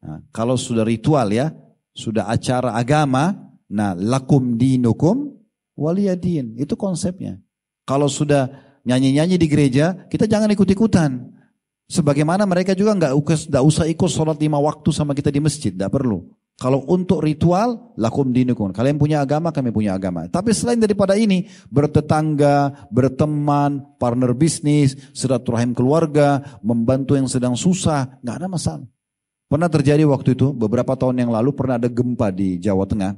nah, 0.04 0.20
kalau 0.36 0.60
sudah 0.60 0.84
ritual 0.84 1.32
ya, 1.32 1.56
sudah 1.96 2.28
acara 2.28 2.76
agama, 2.76 3.56
nah 3.72 3.96
lakum 3.96 4.60
dinukum 4.60 5.32
waliyadin. 5.80 6.60
Itu 6.60 6.76
konsepnya. 6.76 7.40
Kalau 7.88 8.12
sudah 8.12 8.69
nyanyi-nyanyi 8.86 9.36
di 9.40 9.48
gereja, 9.50 10.08
kita 10.08 10.30
jangan 10.30 10.52
ikut-ikutan. 10.54 11.36
Sebagaimana 11.90 12.46
mereka 12.46 12.78
juga 12.78 12.94
nggak 12.94 13.14
nggak 13.50 13.64
usah 13.66 13.90
ikut 13.90 14.10
sholat 14.14 14.38
lima 14.38 14.62
waktu 14.62 14.94
sama 14.94 15.18
kita 15.18 15.34
di 15.34 15.42
masjid, 15.42 15.74
tidak 15.74 15.90
perlu. 15.90 16.22
Kalau 16.60 16.84
untuk 16.92 17.24
ritual, 17.24 17.96
lakum 17.96 18.36
dinukum. 18.36 18.76
Kalian 18.76 19.00
punya 19.00 19.24
agama, 19.24 19.56
kami 19.56 19.72
punya 19.72 19.96
agama. 19.96 20.28
Tapi 20.28 20.52
selain 20.52 20.76
daripada 20.76 21.16
ini, 21.16 21.48
bertetangga, 21.72 22.86
berteman, 22.92 23.96
partner 23.96 24.36
bisnis, 24.36 25.00
silaturahim 25.16 25.72
keluarga, 25.72 26.60
membantu 26.60 27.16
yang 27.16 27.32
sedang 27.32 27.56
susah, 27.56 28.20
nggak 28.20 28.36
ada 28.44 28.48
masalah. 28.52 28.88
Pernah 29.48 29.72
terjadi 29.72 30.04
waktu 30.04 30.36
itu, 30.36 30.52
beberapa 30.52 31.00
tahun 31.00 31.24
yang 31.24 31.32
lalu 31.32 31.56
pernah 31.56 31.80
ada 31.80 31.88
gempa 31.88 32.28
di 32.28 32.60
Jawa 32.60 32.84
Tengah. 32.84 33.16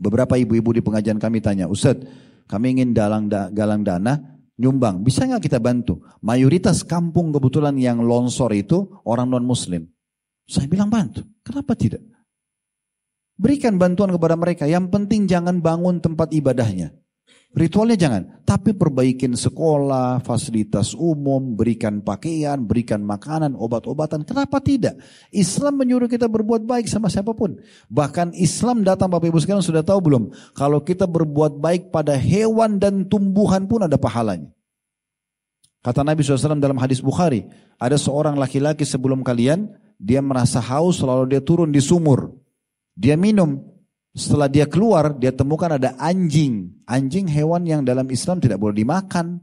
Beberapa 0.00 0.40
ibu-ibu 0.40 0.72
di 0.72 0.80
pengajian 0.80 1.20
kami 1.20 1.44
tanya, 1.44 1.68
Ustadz, 1.68 2.08
kami 2.48 2.72
ingin 2.72 2.96
dalang 2.96 3.28
da, 3.28 3.52
galang 3.52 3.84
dana, 3.84 4.16
nyumbang. 4.60 5.00
Bisa 5.00 5.24
nggak 5.24 5.48
kita 5.48 5.56
bantu? 5.56 6.04
Mayoritas 6.20 6.84
kampung 6.84 7.32
kebetulan 7.32 7.80
yang 7.80 8.04
longsor 8.04 8.52
itu 8.52 9.00
orang 9.08 9.32
non 9.32 9.48
muslim. 9.48 9.88
Saya 10.44 10.68
bilang 10.68 10.92
bantu. 10.92 11.24
Kenapa 11.40 11.72
tidak? 11.72 12.04
Berikan 13.40 13.80
bantuan 13.80 14.12
kepada 14.12 14.36
mereka. 14.36 14.68
Yang 14.68 14.92
penting 14.92 15.24
jangan 15.24 15.64
bangun 15.64 16.04
tempat 16.04 16.28
ibadahnya. 16.36 16.92
Ritualnya 17.50 17.98
jangan, 17.98 18.22
tapi 18.46 18.70
perbaikin 18.70 19.34
sekolah, 19.34 20.22
fasilitas 20.22 20.94
umum, 20.94 21.58
berikan 21.58 21.98
pakaian, 21.98 22.62
berikan 22.62 23.02
makanan, 23.02 23.58
obat-obatan. 23.58 24.22
Kenapa 24.22 24.62
tidak? 24.62 25.02
Islam 25.34 25.82
menyuruh 25.82 26.06
kita 26.06 26.30
berbuat 26.30 26.62
baik 26.62 26.86
sama 26.86 27.10
siapa 27.10 27.34
pun. 27.34 27.58
Bahkan 27.90 28.38
Islam 28.38 28.86
datang 28.86 29.10
Bapak 29.10 29.34
Ibu 29.34 29.42
sekarang 29.42 29.66
sudah 29.66 29.82
tahu 29.82 29.98
belum? 29.98 30.30
Kalau 30.54 30.78
kita 30.86 31.10
berbuat 31.10 31.58
baik 31.58 31.90
pada 31.90 32.14
hewan 32.14 32.78
dan 32.78 33.10
tumbuhan 33.10 33.66
pun 33.66 33.82
ada 33.82 33.98
pahalanya. 33.98 34.46
Kata 35.82 36.06
Nabi 36.06 36.22
SAW 36.22 36.62
dalam 36.62 36.78
hadis 36.78 37.02
Bukhari, 37.02 37.50
ada 37.82 37.98
seorang 37.98 38.38
laki-laki 38.38 38.86
sebelum 38.86 39.26
kalian, 39.26 39.74
dia 39.98 40.22
merasa 40.22 40.62
haus 40.62 41.02
lalu 41.02 41.34
dia 41.34 41.42
turun 41.42 41.74
di 41.74 41.82
sumur. 41.82 42.30
Dia 42.94 43.18
minum, 43.18 43.58
setelah 44.10 44.50
dia 44.50 44.66
keluar, 44.66 45.14
dia 45.14 45.30
temukan 45.30 45.70
ada 45.70 45.94
anjing. 45.94 46.82
Anjing 46.82 47.30
hewan 47.30 47.62
yang 47.62 47.86
dalam 47.86 48.10
Islam 48.10 48.42
tidak 48.42 48.58
boleh 48.58 48.82
dimakan. 48.82 49.38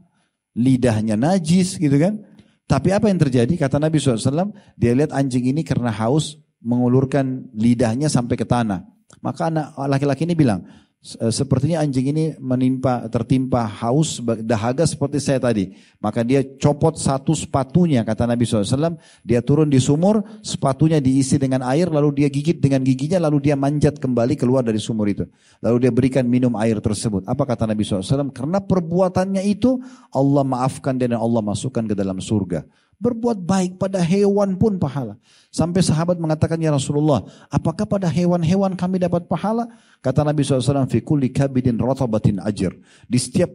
Lidahnya 0.58 1.16
najis 1.16 1.80
gitu 1.80 1.96
kan. 1.96 2.20
Tapi 2.68 2.92
apa 2.92 3.08
yang 3.08 3.16
terjadi? 3.16 3.48
Kata 3.56 3.80
Nabi 3.80 3.96
SAW, 3.96 4.52
dia 4.76 4.92
lihat 4.92 5.16
anjing 5.16 5.48
ini 5.48 5.64
karena 5.64 5.88
haus 5.88 6.36
mengulurkan 6.60 7.48
lidahnya 7.56 8.12
sampai 8.12 8.36
ke 8.36 8.44
tanah. 8.44 8.84
Maka 9.24 9.48
anak 9.48 9.72
laki-laki 9.88 10.28
ini 10.28 10.36
bilang, 10.36 10.68
sepertinya 11.04 11.78
anjing 11.78 12.10
ini 12.10 12.24
menimpa 12.42 13.06
tertimpa 13.06 13.64
haus 13.66 14.18
dahaga 14.42 14.82
seperti 14.82 15.22
saya 15.22 15.38
tadi. 15.38 15.74
Maka 16.02 16.26
dia 16.26 16.42
copot 16.58 16.98
satu 16.98 17.34
sepatunya 17.38 18.02
kata 18.02 18.26
Nabi 18.26 18.42
SAW 18.46 18.98
dia 19.22 19.38
turun 19.42 19.70
di 19.70 19.78
sumur 19.78 20.22
sepatunya 20.42 20.98
diisi 20.98 21.38
dengan 21.38 21.62
air 21.66 21.86
lalu 21.90 22.22
dia 22.22 22.28
gigit 22.30 22.58
dengan 22.58 22.82
giginya 22.82 23.22
lalu 23.30 23.50
dia 23.50 23.54
manjat 23.54 24.02
kembali 24.02 24.34
keluar 24.34 24.66
dari 24.66 24.82
sumur 24.82 25.06
itu. 25.06 25.24
Lalu 25.62 25.86
dia 25.86 25.92
berikan 25.94 26.26
minum 26.26 26.58
air 26.58 26.82
tersebut. 26.82 27.26
Apa 27.30 27.46
kata 27.46 27.70
Nabi 27.70 27.86
SAW 27.86 28.34
karena 28.34 28.58
perbuatannya 28.58 29.42
itu 29.46 29.78
Allah 30.10 30.42
maafkan 30.42 30.98
dia 30.98 31.10
dan 31.10 31.22
Allah 31.22 31.40
masukkan 31.40 31.86
ke 31.86 31.94
dalam 31.94 32.18
surga 32.18 32.66
Berbuat 32.98 33.38
baik 33.46 33.78
pada 33.78 34.02
hewan 34.02 34.58
pun 34.58 34.74
pahala. 34.74 35.14
Sampai 35.54 35.86
sahabat 35.86 36.18
mengatakan, 36.18 36.58
Ya 36.58 36.74
Rasulullah, 36.74 37.22
apakah 37.46 37.86
pada 37.86 38.10
hewan-hewan 38.10 38.74
kami 38.74 38.98
dapat 38.98 39.30
pahala? 39.30 39.70
Kata 40.02 40.26
Nabi 40.26 40.42
SAW, 40.42 40.90
Fikuli 40.90 41.30
kabidin 41.30 41.78
rotabatin 41.78 42.42
ajir. 42.42 42.74
Di 43.06 43.18
setiap 43.22 43.54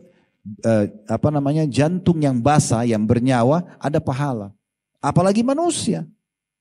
uh, 0.63 0.87
apa 1.11 1.27
namanya 1.27 1.67
jantung 1.67 2.23
yang 2.23 2.39
basah, 2.39 2.87
yang 2.87 3.03
bernyawa, 3.03 3.75
ada 3.83 3.99
pahala. 3.99 4.55
Apalagi 5.03 5.43
manusia. 5.43 6.07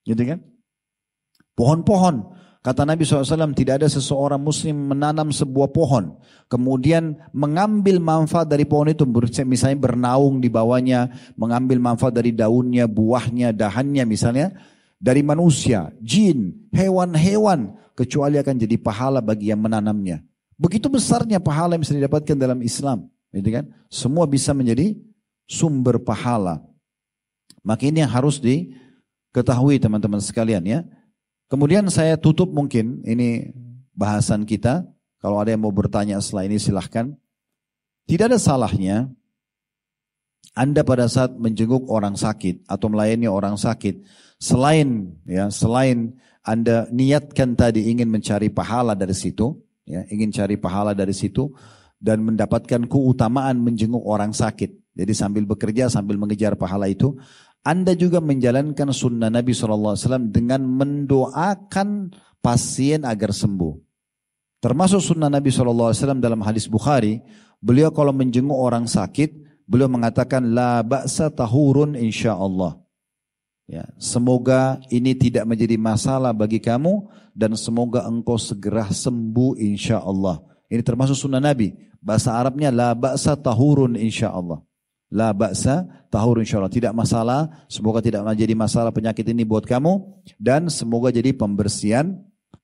Gitu 0.03 0.19
kan? 0.27 0.43
Pohon-pohon. 1.55 2.35
Kata 2.63 2.87
Nabi 2.87 3.03
SAW, 3.03 3.59
tidak 3.59 3.83
ada 3.83 3.91
seseorang 3.91 4.39
muslim 4.39 4.95
menanam 4.95 5.35
sebuah 5.35 5.75
pohon. 5.75 6.15
Kemudian 6.47 7.19
mengambil 7.35 7.99
manfaat 7.99 8.47
dari 8.47 8.63
pohon 8.63 8.87
itu. 8.87 9.03
Misalnya 9.43 9.83
bernaung 9.83 10.39
di 10.39 10.47
bawahnya. 10.47 11.11
Mengambil 11.35 11.83
manfaat 11.83 12.15
dari 12.15 12.31
daunnya, 12.31 12.87
buahnya, 12.87 13.51
dahannya 13.51 14.07
misalnya. 14.07 14.55
Dari 15.03 15.27
manusia, 15.27 15.91
jin, 15.99 16.71
hewan-hewan. 16.71 17.75
Kecuali 17.99 18.39
akan 18.39 18.55
jadi 18.55 18.79
pahala 18.79 19.19
bagi 19.19 19.51
yang 19.51 19.59
menanamnya. 19.59 20.23
Begitu 20.55 20.87
besarnya 20.87 21.43
pahala 21.43 21.75
yang 21.75 21.83
bisa 21.83 21.99
didapatkan 21.99 22.39
dalam 22.39 22.63
Islam. 22.63 23.11
Gitu 23.35 23.59
kan? 23.59 23.75
Semua 23.91 24.23
bisa 24.31 24.55
menjadi 24.55 24.95
sumber 25.51 25.99
pahala. 25.99 26.63
Maka 27.67 27.91
ini 27.91 28.07
yang 28.07 28.13
harus 28.15 28.39
diketahui 28.39 29.83
teman-teman 29.83 30.23
sekalian 30.23 30.63
ya. 30.63 30.87
Kemudian 31.53 31.85
saya 31.93 32.17
tutup 32.17 32.49
mungkin 32.49 33.05
ini 33.05 33.53
bahasan 33.93 34.49
kita. 34.49 34.89
Kalau 35.21 35.37
ada 35.37 35.53
yang 35.53 35.61
mau 35.61 35.75
bertanya 35.75 36.17
setelah 36.25 36.49
ini 36.49 36.57
silahkan. 36.57 37.13
Tidak 38.09 38.25
ada 38.25 38.41
salahnya 38.41 39.13
Anda 40.57 40.81
pada 40.81 41.13
saat 41.13 41.37
menjenguk 41.37 41.93
orang 41.93 42.17
sakit 42.17 42.65
atau 42.65 42.89
melayani 42.89 43.29
orang 43.29 43.61
sakit 43.61 44.01
selain 44.41 45.13
ya 45.29 45.53
selain 45.53 46.19
Anda 46.43 46.91
niatkan 46.91 47.55
tadi 47.55 47.87
ingin 47.87 48.09
mencari 48.11 48.51
pahala 48.51 48.99
dari 48.99 49.15
situ 49.15 49.55
ya 49.87 50.03
ingin 50.11 50.35
cari 50.35 50.57
pahala 50.59 50.97
dari 50.97 51.15
situ 51.15 51.53
dan 52.03 52.25
mendapatkan 52.25 52.89
keutamaan 52.89 53.61
menjenguk 53.61 54.03
orang 54.03 54.33
sakit. 54.33 54.73
Jadi 54.97 55.13
sambil 55.13 55.45
bekerja 55.45 55.93
sambil 55.93 56.17
mengejar 56.17 56.57
pahala 56.57 56.89
itu 56.89 57.15
anda 57.63 57.95
juga 57.95 58.19
menjalankan 58.19 58.91
sunnah 58.91 59.31
Nabi 59.31 59.55
SAW 59.55 59.95
dengan 60.35 60.67
mendoakan 60.67 62.11
pasien 62.43 63.07
agar 63.07 63.31
sembuh. 63.31 63.79
Termasuk 64.59 64.99
sunnah 64.99 65.31
Nabi 65.31 65.51
SAW 65.51 65.95
dalam 66.19 66.43
hadis 66.43 66.67
Bukhari, 66.67 67.23
beliau 67.63 67.95
kalau 67.95 68.11
menjenguk 68.11 68.55
orang 68.55 68.87
sakit, 68.91 69.63
beliau 69.67 69.87
mengatakan 69.87 70.55
la 70.55 70.83
ba'sa 70.83 71.31
tahurun 71.31 71.95
insya 71.95 72.35
Allah. 72.35 72.79
Ya, 73.71 73.87
semoga 73.95 74.83
ini 74.91 75.15
tidak 75.15 75.47
menjadi 75.47 75.79
masalah 75.79 76.35
bagi 76.35 76.59
kamu 76.59 77.07
dan 77.31 77.55
semoga 77.55 78.03
engkau 78.05 78.39
segera 78.39 78.91
sembuh 78.91 79.55
insya 79.63 80.03
Allah. 80.03 80.43
Ini 80.67 80.83
termasuk 80.83 81.15
sunnah 81.15 81.39
Nabi. 81.39 81.75
Bahasa 82.03 82.35
Arabnya 82.35 82.75
la 82.75 82.91
ba'sa 82.91 83.39
tahurun 83.39 83.95
insya 83.95 84.35
Allah. 84.35 84.59
La 85.13 85.37
ba'sa 85.37 85.85
tahur 86.09 86.41
insyaAllah. 86.41 86.73
Tidak 86.73 86.93
masalah. 86.97 87.69
Semoga 87.69 88.01
tidak 88.01 88.25
menjadi 88.25 88.57
masalah 88.57 88.89
penyakit 88.97 89.29
ini 89.29 89.45
buat 89.45 89.69
kamu. 89.69 90.25
Dan 90.41 90.73
semoga 90.73 91.13
jadi 91.13 91.37
pembersihan 91.37 92.17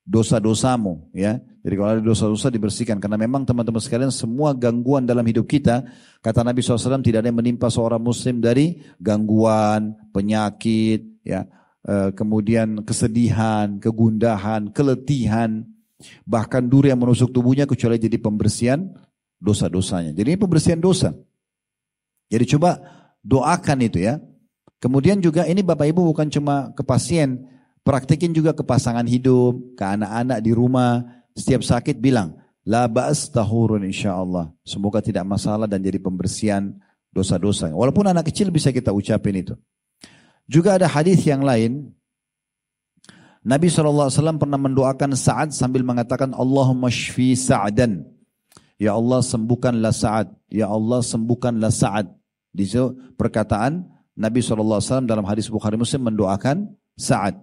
dosa-dosamu. 0.08 1.12
ya. 1.12 1.36
Jadi 1.60 1.74
kalau 1.76 1.90
ada 1.92 2.00
dosa-dosa 2.00 2.48
dibersihkan. 2.48 2.96
Karena 2.96 3.20
memang 3.20 3.44
teman-teman 3.44 3.84
sekalian 3.84 4.08
semua 4.08 4.56
gangguan 4.56 5.04
dalam 5.04 5.20
hidup 5.28 5.44
kita. 5.44 5.84
Kata 6.24 6.40
Nabi 6.40 6.64
SAW 6.64 7.04
tidak 7.04 7.20
ada 7.20 7.28
yang 7.28 7.36
menimpa 7.36 7.68
seorang 7.68 8.00
muslim 8.00 8.40
dari 8.40 8.80
gangguan, 8.96 9.92
penyakit, 10.08 11.20
ya, 11.20 11.44
e, 11.84 12.16
kemudian 12.16 12.80
kesedihan, 12.88 13.76
kegundahan, 13.76 14.72
keletihan. 14.72 15.68
Bahkan 16.24 16.72
duri 16.72 16.88
yang 16.88 17.04
menusuk 17.04 17.28
tubuhnya 17.28 17.68
kecuali 17.68 18.00
jadi 18.00 18.16
pembersihan 18.16 18.88
dosa-dosanya. 19.36 20.16
Jadi 20.16 20.34
ini 20.34 20.40
pembersihan 20.40 20.80
dosa. 20.80 21.12
Jadi 22.28 22.44
coba 22.56 22.78
doakan 23.24 23.78
itu 23.84 24.04
ya. 24.04 24.20
Kemudian 24.78 25.18
juga 25.18 25.42
ini 25.48 25.64
Bapak 25.64 25.90
Ibu 25.90 26.14
bukan 26.14 26.30
cuma 26.30 26.70
ke 26.70 26.86
pasien, 26.86 27.42
praktikin 27.82 28.30
juga 28.30 28.54
ke 28.54 28.62
pasangan 28.62 29.02
hidup, 29.08 29.74
ke 29.74 29.84
anak-anak 29.84 30.38
di 30.38 30.52
rumah. 30.54 31.02
Setiap 31.34 31.66
sakit 31.66 31.98
bilang, 31.98 32.38
la 32.62 32.86
tahurun 33.32 33.88
insya 33.88 34.14
Allah. 34.14 34.54
Semoga 34.62 35.02
tidak 35.02 35.26
masalah 35.26 35.66
dan 35.66 35.82
jadi 35.82 35.98
pembersihan 35.98 36.76
dosa-dosa. 37.10 37.72
Walaupun 37.72 38.06
anak 38.06 38.30
kecil 38.30 38.52
bisa 38.52 38.70
kita 38.70 38.92
ucapin 38.94 39.42
itu. 39.42 39.54
Juga 40.48 40.76
ada 40.76 40.86
hadis 40.88 41.24
yang 41.24 41.42
lain. 41.44 41.92
Nabi 43.44 43.70
SAW 43.70 44.12
pernah 44.36 44.60
mendoakan 44.60 45.16
Sa'ad 45.16 45.56
sambil 45.56 45.80
mengatakan 45.80 46.34
Allahumma 46.36 46.92
shfi 46.92 47.32
Sa'dan. 47.32 48.04
Ya 48.76 48.92
Allah 48.92 49.24
sembuhkanlah 49.24 49.94
Sa'ad. 49.94 50.28
Ya 50.52 50.68
Allah 50.68 51.00
sembuhkanlah 51.00 51.72
Sa'ad. 51.72 52.17
Di 52.52 52.64
situ 52.64 52.96
perkataan 53.14 53.86
Nabi 54.18 54.42
SAW 54.42 55.06
dalam 55.06 55.22
hadis 55.22 55.46
Bukhari 55.46 55.78
Muslim 55.78 56.10
mendoakan 56.10 56.74
Sa'ad. 56.98 57.38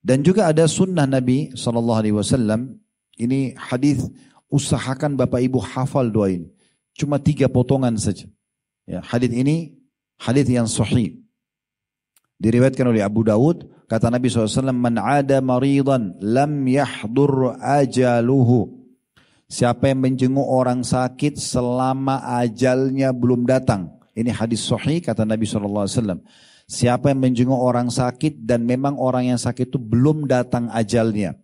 Dan 0.00 0.24
juga 0.24 0.48
ada 0.48 0.64
sunnah 0.64 1.04
Nabi 1.04 1.52
SAW. 1.52 2.80
Ini 3.20 3.52
hadis 3.60 4.08
usahakan 4.48 5.20
Bapak 5.20 5.44
Ibu 5.44 5.60
hafal 5.60 6.08
doa 6.08 6.32
ini. 6.32 6.48
Cuma 6.96 7.20
tiga 7.20 7.52
potongan 7.52 8.00
saja. 8.00 8.24
Ya, 8.88 9.04
hadis 9.04 9.28
ini 9.28 9.76
hadis 10.16 10.48
yang 10.48 10.64
sahih. 10.64 11.20
Diriwayatkan 12.40 12.88
oleh 12.88 13.04
Abu 13.04 13.20
Dawud, 13.20 13.68
kata 13.84 14.08
Nabi 14.08 14.32
SAW, 14.32 14.72
Man 14.72 14.96
ada 14.96 15.44
maridan 15.44 16.16
lam 16.24 16.64
yahdur 16.64 17.60
ajaluhu. 17.60 18.80
Siapa 19.44 19.92
yang 19.92 20.00
menjenguk 20.00 20.48
orang 20.48 20.80
sakit 20.80 21.36
selama 21.36 22.24
ajalnya 22.40 23.12
belum 23.12 23.44
datang. 23.44 23.99
Ini 24.14 24.34
hadis 24.34 24.66
sahih 24.66 24.98
kata 24.98 25.22
Nabi 25.22 25.46
SAW. 25.46 26.20
Siapa 26.70 27.10
yang 27.10 27.22
menjenguk 27.22 27.58
orang 27.58 27.90
sakit 27.90 28.46
dan 28.46 28.62
memang 28.62 28.94
orang 28.98 29.34
yang 29.34 29.40
sakit 29.40 29.70
itu 29.70 29.78
belum 29.78 30.26
datang 30.30 30.70
ajalnya. 30.70 31.34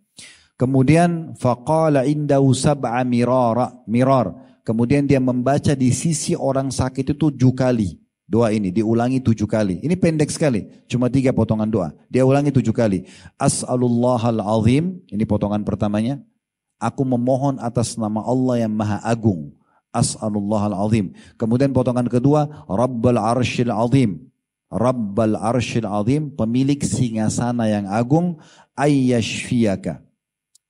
Kemudian 0.55 1.35
faqala 1.35 2.07
indahu 2.07 2.51
sab'a 2.55 3.03
mirara 3.03 3.75
mirar. 3.87 4.33
Kemudian 4.63 5.07
dia 5.07 5.19
membaca 5.23 5.71
di 5.75 5.91
sisi 5.95 6.35
orang 6.35 6.71
sakit 6.71 7.11
itu 7.11 7.15
tujuh 7.15 7.55
kali. 7.55 7.99
Doa 8.27 8.51
ini 8.51 8.75
diulangi 8.75 9.23
tujuh 9.23 9.47
kali. 9.47 9.79
Ini 9.79 9.95
pendek 9.95 10.27
sekali. 10.27 10.67
Cuma 10.91 11.07
tiga 11.07 11.31
potongan 11.31 11.71
doa. 11.71 11.95
Dia 12.11 12.27
ulangi 12.27 12.51
tujuh 12.51 12.75
kali. 12.75 13.07
As'alullahal 13.39 14.43
azim. 14.43 14.99
Ini 15.07 15.23
potongan 15.23 15.63
pertamanya. 15.63 16.19
Aku 16.75 17.07
memohon 17.07 17.55
atas 17.63 17.95
nama 17.95 18.19
Allah 18.27 18.67
yang 18.67 18.75
maha 18.75 18.99
agung 19.07 19.56
As'alullah 19.97 20.69
al-azim. 20.69 21.17
Kemudian 21.41 21.73
potongan 21.73 22.05
kedua, 22.05 22.69
Rabbal 22.69 23.17
arshil 23.17 23.73
azim. 23.73 24.29
Rabbal 24.69 25.33
arshil 25.33 25.89
azim, 25.89 26.29
pemilik 26.29 26.77
singasana 26.77 27.65
yang 27.65 27.89
agung, 27.89 28.37
ayyashfiyaka. 28.77 30.05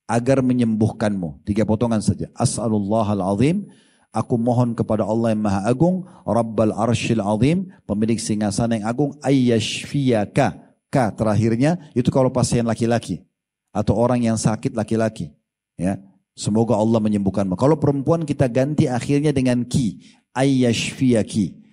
Agar 0.08 0.40
menyembuhkanmu. 0.40 1.44
Tiga 1.44 1.68
potongan 1.68 2.00
saja. 2.00 2.32
As'alullah 2.32 3.12
al-azim. 3.12 3.68
Aku 4.08 4.40
mohon 4.40 4.72
kepada 4.72 5.04
Allah 5.04 5.36
yang 5.36 5.44
maha 5.44 5.68
agung. 5.68 6.08
Rabbal 6.24 6.72
arshil 6.72 7.20
azim. 7.20 7.68
Pemilik 7.84 8.16
singasana 8.16 8.80
yang 8.80 8.88
agung. 8.88 9.12
Ayyashfiyaka. 9.20 10.64
K 10.88 10.96
terakhirnya 11.12 11.76
itu 11.92 12.08
kalau 12.08 12.32
pasien 12.32 12.64
laki-laki. 12.64 13.20
Atau 13.68 13.92
orang 14.00 14.24
yang 14.24 14.40
sakit 14.40 14.72
laki-laki. 14.72 15.36
Ya, 15.76 16.00
Semoga 16.38 16.78
Allah 16.78 17.02
menyembuhkanmu. 17.02 17.58
Kalau 17.58 17.74
perempuan 17.74 18.22
kita 18.22 18.46
ganti 18.46 18.86
akhirnya 18.86 19.34
dengan 19.34 19.66
ki. 19.66 19.98
Ayyashfiyaki. 20.38 21.66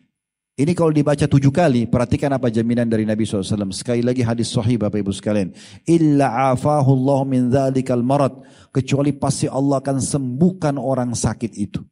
Ini 0.55 0.71
kalau 0.73 0.89
dibaca 0.89 1.27
tujuh 1.27 1.51
kali, 1.53 1.85
perhatikan 1.85 2.33
apa 2.33 2.49
jaminan 2.49 2.89
dari 2.89 3.05
Nabi 3.05 3.27
SAW. 3.27 3.69
Sekali 3.75 4.01
lagi 4.01 4.25
hadis 4.25 4.49
sahih 4.49 4.81
Bapak 4.81 5.05
Ibu 5.05 5.13
sekalian. 5.13 5.53
Illa 5.85 6.49
afahu 6.55 6.97
Allah 6.97 7.19
min 7.29 7.51
dhalikal 7.53 8.01
marad. 8.01 8.33
Kecuali 8.73 9.13
pasti 9.13 9.45
Allah 9.45 9.77
akan 9.83 10.01
sembuhkan 10.01 10.81
orang 10.81 11.13
sakit 11.13 11.53
itu. 11.53 11.85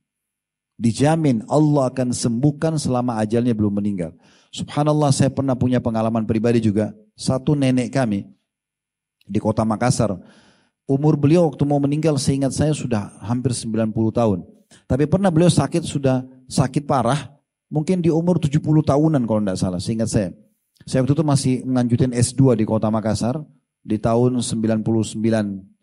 Dijamin 0.73 1.45
Allah 1.45 1.93
akan 1.93 2.09
sembuhkan 2.09 2.81
selama 2.81 3.21
ajalnya 3.21 3.53
belum 3.53 3.77
meninggal. 3.77 4.17
Subhanallah 4.49 5.13
saya 5.13 5.29
pernah 5.29 5.53
punya 5.53 5.77
pengalaman 5.77 6.25
pribadi 6.25 6.57
juga. 6.57 6.89
Satu 7.13 7.53
nenek 7.53 7.93
kami 7.93 8.25
di 9.29 9.37
kota 9.37 9.61
Makassar 9.61 10.17
Umur 10.83 11.15
beliau 11.15 11.47
waktu 11.47 11.63
mau 11.63 11.79
meninggal 11.79 12.19
seingat 12.19 12.51
saya 12.51 12.75
sudah 12.75 13.15
hampir 13.23 13.55
90 13.55 13.87
tahun. 14.11 14.43
Tapi 14.83 15.07
pernah 15.07 15.31
beliau 15.31 15.47
sakit 15.47 15.83
sudah 15.87 16.27
sakit 16.51 16.83
parah. 16.83 17.31
Mungkin 17.71 18.03
di 18.03 18.11
umur 18.11 18.37
70 18.37 18.59
tahunan 18.61 19.23
kalau 19.23 19.41
tidak 19.41 19.57
salah 19.57 19.79
seingat 19.79 20.11
saya. 20.11 20.29
Saya 20.83 21.01
waktu 21.01 21.15
itu 21.15 21.25
masih 21.25 21.53
menganjutin 21.63 22.11
S2 22.11 22.59
di 22.59 22.67
kota 22.67 22.91
Makassar. 22.91 23.39
Di 23.83 23.99
tahun 23.99 24.39
99 24.39 24.83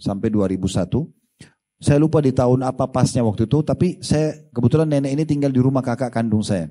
sampai 0.01 0.28
2001. 0.32 1.09
Saya 1.80 1.96
lupa 1.96 2.20
di 2.20 2.32
tahun 2.32 2.61
apa 2.64 2.88
pasnya 2.92 3.24
waktu 3.24 3.48
itu. 3.48 3.64
Tapi 3.64 4.05
saya 4.05 4.36
kebetulan 4.53 4.88
nenek 4.88 5.16
ini 5.16 5.24
tinggal 5.24 5.48
di 5.48 5.61
rumah 5.64 5.80
kakak 5.80 6.12
kandung 6.12 6.44
saya. 6.44 6.68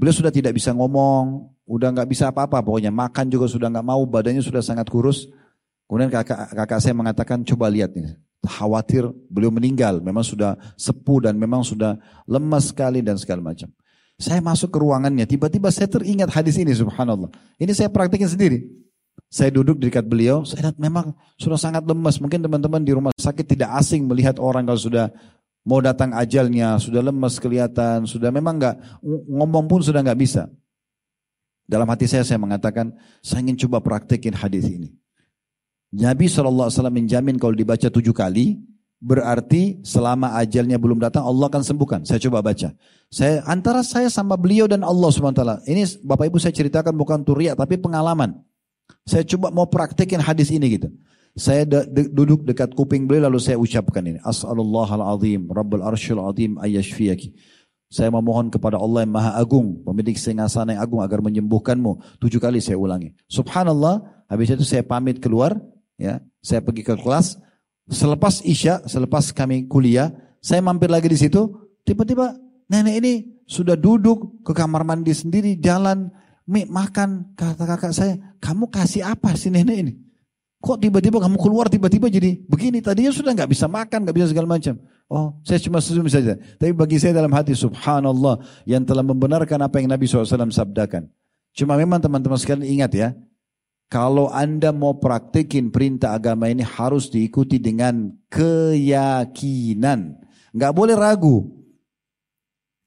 Beliau 0.00 0.16
sudah 0.16 0.32
tidak 0.32 0.56
bisa 0.56 0.72
ngomong. 0.72 1.52
Udah 1.68 1.92
nggak 1.92 2.08
bisa 2.08 2.32
apa-apa 2.32 2.64
pokoknya. 2.64 2.88
Makan 2.88 3.28
juga 3.28 3.44
sudah 3.44 3.68
nggak 3.68 3.86
mau. 3.86 4.00
Badannya 4.08 4.40
sudah 4.40 4.64
sangat 4.64 4.88
kurus. 4.88 5.28
Kemudian 5.92 6.08
kakak, 6.08 6.56
kakak 6.56 6.80
saya 6.80 6.96
mengatakan 6.96 7.44
coba 7.44 7.68
lihat 7.68 7.92
nih. 7.92 8.16
Khawatir 8.48 9.12
beliau 9.28 9.52
meninggal. 9.52 10.00
Memang 10.00 10.24
sudah 10.24 10.56
sepuh 10.72 11.28
dan 11.28 11.36
memang 11.36 11.60
sudah 11.60 12.00
lemas 12.24 12.72
sekali 12.72 13.04
dan 13.04 13.20
segala 13.20 13.52
macam. 13.52 13.68
Saya 14.16 14.40
masuk 14.40 14.72
ke 14.72 14.80
ruangannya. 14.80 15.28
Tiba-tiba 15.28 15.68
saya 15.68 15.92
teringat 15.92 16.32
hadis 16.32 16.56
ini 16.56 16.72
subhanallah. 16.72 17.28
Ini 17.60 17.76
saya 17.76 17.92
praktikin 17.92 18.24
sendiri. 18.24 18.64
Saya 19.28 19.52
duduk 19.52 19.76
di 19.76 19.92
dekat 19.92 20.08
beliau. 20.08 20.48
Saya 20.48 20.72
lihat 20.72 20.80
memang 20.80 21.12
sudah 21.36 21.60
sangat 21.60 21.84
lemas. 21.84 22.16
Mungkin 22.24 22.40
teman-teman 22.40 22.80
di 22.80 22.96
rumah 22.96 23.12
sakit 23.12 23.52
tidak 23.52 23.76
asing 23.76 24.08
melihat 24.08 24.40
orang 24.40 24.64
kalau 24.64 24.80
sudah 24.80 25.12
mau 25.60 25.84
datang 25.84 26.16
ajalnya. 26.16 26.80
Sudah 26.80 27.04
lemas 27.04 27.36
kelihatan. 27.36 28.08
Sudah 28.08 28.32
memang 28.32 28.56
nggak 28.56 29.04
ngomong 29.28 29.68
pun 29.68 29.84
sudah 29.84 30.00
nggak 30.00 30.16
bisa. 30.16 30.48
Dalam 31.68 31.84
hati 31.84 32.08
saya 32.08 32.24
saya 32.24 32.40
mengatakan 32.40 32.96
saya 33.20 33.44
ingin 33.44 33.68
coba 33.68 33.84
praktekin 33.84 34.32
hadis 34.32 34.64
ini. 34.72 35.01
Nabi 35.92 36.24
SAW 36.24 36.72
menjamin 36.88 37.36
kalau 37.36 37.52
dibaca 37.52 37.92
tujuh 37.92 38.16
kali, 38.16 38.64
berarti 39.02 39.82
selama 39.84 40.38
ajalnya 40.38 40.78
belum 40.78 41.02
datang 41.02 41.26
Allah 41.26 41.50
akan 41.50 41.62
sembuhkan. 41.66 42.00
Saya 42.08 42.22
coba 42.22 42.40
baca. 42.40 42.72
Saya 43.12 43.42
antara 43.44 43.82
saya 43.82 44.08
sama 44.08 44.38
beliau 44.38 44.70
dan 44.70 44.86
Allah 44.86 45.10
SWT. 45.10 45.68
Ini 45.68 46.00
Bapak 46.06 46.32
Ibu 46.32 46.38
saya 46.38 46.54
ceritakan 46.54 46.94
bukan 46.96 47.26
turiak 47.26 47.58
tapi 47.58 47.76
pengalaman. 47.76 48.40
Saya 49.02 49.26
coba 49.26 49.50
mau 49.50 49.66
praktekin 49.66 50.22
hadis 50.22 50.54
ini 50.54 50.78
gitu. 50.78 50.88
Saya 51.34 51.64
de 51.64 51.88
de 51.88 52.02
duduk 52.12 52.44
dekat 52.44 52.76
kuping 52.76 53.08
beliau 53.08 53.26
lalu 53.26 53.42
saya 53.42 53.58
ucapkan 53.58 54.04
ini. 54.04 54.20
As'alallahal-azim, 54.22 55.50
Rabbul 55.50 55.82
arshil 55.82 56.20
azim 56.22 56.60
ayyashfiyaki. 56.60 57.34
Saya 57.92 58.08
memohon 58.08 58.48
kepada 58.48 58.80
Allah 58.80 59.04
yang 59.04 59.12
maha 59.12 59.36
agung, 59.36 59.84
pemilik 59.84 60.16
singgasana 60.16 60.76
yang 60.76 60.80
agung 60.80 61.04
agar 61.04 61.20
menyembuhkanmu. 61.20 62.20
Tujuh 62.24 62.40
kali 62.40 62.56
saya 62.56 62.80
ulangi. 62.80 63.12
Subhanallah, 63.28 64.24
habis 64.32 64.48
itu 64.48 64.64
saya 64.64 64.80
pamit 64.80 65.20
keluar, 65.20 65.56
Ya, 66.00 66.20
saya 66.40 66.60
pergi 66.64 66.82
ke 66.84 66.94
kelas. 66.96 67.38
Selepas 67.90 68.40
isya, 68.46 68.84
selepas 68.86 69.34
kami 69.34 69.66
kuliah, 69.66 70.14
saya 70.40 70.62
mampir 70.64 70.88
lagi 70.88 71.10
di 71.10 71.18
situ. 71.18 71.50
Tiba-tiba 71.82 72.38
nenek 72.70 72.94
ini 73.02 73.12
sudah 73.44 73.74
duduk 73.74 74.42
ke 74.46 74.52
kamar 74.54 74.86
mandi 74.86 75.12
sendiri, 75.12 75.58
jalan, 75.58 76.08
mie, 76.46 76.66
makan. 76.66 77.34
Kata 77.34 77.64
kakak 77.66 77.92
saya, 77.92 78.16
kamu 78.38 78.70
kasih 78.70 79.02
apa 79.06 79.34
sih 79.34 79.50
nenek 79.50 79.76
ini? 79.76 79.92
Kok 80.62 80.78
tiba-tiba 80.78 81.18
kamu 81.18 81.36
keluar 81.42 81.66
tiba-tiba 81.66 82.06
jadi 82.06 82.38
begini? 82.46 82.78
Tadinya 82.78 83.10
sudah 83.10 83.34
nggak 83.34 83.50
bisa 83.50 83.66
makan, 83.66 84.06
nggak 84.06 84.14
bisa 84.14 84.30
segala 84.30 84.46
macam. 84.46 84.78
Oh, 85.10 85.36
saya 85.42 85.58
cuma 85.58 85.82
senyum 85.82 86.06
saja. 86.06 86.38
Tapi 86.38 86.70
bagi 86.70 87.02
saya 87.02 87.18
dalam 87.18 87.34
hati, 87.34 87.52
subhanallah, 87.52 88.38
yang 88.64 88.86
telah 88.86 89.02
membenarkan 89.02 89.58
apa 89.58 89.82
yang 89.82 89.90
Nabi 89.90 90.06
SAW 90.06 90.24
sabdakan. 90.54 91.10
Cuma 91.52 91.74
memang 91.76 92.00
teman-teman 92.00 92.38
sekalian 92.38 92.78
ingat 92.80 92.92
ya, 92.94 93.08
kalau 93.92 94.32
Anda 94.32 94.72
mau 94.72 94.96
praktekin 94.96 95.68
perintah 95.68 96.16
agama 96.16 96.48
ini 96.48 96.64
harus 96.64 97.12
diikuti 97.12 97.60
dengan 97.60 98.08
keyakinan. 98.32 100.16
Nggak 100.56 100.72
boleh 100.72 100.96
ragu. 100.96 101.52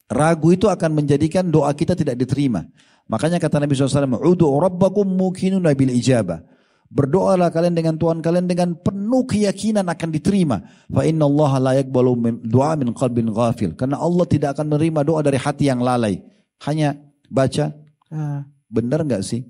Ragu 0.10 0.50
itu 0.50 0.66
akan 0.66 0.98
menjadikan 0.98 1.46
doa 1.46 1.70
kita 1.78 1.94
tidak 1.94 2.18
diterima. 2.18 2.66
Makanya 3.06 3.38
kata 3.38 3.62
Nabi 3.62 3.78
SAW, 3.78 4.18
Udu 4.18 4.50
rabbakum 4.50 5.06
mukinu 5.06 5.62
nabil 5.62 5.94
ijabah. 5.94 6.42
Berdoalah 6.90 7.54
kalian 7.54 7.78
dengan 7.78 8.02
Tuhan 8.02 8.26
kalian 8.26 8.50
dengan 8.50 8.74
penuh 8.74 9.30
keyakinan 9.30 9.86
akan 9.86 10.10
diterima. 10.10 10.66
Fa 10.90 11.06
inna 11.06 11.30
Allah 11.30 11.52
la 11.62 11.72
yakbalu 11.86 12.42
doa 12.50 12.74
min 12.82 12.90
qalbin 12.98 13.30
ghafil. 13.30 13.78
Karena 13.78 14.02
Allah 14.02 14.26
tidak 14.26 14.58
akan 14.58 14.74
menerima 14.74 15.06
doa 15.06 15.22
dari 15.22 15.38
hati 15.38 15.70
yang 15.70 15.86
lalai. 15.86 16.18
Hanya 16.66 16.98
baca, 17.30 17.78
ah, 18.10 18.42
benar 18.74 19.06
nggak 19.06 19.22
sih? 19.22 19.46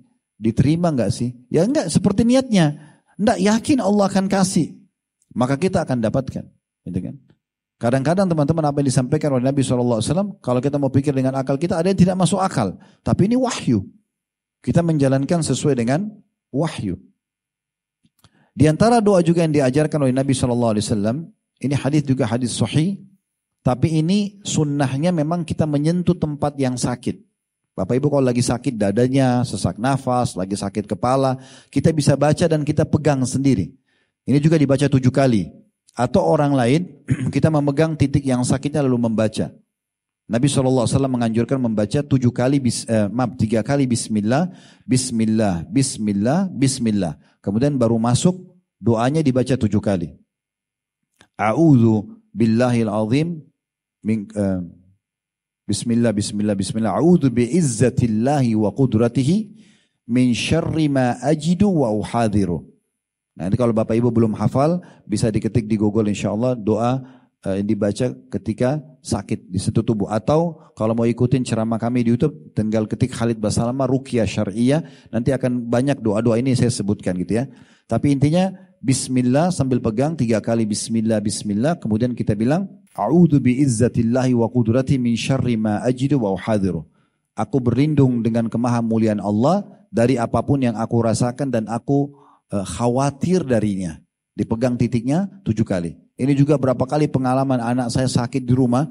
Diterima 0.45 0.93
nggak 0.93 1.09
sih? 1.09 1.33
Ya 1.49 1.65
enggak, 1.65 1.89
seperti 1.89 2.21
niatnya. 2.21 2.77
Enggak 3.17 3.41
yakin 3.41 3.81
Allah 3.81 4.05
akan 4.05 4.29
kasih. 4.29 4.77
Maka 5.33 5.57
kita 5.57 5.81
akan 5.81 6.05
dapatkan. 6.05 6.45
Gitu 6.85 6.99
kan? 7.01 7.17
Kadang-kadang 7.81 8.29
teman-teman 8.29 8.69
apa 8.69 8.77
yang 8.85 8.87
disampaikan 8.93 9.33
oleh 9.33 9.49
Nabi 9.49 9.65
SAW, 9.65 9.99
kalau 10.39 10.61
kita 10.61 10.77
mau 10.77 10.93
pikir 10.93 11.17
dengan 11.17 11.33
akal 11.33 11.57
kita, 11.57 11.81
ada 11.81 11.89
yang 11.89 11.97
tidak 11.97 12.13
masuk 12.13 12.37
akal. 12.37 12.77
Tapi 13.01 13.25
ini 13.25 13.35
wahyu. 13.35 13.89
Kita 14.61 14.85
menjalankan 14.85 15.41
sesuai 15.41 15.81
dengan 15.81 16.07
wahyu. 16.53 16.95
Di 18.55 18.69
antara 18.69 19.03
doa 19.03 19.19
juga 19.19 19.43
yang 19.43 19.51
diajarkan 19.51 20.07
oleh 20.07 20.15
Nabi 20.15 20.31
SAW, 20.31 20.71
ini 21.59 21.75
hadis 21.75 22.05
juga 22.07 22.29
hadis 22.29 22.55
sahih, 22.55 23.03
tapi 23.65 23.97
ini 23.97 24.39
sunnahnya 24.45 25.09
memang 25.09 25.43
kita 25.43 25.67
menyentuh 25.67 26.15
tempat 26.15 26.55
yang 26.55 26.79
sakit. 26.79 27.17
Bapak 27.76 27.99
Ibu 27.99 28.07
kalau 28.07 28.23
lagi 28.23 28.39
sakit 28.39 28.80
dadanya, 28.80 29.43
sesak 29.43 29.76
nafas, 29.76 30.39
lagi 30.39 30.55
sakit 30.55 30.88
kepala, 30.88 31.36
kita 31.67 31.91
bisa 31.91 32.15
baca 32.15 32.47
dan 32.47 32.63
kita 32.63 32.88
pegang 32.88 33.19
sendiri. 33.28 33.76
Ini 34.23 34.39
juga 34.39 34.55
dibaca 34.55 34.88
tujuh 34.88 35.11
kali. 35.11 35.51
Atau 35.91 36.23
orang 36.23 36.55
lain, 36.55 36.82
kita 37.36 37.51
memegang 37.51 37.99
titik 37.99 38.23
yang 38.23 38.47
sakitnya 38.47 38.80
lalu 38.80 39.11
membaca. 39.11 39.51
Nabi 40.26 40.49
SAW 40.49 40.89
menganjurkan 41.05 41.59
membaca 41.59 41.99
tujuh 42.01 42.32
kali, 42.32 42.63
bis, 42.63 42.88
eh, 42.88 43.11
maaf, 43.11 43.38
tiga 43.38 43.61
kali 43.61 43.86
Bismillah, 43.86 44.49
Bismillah, 44.88 45.67
Bismillah, 45.69 46.49
Bismillah. 46.49 47.13
Kemudian 47.43 47.78
baru 47.78 47.99
masuk, 48.01 48.39
doanya 48.80 49.19
dibaca 49.21 49.53
tujuh 49.53 49.84
kali. 49.84 50.17
A'udhu 51.38 52.23
billahil 52.32 52.89
azim, 52.89 53.43
min, 54.01 54.26
uh, 54.34 54.63
Bismillah, 55.66 56.13
bismillah, 56.13 56.53
bismillah. 56.53 56.93
A'udhu 56.93 57.34
bi'izzatillahi 57.34 58.53
wa 58.53 58.70
qudratihi 58.70 59.49
min 60.05 60.30
syarri 60.38 60.86
ma 60.86 61.18
ajidu 61.26 61.66
wa 61.66 61.89
uhadiru. 61.89 62.61
Nah 63.34 63.49
ini 63.49 63.57
kalau 63.57 63.74
Bapak 63.74 63.97
Ibu 63.97 64.13
belum 64.13 64.38
hafal, 64.38 64.78
bisa 65.09 65.34
diketik 65.34 65.66
di 65.66 65.74
Google 65.74 66.13
insya 66.13 66.30
Allah 66.30 66.53
doa 66.53 67.01
uh, 67.41 67.55
yang 67.57 67.66
dibaca 67.66 68.13
ketika 68.30 68.78
sakit 69.01 69.49
di 69.49 69.57
situ 69.57 69.82
tubuh. 69.82 70.05
Atau 70.05 70.61
kalau 70.78 70.93
mau 70.93 71.09
ikutin 71.09 71.41
ceramah 71.41 71.82
kami 71.82 72.05
di 72.05 72.13
Youtube, 72.13 72.53
tinggal 72.53 72.86
ketik 72.86 73.18
Khalid 73.18 73.41
Basalama 73.41 73.89
Rukia 73.89 74.30
Syariah. 74.30 74.86
Nanti 75.09 75.34
akan 75.34 75.66
banyak 75.66 75.97
doa-doa 75.97 76.38
ini 76.38 76.53
saya 76.53 76.70
sebutkan 76.70 77.18
gitu 77.18 77.41
ya. 77.41 77.49
Tapi 77.89 78.13
intinya 78.13 78.53
Bismillah 78.86 79.49
sambil 79.49 79.82
pegang 79.82 80.13
tiga 80.13 80.38
kali 80.45 80.70
Bismillah, 80.70 81.26
Bismillah. 81.26 81.82
Kemudian 81.82 82.13
kita 82.13 82.38
bilang 82.38 82.70
A'udhu 82.95 83.43
bi'izzatillahi 83.43 84.31
wa 84.31 84.47
qudrati 84.47 84.95
min 84.95 85.19
syarri 85.19 85.59
ma 85.59 85.83
ajidu 85.83 86.15
wa 86.15 86.31
uhadiru. 86.31 86.87
Aku 87.35 87.59
berlindung 87.59 88.23
dengan 88.23 88.47
kemahamuliaan 88.47 89.19
Allah 89.19 89.67
dari 89.91 90.15
apa 90.15 90.39
pun 90.39 90.63
yang 90.63 90.79
aku 90.79 91.03
rasakan 91.03 91.51
dan 91.51 91.67
aku 91.67 92.15
uh, 92.55 92.63
khawatir 92.63 93.43
darinya. 93.43 93.99
Dipegang 94.31 94.79
titiknya 94.79 95.27
tujuh 95.43 95.67
kali. 95.67 95.99
Ini 96.15 96.31
juga 96.31 96.55
berapa 96.55 96.79
kali 96.87 97.11
pengalaman 97.11 97.59
anak 97.59 97.91
saya 97.91 98.07
sakit 98.07 98.47
di 98.47 98.55
rumah. 98.55 98.87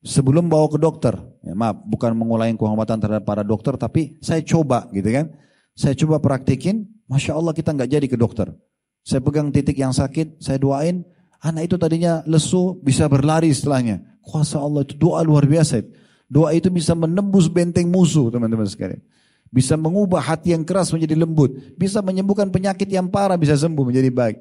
sebelum 0.00 0.48
bawa 0.48 0.68
ke 0.68 0.78
dokter. 0.80 1.14
Ya, 1.44 1.52
maaf, 1.56 1.80
bukan 1.84 2.12
mengulangi 2.16 2.56
kehormatan 2.56 3.00
terhadap 3.00 3.24
para 3.24 3.44
dokter, 3.44 3.76
tapi 3.76 4.16
saya 4.20 4.40
coba 4.44 4.88
gitu 4.92 5.08
kan. 5.12 5.32
Saya 5.76 5.96
coba 5.96 6.20
praktikin, 6.20 6.88
Masya 7.08 7.36
Allah 7.36 7.56
kita 7.56 7.72
nggak 7.72 7.90
jadi 8.00 8.06
ke 8.08 8.16
dokter. 8.16 8.52
Saya 9.00 9.24
pegang 9.24 9.48
titik 9.48 9.80
yang 9.80 9.96
sakit, 9.96 10.40
saya 10.40 10.60
doain, 10.60 11.08
anak 11.40 11.72
itu 11.72 11.76
tadinya 11.80 12.20
lesu, 12.28 12.78
bisa 12.84 13.08
berlari 13.08 13.50
setelahnya. 13.52 14.04
Kuasa 14.20 14.60
Allah 14.60 14.84
itu 14.84 14.94
doa 14.96 15.24
luar 15.24 15.48
biasa. 15.48 15.82
Doa 16.30 16.54
itu 16.54 16.70
bisa 16.70 16.94
menembus 16.94 17.50
benteng 17.50 17.90
musuh 17.90 18.30
teman-teman 18.30 18.68
sekalian. 18.68 19.02
Bisa 19.50 19.74
mengubah 19.74 20.22
hati 20.22 20.54
yang 20.54 20.62
keras 20.62 20.94
menjadi 20.94 21.18
lembut. 21.18 21.74
Bisa 21.74 21.98
menyembuhkan 21.98 22.54
penyakit 22.54 22.86
yang 22.86 23.10
parah 23.10 23.34
bisa 23.34 23.58
sembuh 23.58 23.82
menjadi 23.82 24.06
baik. 24.14 24.38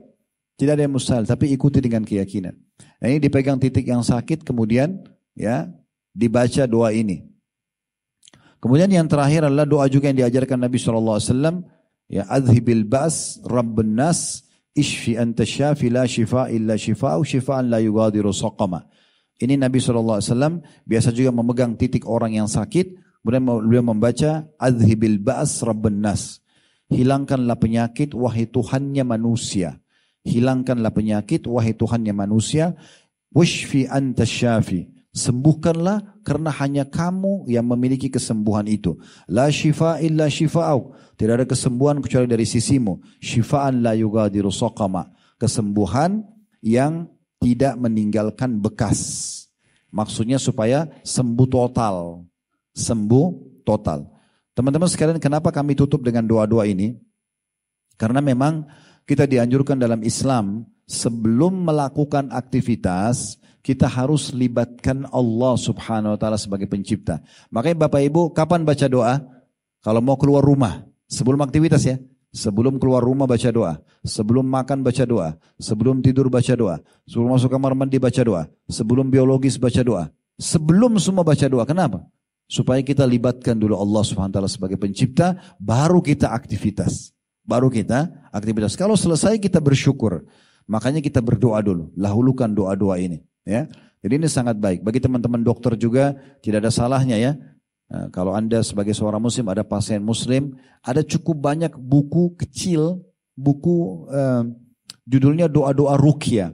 Tidak 0.60 0.76
ada 0.76 0.86
yang 0.86 0.94
mustahil, 0.94 1.26
tapi 1.26 1.50
ikuti 1.56 1.82
dengan 1.82 2.06
keyakinan. 2.06 2.54
Nah, 3.00 3.08
ini 3.08 3.18
dipegang 3.18 3.58
titik 3.58 3.88
yang 3.88 4.04
sakit, 4.04 4.44
kemudian 4.44 5.02
ya 5.34 5.72
dibaca 6.12 6.68
doa 6.68 6.92
ini. 6.92 7.26
Kemudian 8.60 8.92
yang 8.92 9.08
terakhir 9.08 9.48
adalah 9.48 9.64
doa 9.64 9.88
juga 9.88 10.12
yang 10.12 10.20
diajarkan 10.20 10.60
Nabi 10.60 10.78
SAW. 10.78 11.64
Ya 12.12 12.28
adhibil 12.28 12.84
bas 12.84 13.40
rabbun 13.48 13.96
nas 13.96 14.44
ishfi 14.80 15.20
anta 15.20 15.44
syafi 15.44 15.92
la 15.92 16.08
shifa 16.08 16.48
illa 16.48 16.80
shifa'u 16.80 17.22
shifa'an 17.28 17.68
la 17.68 17.84
yugadiru 17.84 18.32
saqama. 18.32 18.88
Ini 19.40 19.56
Nabi 19.56 19.80
SAW 19.80 20.64
biasa 20.84 21.16
juga 21.16 21.32
memegang 21.32 21.76
titik 21.76 22.08
orang 22.08 22.36
yang 22.36 22.48
sakit. 22.48 22.96
Kemudian 23.20 23.44
beliau 23.44 23.84
membaca 23.84 24.48
adhibil 24.56 25.20
bas 25.20 25.60
rabbun 25.60 26.00
nas. 26.00 26.40
Hilangkanlah 26.88 27.60
penyakit 27.60 28.16
wahai 28.16 28.48
Tuhannya 28.48 29.04
manusia. 29.04 29.80
Hilangkanlah 30.24 30.92
penyakit 30.92 31.48
wahai 31.48 31.76
Tuhannya 31.76 32.16
manusia. 32.16 32.76
Washfi 33.32 33.86
anta 33.86 34.26
syafi 34.26 34.99
Sembuhkanlah 35.10 36.22
karena 36.22 36.54
hanya 36.62 36.86
kamu 36.86 37.50
yang 37.50 37.66
memiliki 37.66 38.14
kesembuhan 38.14 38.70
itu. 38.70 38.94
La 39.26 39.50
shifa 39.50 39.98
illa 40.00 40.30
shifa'au. 40.30 40.94
Tidak 41.18 41.34
ada 41.34 41.46
kesembuhan 41.50 41.98
kecuali 41.98 42.30
dari 42.30 42.46
sisimu. 42.46 43.02
Shifa'an 43.18 43.82
la 43.82 43.98
yugadiru 43.98 44.54
soqama. 44.54 45.10
Kesembuhan 45.42 46.22
yang 46.62 47.10
tidak 47.42 47.74
meninggalkan 47.82 48.62
bekas. 48.62 49.00
Maksudnya 49.90 50.38
supaya 50.38 50.86
sembuh 51.02 51.48
total. 51.50 52.22
Sembuh 52.78 53.28
total. 53.66 54.06
Teman-teman 54.54 54.92
sekalian 54.92 55.18
kenapa 55.18 55.50
kami 55.50 55.74
tutup 55.74 56.06
dengan 56.06 56.28
doa-doa 56.28 56.70
ini? 56.70 56.94
Karena 57.98 58.22
memang 58.22 58.70
kita 59.10 59.26
dianjurkan 59.26 59.82
dalam 59.82 60.06
Islam 60.06 60.70
sebelum 60.86 61.66
melakukan 61.66 62.30
aktivitas 62.30 63.42
kita 63.60 63.86
harus 63.86 64.32
libatkan 64.32 65.08
Allah 65.12 65.54
subhanahu 65.60 66.16
wa 66.16 66.20
ta'ala 66.20 66.40
sebagai 66.40 66.66
pencipta. 66.66 67.20
Makanya 67.52 67.88
Bapak 67.88 68.02
Ibu 68.04 68.22
kapan 68.32 68.64
baca 68.64 68.88
doa? 68.88 69.20
Kalau 69.80 70.04
mau 70.04 70.20
keluar 70.20 70.44
rumah, 70.44 70.84
sebelum 71.08 71.40
aktivitas 71.44 71.84
ya. 71.84 71.98
Sebelum 72.30 72.78
keluar 72.78 73.02
rumah 73.02 73.26
baca 73.26 73.50
doa, 73.50 73.82
sebelum 74.06 74.46
makan 74.46 74.86
baca 74.86 75.02
doa, 75.02 75.34
sebelum 75.58 75.98
tidur 75.98 76.30
baca 76.30 76.54
doa, 76.54 76.78
sebelum 77.10 77.34
masuk 77.34 77.50
kamar 77.50 77.74
mandi 77.74 77.98
baca 77.98 78.22
doa, 78.22 78.46
sebelum 78.70 79.10
biologis 79.10 79.58
baca 79.58 79.82
doa. 79.82 80.04
Sebelum 80.38 81.02
semua 81.02 81.26
baca 81.26 81.42
doa. 81.50 81.66
Kenapa? 81.66 82.06
Supaya 82.46 82.86
kita 82.86 83.02
libatkan 83.02 83.58
dulu 83.58 83.74
Allah 83.74 84.04
Subhanahu 84.06 84.30
wa 84.30 84.36
taala 84.38 84.52
sebagai 84.52 84.78
pencipta, 84.78 85.42
baru 85.58 86.06
kita 86.06 86.30
aktivitas. 86.30 87.18
Baru 87.42 87.74
kita 87.74 88.30
aktivitas. 88.30 88.78
Kalau 88.78 88.94
selesai 88.94 89.42
kita 89.42 89.58
bersyukur. 89.58 90.22
Makanya 90.70 91.02
kita 91.02 91.18
berdoa 91.26 91.58
dulu. 91.66 91.90
Lahulukan 91.98 92.46
doa-doa 92.46 93.02
ini. 93.02 93.26
Ya, 93.50 93.66
jadi 94.06 94.22
ini 94.22 94.30
sangat 94.30 94.62
baik. 94.62 94.86
Bagi 94.86 95.02
teman-teman 95.02 95.42
dokter 95.42 95.74
juga 95.74 96.14
tidak 96.46 96.68
ada 96.68 96.72
salahnya 96.72 97.18
ya. 97.18 97.34
Nah, 97.90 98.14
kalau 98.14 98.38
anda 98.38 98.62
sebagai 98.62 98.94
seorang 98.94 99.18
muslim 99.18 99.50
ada 99.50 99.66
pasien 99.66 100.06
muslim, 100.06 100.54
ada 100.86 101.02
cukup 101.02 101.42
banyak 101.42 101.74
buku 101.74 102.38
kecil, 102.38 103.02
buku 103.34 104.06
eh, 104.14 104.44
judulnya 105.10 105.50
doa-doa 105.50 105.98
rukia. 105.98 106.54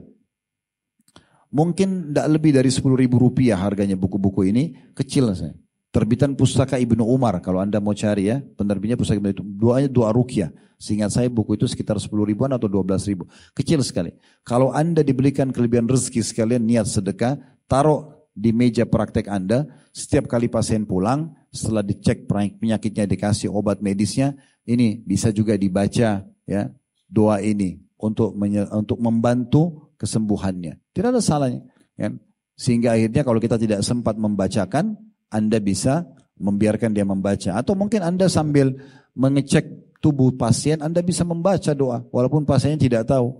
Mungkin 1.52 2.10
tidak 2.10 2.26
lebih 2.36 2.50
dari 2.56 2.68
10 2.72 2.82
ribu 2.96 3.16
rupiah 3.22 3.56
harganya 3.56 3.94
buku-buku 3.94 4.48
ini, 4.48 4.74
kecil 4.96 5.30
saya. 5.36 5.54
Terbitan 5.94 6.36
Pustaka 6.36 6.76
Ibnu 6.76 7.00
Umar, 7.00 7.40
kalau 7.40 7.62
anda 7.62 7.80
mau 7.80 7.96
cari 7.96 8.28
ya, 8.28 8.42
penerbitnya 8.42 8.98
Pustaka 8.98 9.22
Ibnu 9.22 9.30
Umar, 9.30 9.44
doanya 9.46 9.88
doa 9.88 10.10
rukia. 10.12 10.52
Seingat 10.76 11.16
saya 11.16 11.28
buku 11.32 11.56
itu 11.56 11.64
sekitar 11.64 11.96
10 11.96 12.12
ribuan 12.12 12.52
atau 12.52 12.68
12 12.68 13.08
ribu. 13.08 13.24
Kecil 13.56 13.80
sekali. 13.80 14.12
Kalau 14.44 14.72
anda 14.76 15.00
diberikan 15.00 15.48
kelebihan 15.48 15.88
rezeki 15.88 16.20
sekalian 16.20 16.62
niat 16.68 16.84
sedekah, 16.84 17.40
taruh 17.64 18.12
di 18.36 18.52
meja 18.52 18.84
praktek 18.84 19.32
anda, 19.32 19.64
setiap 19.96 20.28
kali 20.28 20.52
pasien 20.52 20.84
pulang, 20.84 21.32
setelah 21.48 21.80
dicek 21.80 22.28
penyakitnya, 22.28 23.08
dikasih 23.08 23.48
obat 23.48 23.80
medisnya, 23.80 24.36
ini 24.68 25.00
bisa 25.00 25.32
juga 25.32 25.56
dibaca 25.56 26.28
ya 26.44 26.62
doa 27.08 27.36
ini 27.40 27.80
untuk 27.96 28.36
untuk 28.76 28.98
membantu 29.00 29.92
kesembuhannya. 29.96 30.76
Tidak 30.92 31.08
ada 31.08 31.24
salahnya. 31.24 31.64
Ya. 31.96 32.12
Sehingga 32.52 32.92
akhirnya 32.92 33.24
kalau 33.24 33.40
kita 33.40 33.56
tidak 33.56 33.80
sempat 33.80 34.20
membacakan, 34.20 34.96
anda 35.32 35.56
bisa 35.56 36.04
membiarkan 36.36 36.92
dia 36.92 37.04
membaca. 37.08 37.56
Atau 37.56 37.72
mungkin 37.74 38.04
Anda 38.04 38.28
sambil 38.28 38.76
mengecek 39.16 39.85
tubuh 40.06 40.30
pasien, 40.38 40.78
Anda 40.78 41.02
bisa 41.02 41.26
membaca 41.26 41.74
doa. 41.74 42.06
Walaupun 42.14 42.46
pasiennya 42.46 42.78
tidak 42.78 43.10
tahu. 43.10 43.34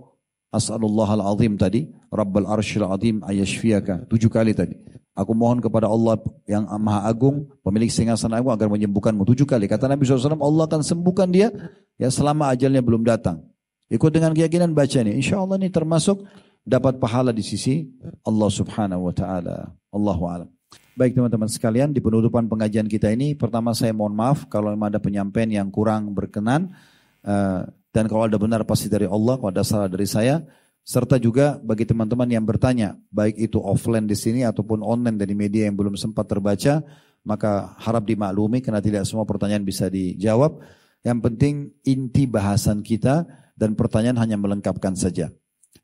As'alullah 0.51 1.15
al-azim 1.15 1.55
tadi, 1.55 1.87
Rabbal 2.11 2.43
arshil 2.43 2.83
azim 2.83 3.23
ayashfiyaka. 3.23 4.11
Tujuh 4.11 4.27
kali 4.27 4.51
tadi. 4.51 4.75
Aku 5.15 5.31
mohon 5.31 5.63
kepada 5.63 5.87
Allah 5.87 6.19
yang 6.45 6.67
maha 6.83 7.07
agung, 7.07 7.47
pemilik 7.63 7.87
singgasana 7.87 8.43
agung 8.43 8.51
agar 8.51 8.67
menyembuhkanmu. 8.67 9.23
Tujuh 9.23 9.47
kali. 9.47 9.65
Kata 9.65 9.87
Nabi 9.87 10.03
SAW, 10.03 10.37
Allah 10.37 10.63
akan 10.67 10.83
sembuhkan 10.83 11.31
dia 11.31 11.49
ya 11.95 12.11
selama 12.11 12.51
ajalnya 12.51 12.83
belum 12.83 13.07
datang. 13.07 13.41
Ikut 13.87 14.11
dengan 14.11 14.35
keyakinan 14.35 14.75
baca 14.75 14.99
ini. 15.01 15.17
Insya 15.17 15.39
Allah 15.39 15.55
ini 15.57 15.71
termasuk 15.71 16.27
dapat 16.67 16.99
pahala 16.99 17.31
di 17.31 17.41
sisi 17.41 17.87
Allah 18.27 18.49
subhanahu 18.51 19.07
wa 19.07 19.13
ta'ala. 19.15 19.71
Allahu 19.95 20.23
alam. 20.27 20.49
Baik 20.97 21.13
teman-teman 21.13 21.45
sekalian, 21.45 21.93
di 21.93 22.01
penutupan 22.01 22.49
pengajian 22.49 22.89
kita 22.89 23.13
ini, 23.13 23.37
pertama 23.37 23.69
saya 23.77 23.93
mohon 23.93 24.17
maaf 24.17 24.49
kalau 24.49 24.73
memang 24.73 24.89
ada 24.89 24.97
penyampaian 24.97 25.45
yang 25.45 25.69
kurang 25.69 26.09
berkenan. 26.17 26.73
Uh, 27.21 27.69
dan 27.93 28.09
kalau 28.09 28.25
ada 28.25 28.33
benar 28.41 28.65
pasti 28.65 28.89
dari 28.89 29.05
Allah, 29.05 29.37
kalau 29.37 29.53
ada 29.53 29.61
salah 29.61 29.85
dari 29.85 30.09
saya. 30.09 30.41
Serta 30.81 31.21
juga 31.21 31.61
bagi 31.61 31.85
teman-teman 31.85 32.25
yang 32.25 32.41
bertanya, 32.41 32.97
baik 33.13 33.37
itu 33.37 33.61
offline 33.61 34.09
di 34.09 34.17
sini 34.17 34.41
ataupun 34.41 34.81
online 34.81 35.21
dari 35.21 35.37
media 35.37 35.69
yang 35.69 35.77
belum 35.77 35.93
sempat 35.93 36.25
terbaca, 36.33 36.81
maka 37.21 37.77
harap 37.77 38.01
dimaklumi 38.01 38.65
karena 38.65 38.81
tidak 38.81 39.05
semua 39.05 39.29
pertanyaan 39.29 39.61
bisa 39.61 39.93
dijawab. 39.93 40.65
Yang 41.05 41.19
penting 41.29 41.55
inti 41.85 42.25
bahasan 42.25 42.81
kita 42.81 43.29
dan 43.53 43.77
pertanyaan 43.77 44.17
hanya 44.17 44.41
melengkapkan 44.41 44.97
saja. 44.97 45.29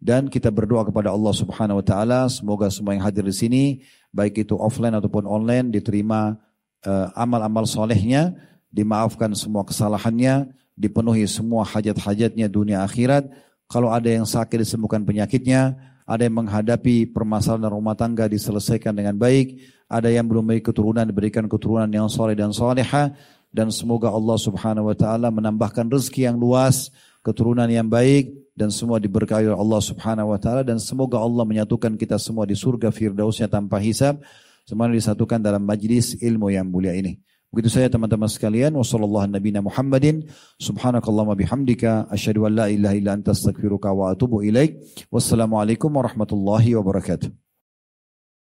Dan 0.04 0.28
kita 0.28 0.52
berdoa 0.52 0.84
kepada 0.84 1.16
Allah 1.16 1.32
Subhanahu 1.32 1.80
wa 1.80 1.86
taala 1.86 2.28
semoga 2.28 2.68
semua 2.68 2.92
yang 2.92 3.08
hadir 3.08 3.24
di 3.24 3.32
sini 3.32 3.64
baik 4.12 4.44
itu 4.44 4.60
offline 4.60 4.92
ataupun 5.00 5.24
online 5.24 5.72
diterima 5.72 6.36
uh, 6.84 7.08
amal-amal 7.16 7.64
solehnya, 7.64 8.36
dimaafkan 8.68 9.32
semua 9.32 9.64
kesalahannya, 9.64 10.52
dipenuhi 10.76 11.24
semua 11.24 11.64
hajat-hajatnya 11.64 12.52
dunia 12.52 12.84
akhirat. 12.84 13.32
Kalau 13.72 13.90
ada 13.96 14.12
yang 14.12 14.28
sakit 14.28 14.60
disembuhkan 14.60 15.08
penyakitnya, 15.08 15.80
ada 16.04 16.22
yang 16.28 16.36
menghadapi 16.36 17.10
permasalahan 17.10 17.72
rumah 17.72 17.96
tangga 17.96 18.28
diselesaikan 18.28 18.92
dengan 18.92 19.16
baik, 19.16 19.64
ada 19.88 20.12
yang 20.12 20.28
belum 20.28 20.52
memiliki 20.52 20.70
keturunan 20.70 21.08
diberikan 21.08 21.48
keturunan 21.48 21.88
yang 21.88 22.12
soleh 22.12 22.36
dan 22.36 22.52
soleha, 22.52 23.16
dan 23.50 23.72
semoga 23.72 24.12
Allah 24.12 24.38
Subhanahu 24.38 24.92
wa 24.92 24.98
taala 24.98 25.32
menambahkan 25.32 25.90
rezeki 25.90 26.28
yang 26.30 26.38
luas, 26.38 26.92
keturunan 27.24 27.66
yang 27.72 27.88
baik 27.88 28.54
dan 28.54 28.70
semua 28.70 29.02
diberkahi 29.02 29.50
oleh 29.50 29.58
Allah 29.58 29.82
Subhanahu 29.82 30.36
wa 30.36 30.38
taala 30.38 30.62
dan 30.62 30.78
semoga 30.78 31.18
Allah 31.18 31.48
menyatukan 31.48 31.98
kita 31.98 32.20
semua 32.22 32.46
di 32.46 32.54
surga 32.54 32.94
firdausnya 32.94 33.50
tanpa 33.50 33.82
hisab 33.82 34.22
semua 34.64 34.88
disatukan 34.88 35.44
dalam 35.44 35.64
majlis 35.64 36.20
ilmu 36.24 36.52
yang 36.52 36.68
mulia 36.68 36.96
ini. 36.96 37.20
Begitu 37.54 37.70
saja 37.70 37.86
teman-teman 37.92 38.26
sekalian. 38.26 38.74
Wassalamualaikum 38.74 39.62
Muhammadin. 39.62 40.26
Subhanakallahumma 40.58 41.38
bihamdika. 41.38 42.10
Asyhadu 42.10 42.50
an 42.50 42.58
la 42.58 42.66
ilaha 42.66 42.98
illa 42.98 43.14
anta 43.14 43.30
astaghfiruka 43.30 43.94
wa 43.94 44.10
atubu 44.10 44.42
ilaik. 44.42 44.82
Wassalamualaikum 45.14 45.94
warahmatullahi 45.94 46.74
wabarakatuh. 46.74 47.43